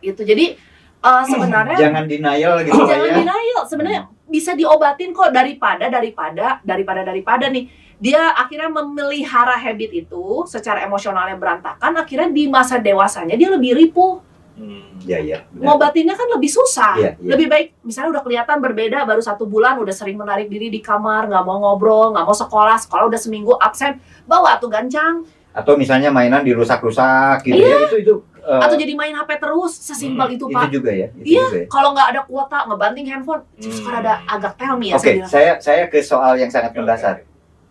Gitu. 0.00 0.24
Jadi 0.24 0.56
eh, 1.04 1.22
sebenarnya 1.28 1.76
jangan 1.84 2.04
denial 2.08 2.64
gitu 2.64 2.80
Pak, 2.80 2.88
jangan 2.88 3.08
ya 3.12 3.16
denial 3.20 3.60
sebenarnya 3.68 4.00
bisa 4.28 4.52
diobatin 4.56 5.10
kok 5.12 5.32
daripada 5.32 5.88
daripada 5.88 6.60
daripada 6.64 7.00
daripada 7.04 7.48
nih 7.48 7.68
dia 7.98 8.30
akhirnya 8.32 8.68
memelihara 8.68 9.54
habit 9.54 10.06
itu 10.06 10.24
secara 10.44 10.80
emosionalnya 10.80 11.34
berantakan 11.34 11.92
akhirnya 11.94 12.30
di 12.30 12.46
masa 12.46 12.78
dewasanya 12.78 13.34
dia 13.34 13.48
lebih 13.48 13.74
ripuh 13.74 14.22
Hmm. 14.54 14.98
Ya 15.02 15.22
ya. 15.22 15.46
benar. 15.48 15.70
ngobatinnya 15.70 16.18
kan 16.18 16.26
lebih 16.28 16.50
susah. 16.50 16.98
Iya, 16.98 17.14
iya. 17.14 17.30
Lebih 17.30 17.46
baik 17.46 17.66
misalnya 17.78 18.10
udah 18.10 18.22
kelihatan 18.26 18.58
berbeda 18.58 19.06
baru 19.06 19.22
satu 19.22 19.46
bulan 19.46 19.78
udah 19.78 19.94
sering 19.94 20.18
menarik 20.18 20.50
diri 20.50 20.66
di 20.66 20.82
kamar, 20.82 21.30
nggak 21.30 21.44
mau 21.44 21.62
ngobrol, 21.62 22.10
nggak 22.10 22.26
mau 22.26 22.34
sekolah, 22.34 22.74
sekolah 22.76 23.06
udah 23.06 23.14
seminggu 23.16 23.54
absen, 23.54 24.02
bawa 24.26 24.58
tuh 24.58 24.66
gancang. 24.66 25.22
Atau 25.54 25.78
misalnya 25.78 26.10
mainan 26.10 26.42
dirusak-rusak 26.42 27.46
gitu 27.46 27.54
ya 27.56 27.86
itu 27.86 27.96
itu. 28.00 28.14
eh, 28.40 28.58
Atau 28.58 28.74
jadi 28.74 28.92
main 28.92 29.14
HP 29.14 29.30
terus, 29.38 29.78
sesimpel 29.78 30.26
Hmm, 30.26 30.34
itu 30.34 30.44
itu 30.44 30.56
pak. 30.58 30.70
juga 30.72 30.90
ya. 30.90 31.06
Itu 31.12 31.22
Iya, 31.24 31.44
juga 31.44 31.54
ya. 31.56 31.66
kalau 31.70 31.88
nggak 31.94 32.08
ada 32.08 32.20
kuota 32.26 32.58
ngebanting 32.66 33.06
handphone, 33.06 33.42
Hmm. 33.54 33.70
suka 33.70 33.90
ada 33.96 34.12
agak 34.26 34.52
tell 34.56 34.74
me 34.74 34.90
ya 34.90 34.98
Oke, 34.98 35.02
saya 35.04 35.14
bilang. 35.14 35.30
saya 35.30 35.50
saya 35.60 35.82
ke 35.86 35.98
soal 36.00 36.34
yang 36.34 36.50
sangat 36.50 36.74
mendasar. 36.74 37.22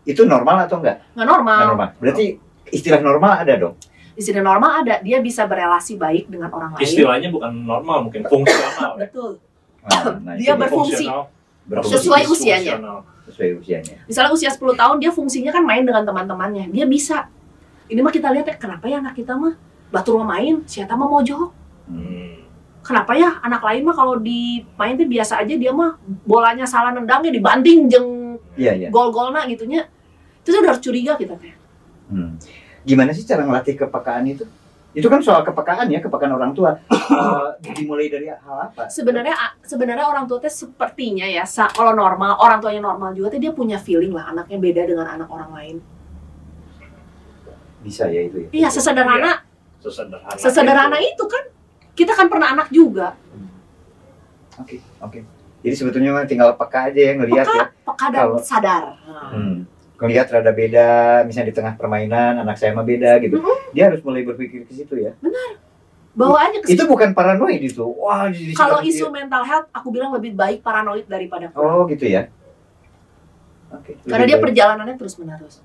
Itu 0.07 0.23
normal 0.23 0.65
atau 0.65 0.79
enggak? 0.79 1.03
Nggak 1.13 1.27
normal. 1.27 1.57
Nggak 1.59 1.69
normal. 1.75 1.89
Berarti 1.99 2.25
istilah 2.71 3.01
normal 3.03 3.31
ada 3.43 3.53
dong. 3.59 3.75
Sini 4.17 4.41
normal 4.41 4.81
ada, 4.81 4.97
dia 5.05 5.21
bisa 5.21 5.45
berelasi 5.45 5.93
baik 5.93 6.25
dengan 6.25 6.49
orang 6.49 6.73
lain. 6.73 6.81
Istilahnya 6.81 7.29
bukan 7.29 7.53
normal, 7.53 8.09
mungkin 8.09 8.25
fungsional. 8.25 8.97
ya. 8.97 9.05
Betul. 9.05 9.37
Nah, 9.85 10.03
nah, 10.25 10.33
Dia 10.33 10.57
berfungsi. 10.57 11.05
Sesuai 11.85 12.25
usianya. 12.25 12.81
fungsional. 12.81 12.97
sesuai 13.27 13.59
usianya. 13.61 13.95
Misalnya 14.07 14.31
usia 14.33 14.49
10 14.49 14.73
tahun 14.73 14.95
dia 15.03 15.11
fungsinya 15.11 15.51
kan 15.51 15.61
main 15.61 15.83
dengan 15.85 16.01
teman-temannya. 16.01 16.71
Dia 16.73 16.87
bisa. 16.89 17.27
Ini 17.91 17.99
mah 18.01 18.09
kita 18.09 18.31
lihat 18.33 18.47
ya, 18.47 18.55
kenapa 18.57 18.87
ya 18.89 19.03
anak 19.03 19.13
kita 19.19 19.35
mah 19.37 19.53
batu 19.91 20.15
rumah 20.17 20.33
main, 20.39 20.63
siapa 20.65 20.95
mah 20.95 21.05
mojok. 21.05 21.51
Hmm. 21.91 22.41
Kenapa 22.81 23.13
ya 23.19 23.35
anak 23.43 23.59
lain 23.61 23.83
mah 23.83 23.95
kalau 23.99 24.15
di 24.17 24.63
main 24.79 24.95
tuh 24.95 25.05
biasa 25.05 25.43
aja 25.43 25.53
dia 25.59 25.75
mah 25.75 25.99
bolanya 26.23 26.63
salah 26.63 26.95
nendangnya 26.95 27.35
dibanting 27.35 27.91
jeng 27.91 28.39
Iya, 28.57 28.73
iya. 28.73 28.87
gol-golna 28.89 29.43
gitunya. 29.45 29.85
Itu 30.47 30.55
tuh 30.55 30.63
udah 30.63 30.71
harus 30.71 30.79
curiga 30.79 31.19
kita 31.19 31.35
teh. 31.35 31.51
Hmm. 32.07 32.39
Gimana 32.87 33.11
sih 33.11 33.27
cara 33.27 33.43
ngelatih 33.43 33.75
kepekaan 33.75 34.23
itu? 34.31 34.47
Itu 34.95 35.11
kan 35.11 35.19
soal 35.19 35.43
kepekaan 35.43 35.91
ya, 35.91 35.99
kepekaan 35.99 36.31
orang 36.31 36.55
tua. 36.55 36.79
Eh, 37.67 37.73
dimulai 37.75 38.07
dari 38.07 38.31
hal 38.31 38.71
apa? 38.71 38.87
Sebenarnya 38.87 39.35
sebenarnya 39.59 40.07
orang 40.07 40.23
tua 40.23 40.39
teh 40.39 40.47
sepertinya 40.47 41.27
ya, 41.27 41.43
kalau 41.73 41.91
normal, 41.91 42.39
orang 42.39 42.63
tuanya 42.63 42.79
normal 42.79 43.11
juga 43.11 43.35
teh 43.35 43.41
dia 43.43 43.51
punya 43.51 43.75
feeling 43.75 44.15
lah 44.15 44.31
anaknya 44.31 44.55
beda 44.55 44.81
dengan 44.87 45.07
anak 45.07 45.27
orang 45.27 45.51
lain. 45.51 45.75
Bisa 47.83 48.07
ya 48.07 48.23
itu 48.23 48.47
ya. 48.47 48.49
Iya, 48.53 48.69
sesederhana 48.71 49.43
Sesederhana. 49.83 50.35
sesederhana 50.39 50.97
itu. 51.03 51.11
itu 51.19 51.25
kan. 51.27 51.43
Kita 51.97 52.11
kan 52.15 52.27
pernah 52.31 52.53
anak 52.55 52.67
juga. 52.71 53.17
Oke, 54.61 54.79
oke. 55.03 55.19
Jadi 55.65 55.75
sebetulnya 55.75 56.23
tinggal 56.29 56.53
peka 56.55 56.93
aja 56.93 57.01
ya 57.01 57.13
ngelihat 57.17 57.45
ya. 57.49 57.65
Peka 57.83 58.05
dan 58.13 58.21
Kalau- 58.29 58.39
sadar. 58.45 58.83
Hmm. 59.33 59.65
Ngelihat 59.97 60.27
rada 60.29 60.51
beda, 60.51 60.87
misalnya 61.23 61.49
di 61.49 61.55
tengah 61.55 61.73
permainan 61.73 62.37
anak 62.39 62.53
saya 62.53 62.69
mah 62.71 62.83
beda 62.83 63.17
gitu. 63.17 63.41
Dia 63.71 63.89
harus 63.89 64.01
mulai 64.01 64.21
berpikir 64.21 64.61
ke 64.63 64.73
situ 64.73 64.93
ya. 64.95 65.17
Bawa 66.13 66.37
aja 66.43 66.57
ke 66.59 66.69
Itu 66.69 66.85
bukan 66.85 67.11
paranoid 67.11 67.57
itu. 67.59 67.81
Wah, 67.81 68.29
Kalau 68.53 68.77
situ- 68.79 69.01
isu 69.01 69.09
mental 69.09 69.41
health, 69.41 69.69
aku 69.69 69.89
bilang 69.89 70.09
lebih 70.11 70.33
baik 70.33 70.61
paranoid 70.61 71.05
daripada 71.05 71.49
Oh, 71.51 71.85
gitu 71.85 72.05
ya. 72.05 72.29
Oke. 73.69 73.97
Karena 73.99 74.15
lebih 74.15 74.23
dia 74.23 74.33
baik- 74.33 74.45
perjalanannya 74.45 74.95
terus 74.95 75.15
menerus. 75.15 75.55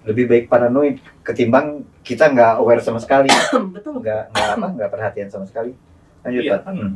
lebih 0.00 0.24
baik 0.24 0.44
paranoid 0.46 0.96
ketimbang 1.20 1.66
kita 2.00 2.24
nggak 2.26 2.56
aware 2.56 2.80
sama 2.80 2.96
sekali, 2.96 3.28
Betul. 3.76 4.00
nggak 4.00 4.32
nggak 4.32 4.48
apa 4.54 4.66
nggak 4.72 4.90
perhatian 4.90 5.28
sama 5.28 5.44
sekali. 5.44 5.76
Lanjut 6.24 6.40
Iya 6.40 6.56
Pak. 6.56 6.60
Hmm. 6.66 6.92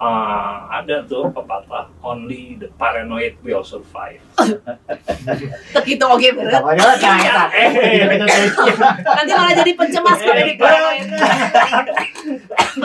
Ah, 0.00 0.80
ada 0.80 1.04
tuh 1.04 1.28
pepatah 1.28 1.84
only 2.00 2.56
the 2.56 2.72
paranoid 2.80 3.36
will 3.44 3.60
survive. 3.60 4.16
Tek 5.76 5.84
itu 5.84 6.00
oke 6.00 6.24
bener. 6.32 6.56
Namanya 6.56 6.96
kayak 6.96 7.52
Nanti 8.96 9.32
malah 9.36 9.52
jadi 9.52 9.72
pencemas 9.76 10.18
kalau 10.18 10.40
di 10.40 10.56
paranoid. 10.56 11.04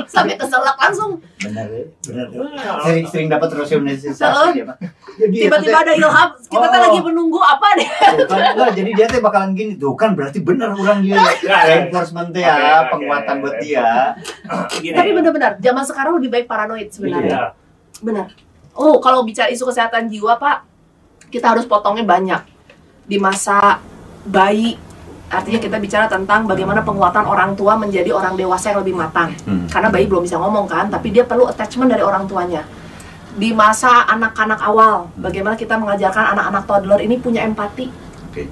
Sampai 0.06 0.36
keselak 0.36 0.76
langsung. 0.76 1.24
benar 1.40 1.68
ya, 1.68 1.84
benar. 2.04 2.28
ya. 2.28 2.40
Nah, 2.52 2.84
Sering 2.84 3.06
sering 3.08 3.28
dapat 3.32 3.48
Pak. 4.66 4.78
Jadi 5.16 5.48
Tiba-tiba 5.48 5.78
ada 5.80 5.94
ilham, 5.96 6.30
kita 6.36 6.68
Oh. 6.68 6.82
lagi 6.84 7.00
menunggu 7.00 7.40
apa 7.40 7.68
deh. 7.80 7.88
Kan, 8.28 8.52
enggak, 8.52 8.72
jadi 8.76 8.90
dia 8.92 9.06
tuh 9.08 9.24
bakalan 9.24 9.56
gini 9.56 9.80
tuh 9.80 9.96
kan 9.96 10.12
berarti 10.12 10.44
benar 10.44 10.76
orang 10.76 11.00
dia 11.00 11.16
Ya, 11.40 11.64
reinforcement 11.64 12.36
tuh 12.36 12.44
Oke, 12.44 12.52
ya 12.52 12.92
penguatan 12.92 13.36
buat 13.40 13.56
dia 13.64 13.88
gini. 14.76 14.92
Tapi 14.92 15.10
bener-bener, 15.16 15.56
zaman 15.58 15.84
sekarang 15.88 16.20
lebih 16.20 16.30
baik 16.30 16.46
paranoid 16.46 16.92
sebenarnya. 17.06 17.38
Iya. 17.38 17.44
Benar. 18.02 18.28
Oh, 18.76 19.00
kalau 19.00 19.24
bicara 19.24 19.48
isu 19.54 19.64
kesehatan 19.70 20.12
jiwa, 20.12 20.36
Pak, 20.36 20.68
kita 21.32 21.54
harus 21.54 21.64
potongnya 21.64 22.04
banyak. 22.04 22.42
Di 23.06 23.22
masa 23.22 23.80
bayi, 24.28 24.76
artinya 25.30 25.62
kita 25.62 25.78
bicara 25.80 26.10
tentang 26.10 26.50
bagaimana 26.50 26.82
penguatan 26.82 27.24
orang 27.30 27.54
tua 27.54 27.78
menjadi 27.78 28.10
orang 28.12 28.34
dewasa 28.34 28.74
yang 28.74 28.84
lebih 28.84 28.98
matang. 28.98 29.32
Hmm. 29.46 29.70
Karena 29.70 29.94
bayi 29.94 30.10
belum 30.10 30.26
bisa 30.26 30.42
ngomong 30.42 30.66
kan, 30.66 30.90
tapi 30.90 31.14
dia 31.14 31.24
perlu 31.24 31.46
attachment 31.46 31.94
dari 31.94 32.02
orang 32.02 32.26
tuanya. 32.26 32.66
Di 33.36 33.54
masa 33.54 34.08
anak-anak 34.10 34.60
awal, 34.64 35.12
bagaimana 35.20 35.54
kita 35.54 35.78
mengajarkan 35.78 36.34
anak-anak 36.34 36.64
toddler 36.66 37.00
ini 37.04 37.16
punya 37.22 37.46
empati. 37.46 37.88
Oke. 38.32 38.50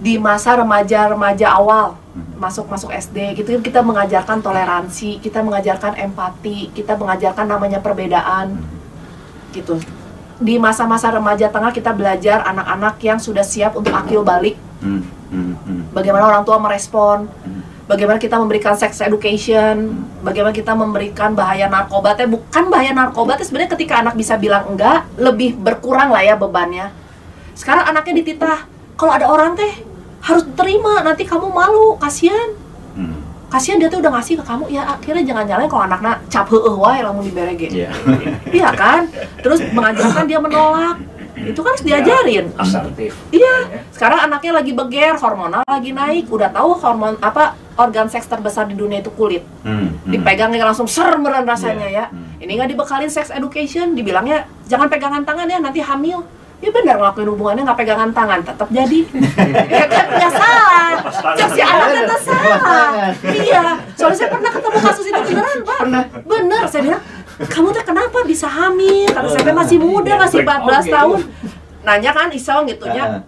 Di 0.00 0.16
masa 0.16 0.56
remaja-remaja 0.56 1.60
awal, 1.60 1.99
Hmm. 2.10 2.42
masuk-masuk 2.42 2.90
SD 2.90 3.38
gitu 3.38 3.54
kita 3.62 3.86
mengajarkan 3.86 4.42
toleransi, 4.42 5.22
kita 5.22 5.46
mengajarkan 5.46 5.94
empati, 5.94 6.74
kita 6.74 6.98
mengajarkan 6.98 7.46
namanya 7.46 7.78
perbedaan 7.78 8.58
gitu. 9.54 9.78
Di 10.42 10.58
masa-masa 10.58 11.14
remaja 11.14 11.46
tengah 11.46 11.70
kita 11.70 11.94
belajar 11.94 12.42
anak-anak 12.42 12.98
yang 13.06 13.22
sudah 13.22 13.46
siap 13.46 13.78
untuk 13.78 13.94
akil 13.94 14.26
balik, 14.26 14.58
bagaimana 15.94 16.34
orang 16.34 16.42
tua 16.42 16.58
merespon, 16.58 17.30
bagaimana 17.86 18.18
kita 18.18 18.42
memberikan 18.42 18.74
sex 18.74 18.98
education, 19.06 20.02
bagaimana 20.26 20.50
kita 20.50 20.74
memberikan 20.74 21.30
bahaya 21.38 21.70
narkoba 21.70 22.18
teh 22.18 22.26
bukan 22.26 22.74
bahaya 22.74 22.90
narkoba 22.90 23.38
teh 23.38 23.46
sebenarnya 23.46 23.70
ketika 23.78 24.02
anak 24.02 24.18
bisa 24.18 24.34
bilang 24.34 24.66
enggak, 24.66 25.06
lebih 25.14 25.54
berkurang 25.54 26.10
lah 26.10 26.26
ya 26.26 26.34
bebannya. 26.34 26.90
Sekarang 27.54 27.86
anaknya 27.86 28.18
dititah, 28.18 28.66
kalau 28.98 29.14
ada 29.14 29.30
orang 29.30 29.54
teh 29.54 29.89
harus 30.20 30.44
terima, 30.52 31.00
nanti 31.00 31.24
kamu 31.24 31.48
malu, 31.48 31.96
kasihan. 31.96 32.52
Hmm. 32.94 33.20
Kasihan 33.50 33.82
dia 33.82 33.90
tuh 33.90 33.98
udah 33.98 34.14
ngasih 34.14 34.38
ke 34.38 34.44
kamu, 34.46 34.64
ya 34.70 34.86
akhirnya 34.86 35.24
jangan 35.26 35.44
nyalain 35.48 35.66
kalau 35.66 35.82
anaknya 35.82 36.12
cap 36.30 36.46
heueuh 36.46 36.76
wae 36.78 37.02
lamun 37.02 37.26
diberege. 37.26 37.66
Iya. 37.66 37.90
Iya 38.62 38.70
kan? 38.76 39.10
Terus 39.42 39.58
mengajarkan 39.74 40.24
dia 40.30 40.38
menolak. 40.38 41.02
Itu 41.40 41.64
kan 41.64 41.72
harus 41.72 41.84
diajarin. 41.84 42.52
Asertif. 42.54 43.16
Iya. 43.32 43.82
Sekarang 43.90 44.28
anaknya 44.28 44.60
lagi 44.60 44.72
beger, 44.76 45.16
hormonal 45.18 45.64
lagi 45.64 45.90
naik, 45.90 46.28
udah 46.28 46.52
tahu 46.52 46.76
hormon 46.78 47.16
apa 47.24 47.56
organ 47.80 48.12
seks 48.12 48.28
terbesar 48.28 48.68
di 48.68 48.76
dunia 48.76 49.00
itu 49.00 49.10
kulit. 49.16 49.42
Hmm. 49.64 49.96
Hmm. 49.98 50.10
Dipegangnya 50.12 50.62
langsung 50.68 50.86
ser 50.86 51.10
meren 51.16 51.48
rasanya 51.48 51.88
ya. 51.88 52.04
Hmm. 52.12 52.38
Ini 52.38 52.52
nggak 52.54 52.70
dibekalin 52.76 53.10
sex 53.10 53.32
education, 53.32 53.96
dibilangnya 53.96 54.44
jangan 54.68 54.86
pegangan 54.92 55.24
tangan 55.24 55.48
ya 55.48 55.58
nanti 55.58 55.80
hamil. 55.80 56.22
Ya 56.60 56.68
benar 56.68 56.94
ngelakuin 56.96 57.28
hubungannya 57.32 57.62
nggak 57.64 57.78
pegangan 57.78 58.10
tangan, 58.12 58.40
tetap 58.44 58.68
jadi. 58.68 59.00
ya 59.80 59.86
kan 59.88 60.06
ya 60.12 60.28
salah. 60.28 60.92
Cek 61.32 61.48
si 61.56 61.60
anaknya 61.60 62.02
tuh 62.04 62.20
salah. 62.20 63.08
Iya, 63.24 63.62
soalnya 63.96 64.16
saya 64.16 64.28
pernah 64.28 64.50
ketemu 64.52 64.78
kasus 64.78 65.04
itu 65.04 65.20
beneran 65.24 65.58
pak. 65.64 65.78
Pernah. 65.80 66.02
Bener, 66.20 66.62
saya 66.68 66.80
bilang, 66.84 67.02
kamu 67.40 67.68
tuh 67.72 67.80
kenapa 67.82 68.18
bisa 68.22 68.44
hamil? 68.44 69.08
Kata 69.08 69.28
saya 69.32 69.42
"Teh 69.42 69.56
masih 69.56 69.78
muda, 69.80 70.12
masih 70.20 70.44
14 70.44 70.52
Oh, 70.52 70.80
gitu. 70.84 70.92
tahun. 70.92 71.18
Nanya 71.80 72.10
kan 72.12 72.28
iseng 72.28 72.68
gitu 72.68 72.84
Ah. 72.84 73.24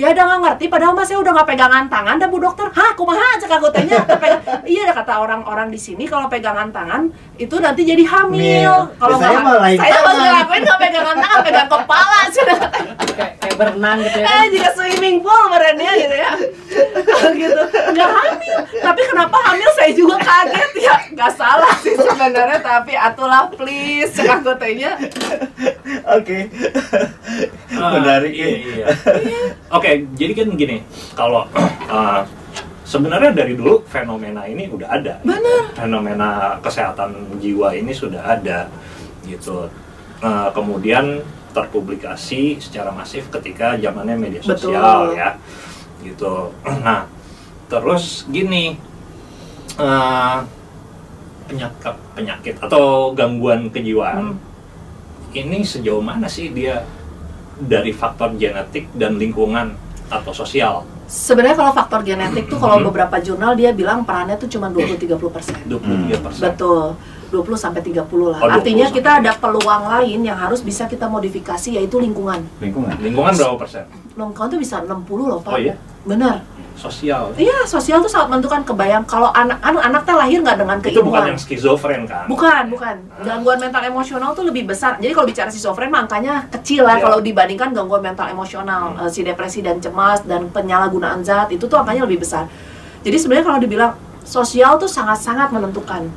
Ya 0.00 0.16
udah 0.16 0.24
nggak 0.24 0.40
ngerti, 0.40 0.64
padahal 0.72 0.96
mas 0.96 1.12
saya 1.12 1.20
udah 1.20 1.32
nggak 1.36 1.48
pegangan 1.52 1.84
tangan 1.92 2.16
dan 2.16 2.32
bu 2.32 2.40
dokter, 2.40 2.72
hah 2.72 2.96
kumaha 2.96 3.36
cek 3.36 3.52
aku 3.52 3.68
tanya, 3.68 4.00
iya 4.64 4.88
dah 4.88 4.96
kata 4.96 5.20
orang-orang 5.20 5.68
di 5.68 5.76
sini 5.76 6.08
kalau 6.08 6.24
pegangan 6.24 6.72
tangan 6.72 7.12
itu 7.36 7.52
nanti 7.60 7.84
jadi 7.84 8.08
hamil. 8.08 8.96
Kalau 8.96 9.20
Ya, 9.20 9.28
saya 9.28 9.60
lain 9.60 9.76
saya 9.76 10.00
masih 10.00 10.24
ngapain 10.32 10.62
nggak 10.64 10.80
pegangan 10.80 11.16
tangan, 11.20 11.38
pegang 11.44 11.68
kepala 11.68 12.18
sudah 12.32 12.58
kayak 13.20 13.32
kayak 13.36 13.56
berenang 13.60 13.98
gitu 14.00 14.18
ya 14.24 14.26
eh 14.26 14.44
jika 14.48 14.68
swimming 14.72 15.16
pool 15.20 15.44
berennya 15.52 15.92
gitu 16.00 16.16
ya 16.16 16.32
gitu 17.36 17.62
nggak 17.92 18.08
hamil 18.08 18.56
tapi 18.80 19.00
kenapa 19.04 19.36
hamil 19.44 19.70
saya 19.76 19.92
juga 19.92 20.16
kaget 20.24 20.72
ya 20.80 20.96
nggak 21.12 21.32
salah 21.36 21.74
sih 21.84 21.92
sebenarnya 21.92 22.58
tapi 22.64 22.96
atulah 22.96 23.52
please 23.52 24.16
cek 24.16 24.40
aku 24.40 24.56
tehnya 24.56 24.96
Oke. 26.10 26.48
Ah, 27.76 27.90
Menarik 27.98 28.32
iya, 28.34 28.46
ya. 28.46 28.58
iya. 28.58 28.86
Oke, 29.70 30.06
jadi 30.16 30.32
kan 30.34 30.48
gini, 30.54 30.82
kalau 31.14 31.46
ah, 31.92 32.26
sebenarnya 32.82 33.30
dari 33.30 33.54
dulu 33.54 33.84
fenomena 33.86 34.46
ini 34.46 34.66
udah 34.70 34.88
ada. 34.90 35.14
Benar. 35.22 35.74
Fenomena 35.76 36.58
kesehatan 36.62 37.38
jiwa 37.38 37.74
ini 37.74 37.92
sudah 37.94 38.22
ada, 38.38 38.66
gitu. 39.26 39.70
Eh, 40.20 40.48
kemudian 40.52 41.24
terpublikasi 41.50 42.58
secara 42.58 42.90
masif 42.90 43.26
ketika 43.28 43.74
zamannya 43.74 44.16
media 44.16 44.40
sosial 44.40 45.10
Betul. 45.10 45.16
ya, 45.16 45.30
gitu. 46.00 46.34
Nah, 46.80 47.06
terus 47.66 48.26
gini. 48.26 48.78
eh, 49.72 50.38
penyakit 51.46 51.94
penyakit 52.12 52.54
atau 52.60 53.10
gangguan 53.10 53.66
kejiwaan 53.68 54.34
Hmm. 54.34 54.36
ini 55.32 55.62
sejauh 55.62 55.98
mana 56.00 56.26
sih 56.26 56.50
dia 56.50 56.84
dari 57.56 57.90
faktor 57.90 58.34
genetik 58.34 58.86
dan 58.92 59.16
lingkungan 59.16 59.74
atau 60.08 60.30
sosial 60.30 60.82
sebenarnya 61.06 61.56
kalau 61.56 61.72
faktor 61.72 62.00
genetik 62.02 62.46
tuh 62.46 62.56
kalau 62.56 62.78
Hmm. 62.78 62.86
beberapa 62.86 63.18
jurnal 63.18 63.54
dia 63.54 63.70
bilang 63.70 64.02
perannya 64.02 64.36
tuh 64.36 64.46
cuma 64.46 64.68
20-30 64.68 65.26
persen 65.28 65.54
23 65.64 66.18
persen 66.18 66.42
betul 66.44 66.94
20 67.30 67.54
sampai 67.54 67.80
30 67.80 68.02
lah. 68.30 68.38
Oh, 68.42 68.50
20 68.50 68.58
Artinya 68.60 68.86
sampai 68.90 68.96
kita 68.98 69.10
ada 69.22 69.32
peluang 69.38 69.82
lain 69.86 70.20
yang 70.26 70.38
harus 70.38 70.60
bisa 70.60 70.84
kita 70.84 71.06
modifikasi 71.06 71.70
yaitu 71.70 71.96
lingkungan. 71.96 72.42
Lingkungan. 72.58 72.98
Lingkungan 72.98 73.32
berapa 73.38 73.56
persen? 73.56 73.86
Lingkungan 74.18 74.48
tuh 74.50 74.58
bisa 74.58 74.82
60 74.82 74.90
loh, 75.30 75.38
Pak. 75.40 75.54
Oh 75.54 75.58
iya? 75.58 75.74
Benar. 76.02 76.42
Sosial. 76.74 77.36
Iya, 77.36 77.68
sosial 77.68 78.00
tuh 78.00 78.08
sangat 78.08 78.32
menentukan 78.32 78.64
kebayang 78.64 79.04
kalau 79.04 79.28
anak 79.36 79.60
anak 79.60 79.84
anak 79.84 80.00
teh 80.08 80.16
lahir 80.16 80.40
nggak 80.40 80.56
dengan 80.56 80.76
Itu 80.80 81.04
bukan 81.04 81.22
yang 81.28 81.36
skizofren 81.36 82.08
kan? 82.08 82.24
Bukan, 82.24 82.72
bukan. 82.72 82.96
Gangguan 83.20 83.60
mental 83.60 83.84
emosional 83.84 84.32
tuh 84.32 84.48
lebih 84.48 84.64
besar. 84.64 84.96
Jadi 84.96 85.12
kalau 85.12 85.28
bicara 85.28 85.52
schizofren 85.52 85.92
mah 85.92 86.08
angkanya 86.08 86.48
kecil 86.48 86.88
lah 86.88 86.96
Iya. 86.96 87.04
kalau 87.04 87.18
dibandingkan 87.20 87.76
gangguan 87.76 88.00
mental 88.00 88.32
emosional, 88.32 88.96
Hmm. 88.96 89.04
Eh, 89.04 89.10
si 89.12 89.20
depresi 89.20 89.60
dan 89.60 89.76
cemas 89.76 90.24
dan 90.24 90.48
penyalahgunaan 90.48 91.20
zat 91.20 91.52
itu 91.52 91.68
tuh 91.68 91.76
angkanya 91.76 92.08
lebih 92.08 92.24
besar. 92.24 92.48
Jadi 93.04 93.16
sebenarnya 93.20 93.44
kalau 93.44 93.60
dibilang 93.60 93.92
sosial 94.24 94.80
tuh 94.80 94.88
sangat-sangat 94.88 95.52
menentukan. 95.52 96.08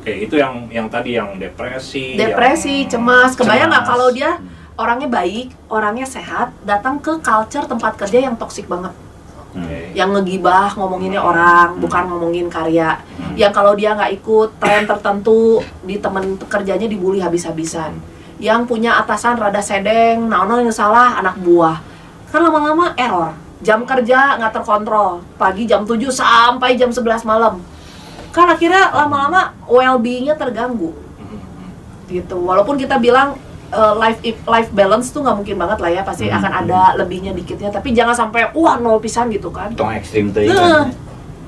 Oke, 0.00 0.24
itu 0.24 0.40
yang 0.40 0.64
yang 0.72 0.88
tadi 0.88 1.20
yang 1.20 1.36
depresi. 1.36 2.16
Depresi, 2.16 2.88
yang 2.88 2.88
cemas, 2.88 3.36
kebayang 3.36 3.68
nggak 3.68 3.84
kalau 3.84 4.08
dia 4.08 4.40
orangnya 4.80 5.12
baik, 5.12 5.52
orangnya 5.68 6.08
sehat, 6.08 6.56
datang 6.64 6.96
ke 7.04 7.20
culture 7.20 7.68
tempat 7.68 8.00
kerja 8.00 8.24
yang 8.24 8.32
toksik 8.40 8.64
banget. 8.64 8.96
Oke. 9.50 9.90
yang 9.98 10.14
ngegibah 10.14 10.78
ngomonginnya 10.78 11.18
orang 11.18 11.74
bukan 11.82 12.06
ngomongin 12.06 12.46
karya. 12.46 13.02
Yang 13.34 13.50
kalau 13.50 13.74
dia 13.74 13.98
nggak 13.98 14.22
ikut 14.22 14.62
tren 14.62 14.86
tertentu 14.86 15.58
di 15.82 15.98
temen 15.98 16.38
kerjanya 16.38 16.86
dibully 16.86 17.18
habis-habisan. 17.18 17.98
Yang 18.38 18.70
punya 18.70 19.02
atasan 19.02 19.42
rada 19.42 19.58
sedeng 19.58 20.30
ono 20.30 20.62
yang 20.62 20.70
salah 20.70 21.18
anak 21.18 21.34
buah. 21.42 21.82
Kan 22.30 22.46
lama-lama 22.46 22.94
error. 22.94 23.34
Jam 23.58 23.82
kerja 23.82 24.38
nggak 24.38 24.62
terkontrol. 24.62 25.18
Pagi 25.34 25.66
jam 25.66 25.82
7 25.82 25.98
sampai 26.14 26.78
jam 26.78 26.94
11 26.94 27.26
malam 27.26 27.58
kan 28.30 28.46
akhirnya 28.48 28.90
lama-lama 28.90 29.40
well-beingnya 29.64 30.34
terganggu 30.34 30.94
Mhm. 31.16 31.38
gitu 32.08 32.36
walaupun 32.40 32.74
kita 32.74 32.96
bilang 32.96 33.34
uh, 33.68 33.94
life 33.96 34.18
life 34.44 34.70
balance 34.70 35.10
tuh 35.10 35.20
nggak 35.20 35.36
mungkin 35.36 35.56
banget 35.56 35.78
lah 35.78 35.90
ya 35.90 36.02
pasti 36.02 36.24
Hmm. 36.24 36.36
akan 36.36 36.52
ada 36.60 36.80
lebihnya 36.96 37.30
dikitnya 37.30 37.68
tapi 37.68 37.90
jangan 37.90 38.14
sampai 38.16 38.50
wah 38.52 38.76
nol 38.76 38.98
pisan 38.98 39.28
gitu 39.28 39.48
kan 39.48 39.70
Tong 39.72 39.90
ekstrim 39.90 40.30
tuh 40.30 40.42
Nah. 40.44 40.86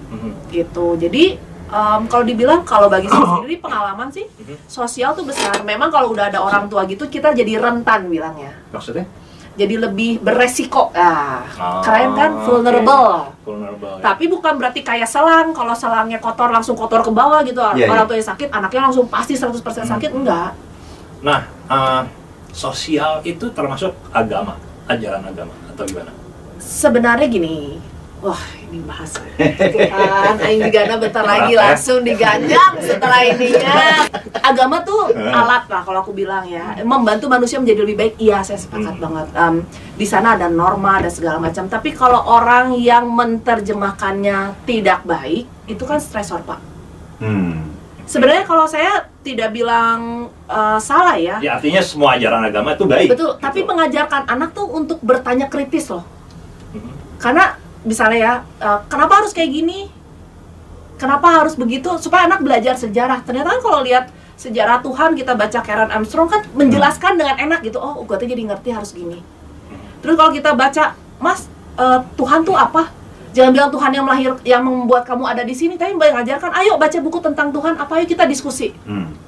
Mhm. 0.09 0.51
gitu 0.51 0.95
jadi 0.97 1.39
em, 1.67 2.01
kalau 2.05 2.23
dibilang 2.23 2.61
kalau 2.63 2.87
bagi 2.87 3.07
saya 3.07 3.25
sendiri 3.39 3.57
pengalaman 3.59 4.09
sih 4.09 4.27
Mhm. 4.29 4.67
sosial 4.67 5.15
tuh 5.15 5.25
besar 5.25 5.63
memang 5.63 5.89
kalau 5.89 6.11
udah 6.11 6.29
ada 6.29 6.39
orang 6.39 6.67
tua 6.67 6.85
gitu 6.85 7.07
kita 7.07 7.33
jadi 7.33 7.57
rentan 7.59 8.07
bilangnya 8.07 8.53
Maksudnya? 8.71 9.07
Jadi 9.55 9.75
lebih 9.79 10.19
beresiko 10.19 10.89
ah 10.93 11.45
Ah, 11.53 11.81
keren 11.81 12.13
kan 12.13 12.31
oke. 12.33 12.45
vulnerable 12.47 13.13
Vulnerable. 13.43 13.95
ya. 13.97 14.03
tapi 14.03 14.25
bukan 14.27 14.57
berarti 14.57 14.81
kayak 14.81 15.05
selang 15.05 15.51
kalau 15.51 15.73
selangnya 15.73 16.17
kotor 16.17 16.49
langsung 16.49 16.73
kotor 16.73 17.01
ke 17.01 17.11
bawah 17.11 17.43
gitu 17.43 17.61
Iya, 17.73 17.87
orang 17.87 18.05
iya. 18.05 18.11
tuanya 18.11 18.27
sakit 18.27 18.49
anaknya 18.49 18.81
langsung 18.83 19.07
pasti 19.07 19.35
100% 19.35 19.61
sakit 19.87 20.11
enggak 20.11 20.51
Nah, 21.21 21.39
eh, 21.69 22.03
sosial 22.51 23.23
itu 23.23 23.47
termasuk 23.49 23.95
agama, 24.11 24.59
ajaran 24.85 25.23
agama 25.23 25.55
atau 25.67 25.85
gimana? 25.85 26.11
sebenarnya 26.59 27.27
gini 27.27 27.79
wah 28.23 28.39
ini 28.63 28.79
bahasa 28.81 29.19
Tuhan 29.35 30.39
aing 30.39 30.63
digana 30.63 30.95
bentar 30.97 31.21
lagi 31.23 31.53
langsung 31.53 32.01
diganjang 32.01 32.79
setelah 32.81 33.21
ininya 33.21 34.07
agama 34.41 34.79
tuh 34.81 35.11
alat 35.13 35.67
lah 35.67 35.83
kalau 35.83 36.01
aku 36.01 36.13
bilang 36.13 36.47
ya 36.47 36.79
membantu 36.83 37.27
manusia 37.27 37.59
menjadi 37.59 37.83
lebih 37.83 37.97
baik 37.99 38.15
iya 38.17 38.39
saya 38.41 38.57
sepakat 38.57 38.95
Hmm. 38.95 39.03
banget 39.03 39.27
Em, 39.35 39.55
di 39.93 40.07
sana 40.07 40.35
ada 40.35 40.47
norma 40.47 40.97
ada 40.97 41.11
segala 41.11 41.37
macam 41.37 41.67
tapi 41.67 41.91
kalau 41.93 42.23
orang 42.23 42.73
yang 42.75 43.11
menerjemahkannya 43.11 44.39
tidak 44.63 45.03
baik 45.03 45.45
itu 45.67 45.83
kan 45.83 45.99
stresor 45.99 46.43
pak 46.43 46.63
Hmm. 47.19 47.71
sebenarnya 48.05 48.43
kalau 48.43 48.67
saya 48.67 48.93
tidak 49.21 49.51
bilang 49.51 50.27
eh, 50.45 50.79
salah 50.79 51.15
ya 51.15 51.39
Ya 51.39 51.55
artinya 51.57 51.79
semua 51.81 52.15
ajaran 52.15 52.43
agama 52.45 52.73
itu 52.73 52.83
baik. 52.85 53.09
betul 53.11 53.35
tapi 53.37 53.63
Gitu. 53.63 53.69
mengajarkan 53.69 54.27
anak 54.29 54.51
tuh 54.53 54.67
untuk 54.69 54.99
bertanya 55.01 55.47
kritis 55.47 55.87
loh 55.87 56.03
Mhm. 56.73 57.19
karena 57.19 57.59
misalnya 57.83 58.19
ya 58.19 58.33
eh, 58.63 58.79
kenapa 58.87 59.23
harus 59.23 59.35
kayak 59.35 59.51
gini? 59.51 59.91
Kenapa 60.99 61.43
harus 61.43 61.59
begitu? 61.59 61.91
Supaya 61.99 62.31
anak 62.31 62.47
belajar 62.47 62.79
sejarah. 62.79 63.27
Ternyata 63.27 63.59
kan 63.59 63.61
kalau 63.61 63.81
lihat 63.83 64.15
sejarah 64.39 64.79
Tuhan 64.83 65.19
kita 65.19 65.35
baca 65.35 65.59
Karen 65.63 65.91
Armstrong 65.91 66.31
kan 66.31 66.47
menjelaskan 66.55 67.19
dengan 67.19 67.37
enak 67.39 67.67
gitu. 67.67 67.83
Oh 67.83 68.07
gue 68.07 68.17
tuh 68.17 68.29
jadi 68.29 68.43
ngerti 68.47 68.71
harus 68.71 68.95
gini. 68.95 69.19
Terus 70.03 70.15
kalau 70.15 70.31
kita 70.31 70.55
baca 70.55 70.95
mas 71.19 71.51
eh, 71.79 72.01
Tuhan 72.15 72.47
tuh 72.47 72.55
apa? 72.55 72.91
Jangan 73.33 73.51
bilang 73.51 73.71
Tuhan 73.73 73.91
yang 73.97 74.05
melahir 74.05 74.33
yang 74.45 74.63
membuat 74.63 75.09
kamu 75.09 75.25
ada 75.25 75.43
di 75.43 75.57
sini 75.57 75.81
tapi 75.81 75.97
mengajarkan 75.97 76.53
ayo 76.53 76.77
baca 76.77 76.99
buku 77.01 77.19
tentang 77.19 77.51
Tuhan 77.51 77.75
apa? 77.81 77.99
Ayo 77.99 78.07
kita 78.07 78.25
diskusi. 78.27 78.73
Hmm. 78.87 79.19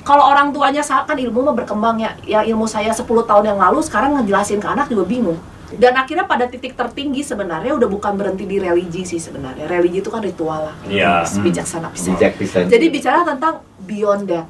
kalau 0.00 0.32
orang 0.32 0.48
tuanya 0.48 0.80
salah 0.80 1.04
kan 1.04 1.20
ilmu 1.20 1.44
mah 1.44 1.52
berkembang 1.52 2.00
ya. 2.00 2.16
Ya 2.24 2.40
ilmu 2.40 2.64
saya 2.64 2.88
10 2.88 3.04
tahun 3.04 3.44
yang 3.52 3.60
lalu 3.60 3.84
sekarang 3.84 4.16
ngejelasin 4.16 4.56
ke 4.56 4.64
anak 4.64 4.88
juga 4.88 5.04
bingung 5.04 5.36
dan 5.72 5.94
akhirnya 5.94 6.24
pada 6.24 6.44
titik 6.44 6.72
tertinggi 6.72 7.20
sebenarnya 7.20 7.70
udah 7.72 7.86
bukan 7.86 8.12
berhenti 8.14 8.42
di 8.42 8.56
religi 8.56 9.06
sih 9.06 9.18
sebenarnya 9.18 9.64
religi 9.64 10.00
itu 10.00 10.08
kan 10.08 10.18
ritual 10.18 10.66
lah 10.66 10.76
Iya. 10.84 11.22
bijaksana 11.36 11.88
pisan 11.88 12.14
Bijak 12.14 12.32
pisan. 12.34 12.66
jadi 12.66 12.86
bicara 12.86 13.22
tentang 13.22 13.54
beyond 13.80 14.26
that 14.26 14.46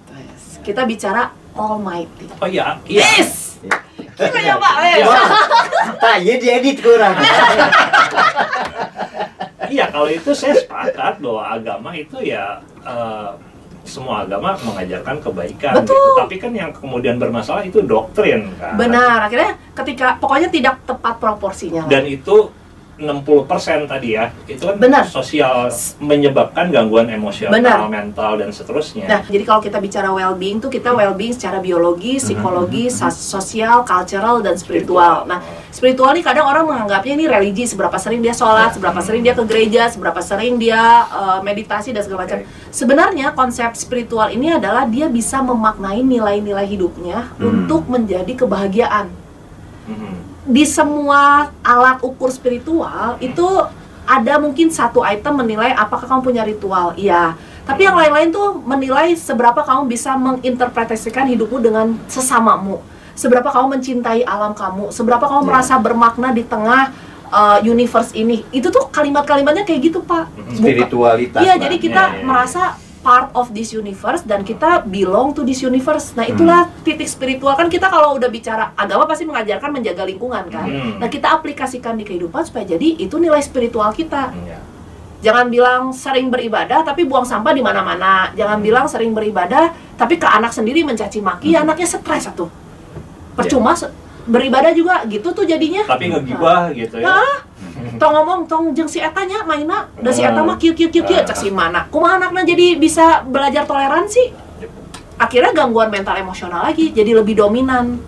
kita 0.61 0.85
bicara 0.85 1.29
almighty 1.53 2.25
Oh 2.37 2.47
iya, 2.47 2.81
iya. 2.85 3.05
yes 3.19 3.61
kita 4.15 4.39
nyoba 4.39 4.69
wes 4.79 4.97
Iya. 4.99 5.17
Tah, 5.97 6.17
iya 6.17 6.35
diedit 6.37 6.79
kurang. 6.79 7.13
Iya, 9.67 9.87
kalau 9.87 10.09
itu 10.09 10.31
saya 10.33 10.57
sepakat 10.57 11.21
bahwa 11.21 11.43
agama 11.47 11.91
itu 11.93 12.19
ya 12.21 12.59
eh, 12.83 13.31
semua 13.91 14.23
agama 14.23 14.55
mengajarkan 14.63 15.19
kebaikan 15.19 15.75
Betul. 15.83 15.99
gitu. 15.99 16.11
Tapi 16.23 16.35
kan 16.39 16.53
yang 16.55 16.71
kemudian 16.71 17.19
bermasalah 17.19 17.67
itu 17.67 17.83
doktrin 17.83 18.55
kan. 18.55 18.79
benar 18.79 19.27
akhirnya 19.27 19.59
ketika 19.75 20.15
pokoknya 20.23 20.47
tidak 20.47 20.79
tepat 20.87 21.19
proporsinya. 21.19 21.91
Dan 21.91 22.07
itu 22.07 22.60
60% 23.01 23.25
tadi 23.87 24.13
ya. 24.13 24.29
Itu 24.45 24.69
kan 24.69 24.77
Benar. 24.77 25.05
sosial 25.05 25.67
menyebabkan 25.99 26.69
gangguan 26.69 27.09
emosional, 27.09 27.51
Benar. 27.51 27.89
mental 27.89 28.37
dan 28.37 28.51
seterusnya. 28.51 29.09
Nah, 29.09 29.21
jadi 29.25 29.43
kalau 29.43 29.59
kita 29.59 29.79
bicara 29.79 30.09
well-being 30.09 30.61
tuh 30.61 30.69
kita 30.69 30.93
well-being 30.93 31.33
secara 31.33 31.59
biologi, 31.59 32.21
psikologi, 32.21 32.87
sas- 32.87 33.17
sosial, 33.19 33.83
cultural, 33.83 34.39
dan 34.39 34.55
spiritual. 34.55 35.25
Nah, 35.25 35.41
spiritual 35.71 36.13
nih 36.13 36.23
kadang 36.23 36.45
orang 36.45 36.63
menganggapnya 36.63 37.13
ini 37.15 37.25
religi, 37.25 37.65
seberapa 37.65 37.97
sering 37.97 38.21
dia 38.21 38.33
sholat, 38.33 38.73
seberapa 38.73 39.01
sering 39.01 39.23
dia 39.23 39.33
ke 39.33 39.43
gereja, 39.43 39.89
seberapa 39.89 40.21
sering 40.21 40.57
dia 40.57 40.79
eh, 41.03 41.39
meditasi 41.41 41.91
dan 41.91 42.05
segala 42.05 42.25
macam. 42.25 42.39
Sebenarnya 42.71 43.33
konsep 43.33 43.73
spiritual 43.75 44.29
ini 44.29 44.53
adalah 44.53 44.85
dia 44.85 45.09
bisa 45.09 45.41
memaknai 45.41 46.05
nilai-nilai 46.05 46.69
hidupnya 46.69 47.33
Hmm. 47.33 47.65
untuk 47.65 47.89
menjadi 47.89 48.37
kebahagiaan. 48.37 49.09
Mhm. 49.87 50.30
Di 50.51 50.67
semua 50.67 51.55
alat 51.63 52.03
ukur 52.03 52.27
spiritual 52.35 53.15
itu 53.23 53.47
ada 54.03 54.35
mungkin 54.43 54.67
satu 54.67 55.07
item 55.07 55.39
menilai 55.39 55.71
apakah 55.71 56.11
kamu 56.11 56.21
punya 56.27 56.43
ritual. 56.43 56.91
Iya. 56.99 57.39
Tapi 57.63 57.87
yang 57.87 57.95
lain-lain 57.95 58.35
tuh 58.35 58.59
menilai 58.59 59.15
seberapa 59.15 59.63
kamu 59.63 59.87
bisa 59.87 60.19
menginterpretasikan 60.19 61.31
hidupmu 61.31 61.63
dengan 61.63 61.95
sesamamu. 62.11 62.83
Seberapa 63.15 63.47
kamu 63.55 63.79
mencintai 63.79 64.27
alam 64.27 64.51
kamu, 64.51 64.91
seberapa 64.91 65.23
kamu 65.23 65.47
Iya. 65.47 65.49
merasa 65.55 65.75
bermakna 65.79 66.35
di 66.35 66.43
tengah 66.43 66.91
uh, 67.31 67.59
universe 67.63 68.11
ini. 68.19 68.43
Itu 68.51 68.75
tuh 68.75 68.91
kalimat-kalimatnya 68.91 69.63
kayak 69.63 69.81
gitu, 69.87 70.03
Pak. 70.03 70.27
Spiritualitas. 70.59 71.41
Iya, 71.47 71.55
jadi 71.63 71.77
kita 71.79 72.03
Iya, 72.03 72.11
iya, 72.11 72.19
iya. 72.19 72.27
merasa 72.27 72.63
part 73.01 73.33
of 73.33 73.49
this 73.57 73.73
universe 73.73 74.21
dan 74.29 74.45
kita 74.45 74.85
belong 74.85 75.33
to 75.33 75.41
this 75.41 75.65
universe. 75.65 76.13
Nah, 76.13 76.29
itulah 76.29 76.69
titik 76.85 77.09
spiritual 77.09 77.57
kan 77.57 77.73
kita 77.73 77.89
kalau 77.89 78.13
udah 78.15 78.29
bicara 78.29 78.77
agama 78.77 79.09
pasti 79.09 79.25
mengajarkan 79.25 79.73
menjaga 79.73 80.05
lingkungan 80.05 80.45
kan. 80.53 80.69
Hmm. 80.69 81.01
Nah, 81.01 81.09
kita 81.09 81.33
aplikasikan 81.33 81.97
di 81.97 82.05
kehidupan 82.05 82.45
supaya 82.45 82.69
jadi 82.69 83.01
itu 83.01 83.17
nilai 83.17 83.41
spiritual 83.41 83.91
kita. 83.97 84.33
Iya. 84.37 84.59
Jangan 85.21 85.53
bilang 85.53 85.83
sering 85.93 86.33
beribadah 86.33 86.81
tapi 86.81 87.05
buang 87.05 87.25
sampah 87.25 87.53
di 87.53 87.61
mana-mana. 87.61 88.33
Jangan 88.33 88.61
bilang 88.61 88.89
sering 88.89 89.13
beribadah 89.13 89.73
tapi 89.97 90.17
ke 90.17 90.25
anak 90.25 90.53
sendiri 90.53 90.81
mencaci 90.81 91.21
maki, 91.21 91.53
ya 91.57 91.65
anaknya 91.65 91.89
stres 91.89 92.25
satu. 92.25 92.49
Percuma 93.37 93.77
se- 93.77 93.93
beribadah 94.25 94.73
juga 94.73 95.05
gitu 95.09 95.33
tuh 95.33 95.45
jadinya. 95.45 95.85
Tapi 95.85 96.13
ngegibah 96.13 96.73
gitu 96.73 97.01
ya. 97.01 97.17
Hah? 97.17 97.37
Tong 98.01 98.13
ngomong 98.15 98.41
tong 98.47 98.65
jeung 98.77 98.89
si 98.89 98.99
etanya 99.01 99.45
maina 99.45 99.89
da 99.99 100.11
si 100.13 100.25
eta 100.25 100.41
mah 100.41 100.57
kieu 100.57 100.73
kieu 100.73 100.89
kieu 100.89 101.05
kieu 101.05 101.23
cek 101.25 101.37
si 101.37 101.49
mana 101.53 101.87
kumaha 101.93 102.21
anakna 102.21 102.45
jadi 102.47 102.77
bisa 102.81 103.25
belajar 103.27 103.65
toleransi 103.69 104.33
akhirnya 105.21 105.53
gangguan 105.53 105.93
mental 105.93 106.17
emosional 106.17 106.65
lagi 106.65 106.97
jadi 106.97 107.13
lebih 107.21 107.37
dominan. 107.37 108.01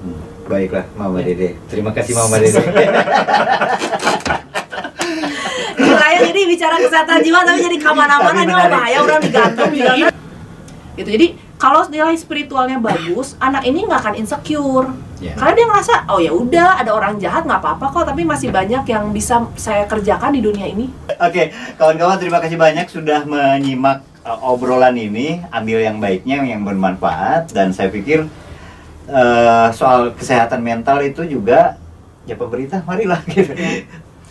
Baiklah, 0.42 0.84
Mama 0.98 1.22
Dede. 1.22 1.54
Terima 1.70 1.94
kasih 1.94 2.16
Mama 2.18 2.36
Dede. 2.42 2.60
Gila 5.76 6.06
ya 6.08 6.20
jadi 6.28 6.40
bicara 6.48 6.76
kesehatan 6.80 7.20
jiwa 7.20 7.40
tapi 7.44 7.60
jadi 7.60 7.76
ke 7.80 7.90
mana-mana 7.92 8.38
ini 8.44 8.52
bahaya 8.52 8.98
orang 9.04 9.20
digantung 9.20 9.70
gitu 10.98 11.08
jadi 11.08 11.26
kalau 11.62 11.86
nilai 11.86 12.18
spiritualnya 12.18 12.82
bagus 12.82 13.38
anak 13.38 13.62
ini 13.62 13.86
nggak 13.86 14.00
akan 14.02 14.14
insecure. 14.18 14.90
Ya. 15.22 15.38
karena 15.38 15.54
dia 15.54 15.66
ngerasa 15.70 15.94
oh 16.10 16.18
ya 16.18 16.34
udah 16.34 16.82
ada 16.82 16.90
orang 16.98 17.14
jahat 17.22 17.46
nggak 17.46 17.62
apa-apa 17.62 17.94
kok 17.94 18.10
tapi 18.10 18.26
masih 18.26 18.50
banyak 18.50 18.82
yang 18.90 19.14
bisa 19.14 19.46
saya 19.54 19.86
kerjakan 19.86 20.34
di 20.34 20.42
dunia 20.42 20.66
ini. 20.66 20.90
Oke, 21.22 21.54
kawan-kawan 21.78 22.18
terima 22.18 22.42
kasih 22.42 22.58
banyak 22.58 22.90
sudah 22.90 23.22
menyimak 23.22 24.02
uh, 24.26 24.50
obrolan 24.50 24.98
ini. 24.98 25.38
Ambil 25.54 25.86
yang 25.86 26.02
baiknya 26.02 26.42
yang 26.42 26.66
bermanfaat. 26.66 27.54
Dan 27.54 27.70
saya 27.70 27.94
pikir 27.94 28.26
uh, 29.06 29.70
soal 29.70 30.10
kesehatan 30.18 30.58
mental 30.58 30.98
itu 31.06 31.22
juga 31.22 31.78
ya 32.26 32.34
pemerintah 32.34 32.82
marilah 32.82 33.22
gitu 33.30 33.54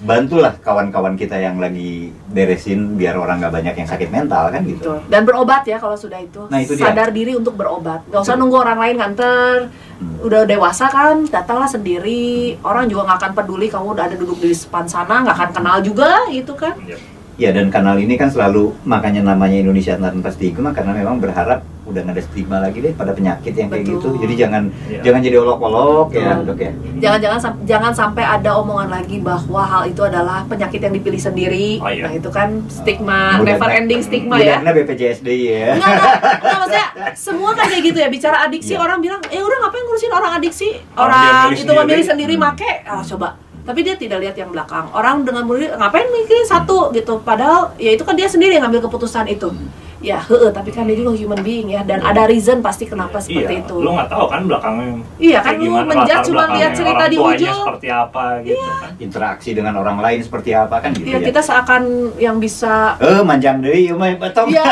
bantulah 0.02 0.58
kawan-kawan 0.58 1.14
kita 1.14 1.38
yang 1.38 1.62
lagi 1.62 2.10
beresin 2.34 2.98
biar 2.98 3.14
orang 3.22 3.38
nggak 3.38 3.54
banyak 3.54 3.76
yang 3.86 3.90
sakit 3.90 4.10
mental 4.10 4.50
kan 4.50 4.62
gitu 4.66 4.82
Betul. 4.82 5.00
Dan 5.14 5.22
berobat 5.30 5.62
ya 5.70 5.78
kalau 5.78 5.94
sudah 5.94 6.18
itu. 6.18 6.50
Nah, 6.50 6.58
itu 6.58 6.74
dia. 6.74 6.90
Sadar 6.90 7.14
diri 7.14 7.38
untuk 7.38 7.54
berobat. 7.54 8.02
Gak 8.10 8.26
usah 8.26 8.34
Betul. 8.34 8.42
nunggu 8.42 8.58
orang 8.58 8.80
lain 8.82 8.96
nganter. 8.98 9.58
Hmm. 10.02 10.26
Udah 10.26 10.42
dewasa 10.50 10.90
kan, 10.90 11.30
datanglah 11.30 11.70
sendiri. 11.70 12.58
Orang 12.66 12.90
juga 12.90 13.06
nggak 13.06 13.20
akan 13.22 13.32
peduli 13.38 13.70
kamu 13.70 13.94
udah 13.94 14.06
ada 14.10 14.16
duduk 14.18 14.42
di 14.42 14.50
depan 14.50 14.90
sana, 14.90 15.22
nggak 15.22 15.36
akan 15.38 15.52
kenal 15.54 15.78
juga 15.86 16.26
gitu 16.34 16.58
kan. 16.58 16.74
Iya. 16.82 16.98
Ya 17.40 17.50
dan 17.54 17.74
kanal 17.74 17.98
ini 17.98 18.18
kan 18.18 18.30
selalu 18.30 18.74
makanya 18.86 19.34
namanya 19.34 19.58
Indonesia 19.58 19.98
tanpa 19.98 20.30
stigma 20.30 20.74
karena 20.78 20.94
memang 20.94 21.18
berharap 21.18 21.66
udah 21.92 22.02
nggak 22.02 22.16
ada 22.16 22.24
stigma 22.24 22.58
lagi 22.58 22.80
deh 22.80 22.92
pada 22.92 23.12
penyakit 23.12 23.54
yang 23.54 23.68
kayak 23.68 23.84
Betul. 23.84 23.94
gitu. 23.94 24.08
Jadi 24.20 24.34
jangan 24.36 24.64
Iya. 24.88 25.02
jangan 25.02 25.20
jadi 25.22 25.38
olok-olok 25.38 26.08
ya, 26.12 26.32
Betul. 26.34 26.46
dok 26.48 26.60
ya. 26.60 26.72
Jangan-jangan 27.00 27.40
sam- 27.40 27.62
jangan 27.64 27.92
sampai 27.92 28.24
ada 28.24 28.52
omongan 28.56 28.90
lagi 28.90 29.18
bahwa 29.18 29.62
hal 29.62 29.84
itu 29.86 30.02
adalah 30.02 30.44
penyakit 30.46 30.80
yang 30.80 30.94
dipilih 30.94 31.20
sendiri. 31.20 31.70
Oh, 31.78 31.88
iya. 31.88 32.08
Nah, 32.08 32.14
itu 32.14 32.30
kan 32.30 32.50
stigma, 32.66 33.38
Mudah- 33.38 33.56
never 33.56 33.70
ending 33.70 34.00
stigma 34.00 34.36
ya. 34.36 34.58
Mudahnya 34.58 34.72
BPJS 34.74 35.20
deh 35.20 35.38
ya. 35.38 35.68
Enggak, 35.74 35.92
enggak, 35.92 36.16
enggak, 36.18 36.58
maksudnya 36.58 36.88
semua 37.28 37.52
kan 37.52 37.66
kayak 37.68 37.84
gitu 37.86 37.98
ya 37.98 38.08
bicara 38.08 38.38
adiksi 38.42 38.74
Iya. 38.74 38.80
orang 38.80 38.98
bilang 39.00 39.22
eh 39.26 39.38
udah 39.38 39.58
ngapain 39.60 39.84
ngurusin 39.84 40.12
orang 40.12 40.32
adiksi 40.34 40.70
Orang 40.94 41.12
orang, 41.12 41.54
itu 41.54 41.68
memilih 41.68 41.84
sendiri. 42.00 42.04
sendiri 42.06 42.34
Hmm. 42.34 42.44
make 42.48 42.72
ah 42.84 43.02
coba 43.02 43.30
tapi 43.62 43.80
dia 43.80 43.94
tidak 43.94 44.20
lihat 44.20 44.34
yang 44.34 44.50
belakang 44.50 44.90
orang 44.90 45.22
dengan 45.22 45.44
murid 45.44 45.70
ngapain 45.72 46.08
mikirin 46.08 46.42
satu 46.44 46.90
gitu 46.90 47.20
padahal 47.20 47.76
ya 47.78 47.92
itu 47.92 48.02
kan 48.02 48.14
dia 48.14 48.26
sendiri 48.26 48.54
yang 48.54 48.64
ngambil 48.64 48.82
keputusan 48.84 49.28
itu 49.28 49.54
ya 50.02 50.18
heeh 50.20 50.50
tapi 50.50 50.70
kan 50.70 50.84
dia 50.84 50.98
juga 50.98 51.14
human 51.14 51.38
being 51.40 51.70
ya 51.70 51.82
dan 51.82 52.02
ada 52.02 52.26
reason 52.26 52.58
pasti 52.60 52.84
kenapa 52.84 53.22
seperti 53.22 53.54
iya, 53.54 53.62
itu 53.62 53.76
Lu 53.78 53.94
nggak 53.94 54.10
tahu 54.10 54.26
kan 54.26 54.42
belakangnya. 54.44 54.98
Iya, 55.16 55.40
kan 55.40 55.54
lu 55.56 55.78
latar 55.78 56.26
cuma 56.26 56.44
lihat 56.52 56.72
cerita 56.74 56.98
orang 57.00 57.14
di 57.14 57.18
ujung. 57.18 57.58
seperti 57.62 57.88
apa 57.88 58.24
gitu 58.42 58.58
kan. 58.58 58.90
Interaksi 58.98 59.50
dengan 59.54 59.74
orang 59.76 59.98
lain 59.98 60.20
seperti 60.20 60.52
apa 60.52 60.76
kan 60.78 60.90
gitu 60.92 61.06
Iya 61.06 61.18
ya. 61.18 61.26
kita 61.30 61.42
seakan 61.42 61.84
yang 62.18 62.38
bisa 62.38 62.98
Eh 62.98 63.22
manjang 63.22 63.62
deh, 63.62 63.78
yuk 63.84 63.96
mah 63.96 64.10
betong. 64.18 64.50
ya 64.50 64.66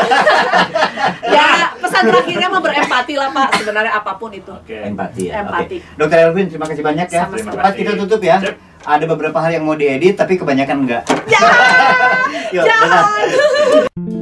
ya 1.36 1.46
pesan 1.78 2.10
terakhirnya 2.10 2.48
mah 2.50 2.60
berempati 2.60 3.14
lah 3.14 3.28
pak 3.30 3.48
sebenarnya 3.56 3.92
apa 3.94 4.12
pun 4.14 4.30
itu 4.30 4.50
Oke. 4.50 4.76
Empati 4.82 5.22
ya. 5.30 5.40
Empati. 5.40 5.76
Oke. 5.78 5.96
Dokter 5.96 6.18
Elvin, 6.20 6.46
terima 6.46 6.66
kasih 6.66 6.82
banyak 6.82 7.06
ya. 7.08 7.22
Pas 7.54 7.72
kita 7.72 7.94
tutup 7.94 8.20
ya. 8.20 8.42
Sip. 8.42 8.58
Ada 8.80 9.04
beberapa 9.04 9.36
hal 9.38 9.54
yang 9.54 9.62
mau 9.62 9.76
diedit 9.76 10.16
tapi 10.16 10.34
kebanyakan 10.34 10.76
enggak. 10.82 11.02
ya 11.28 11.40
Yuk, 12.56 12.64
jangan 12.66 13.04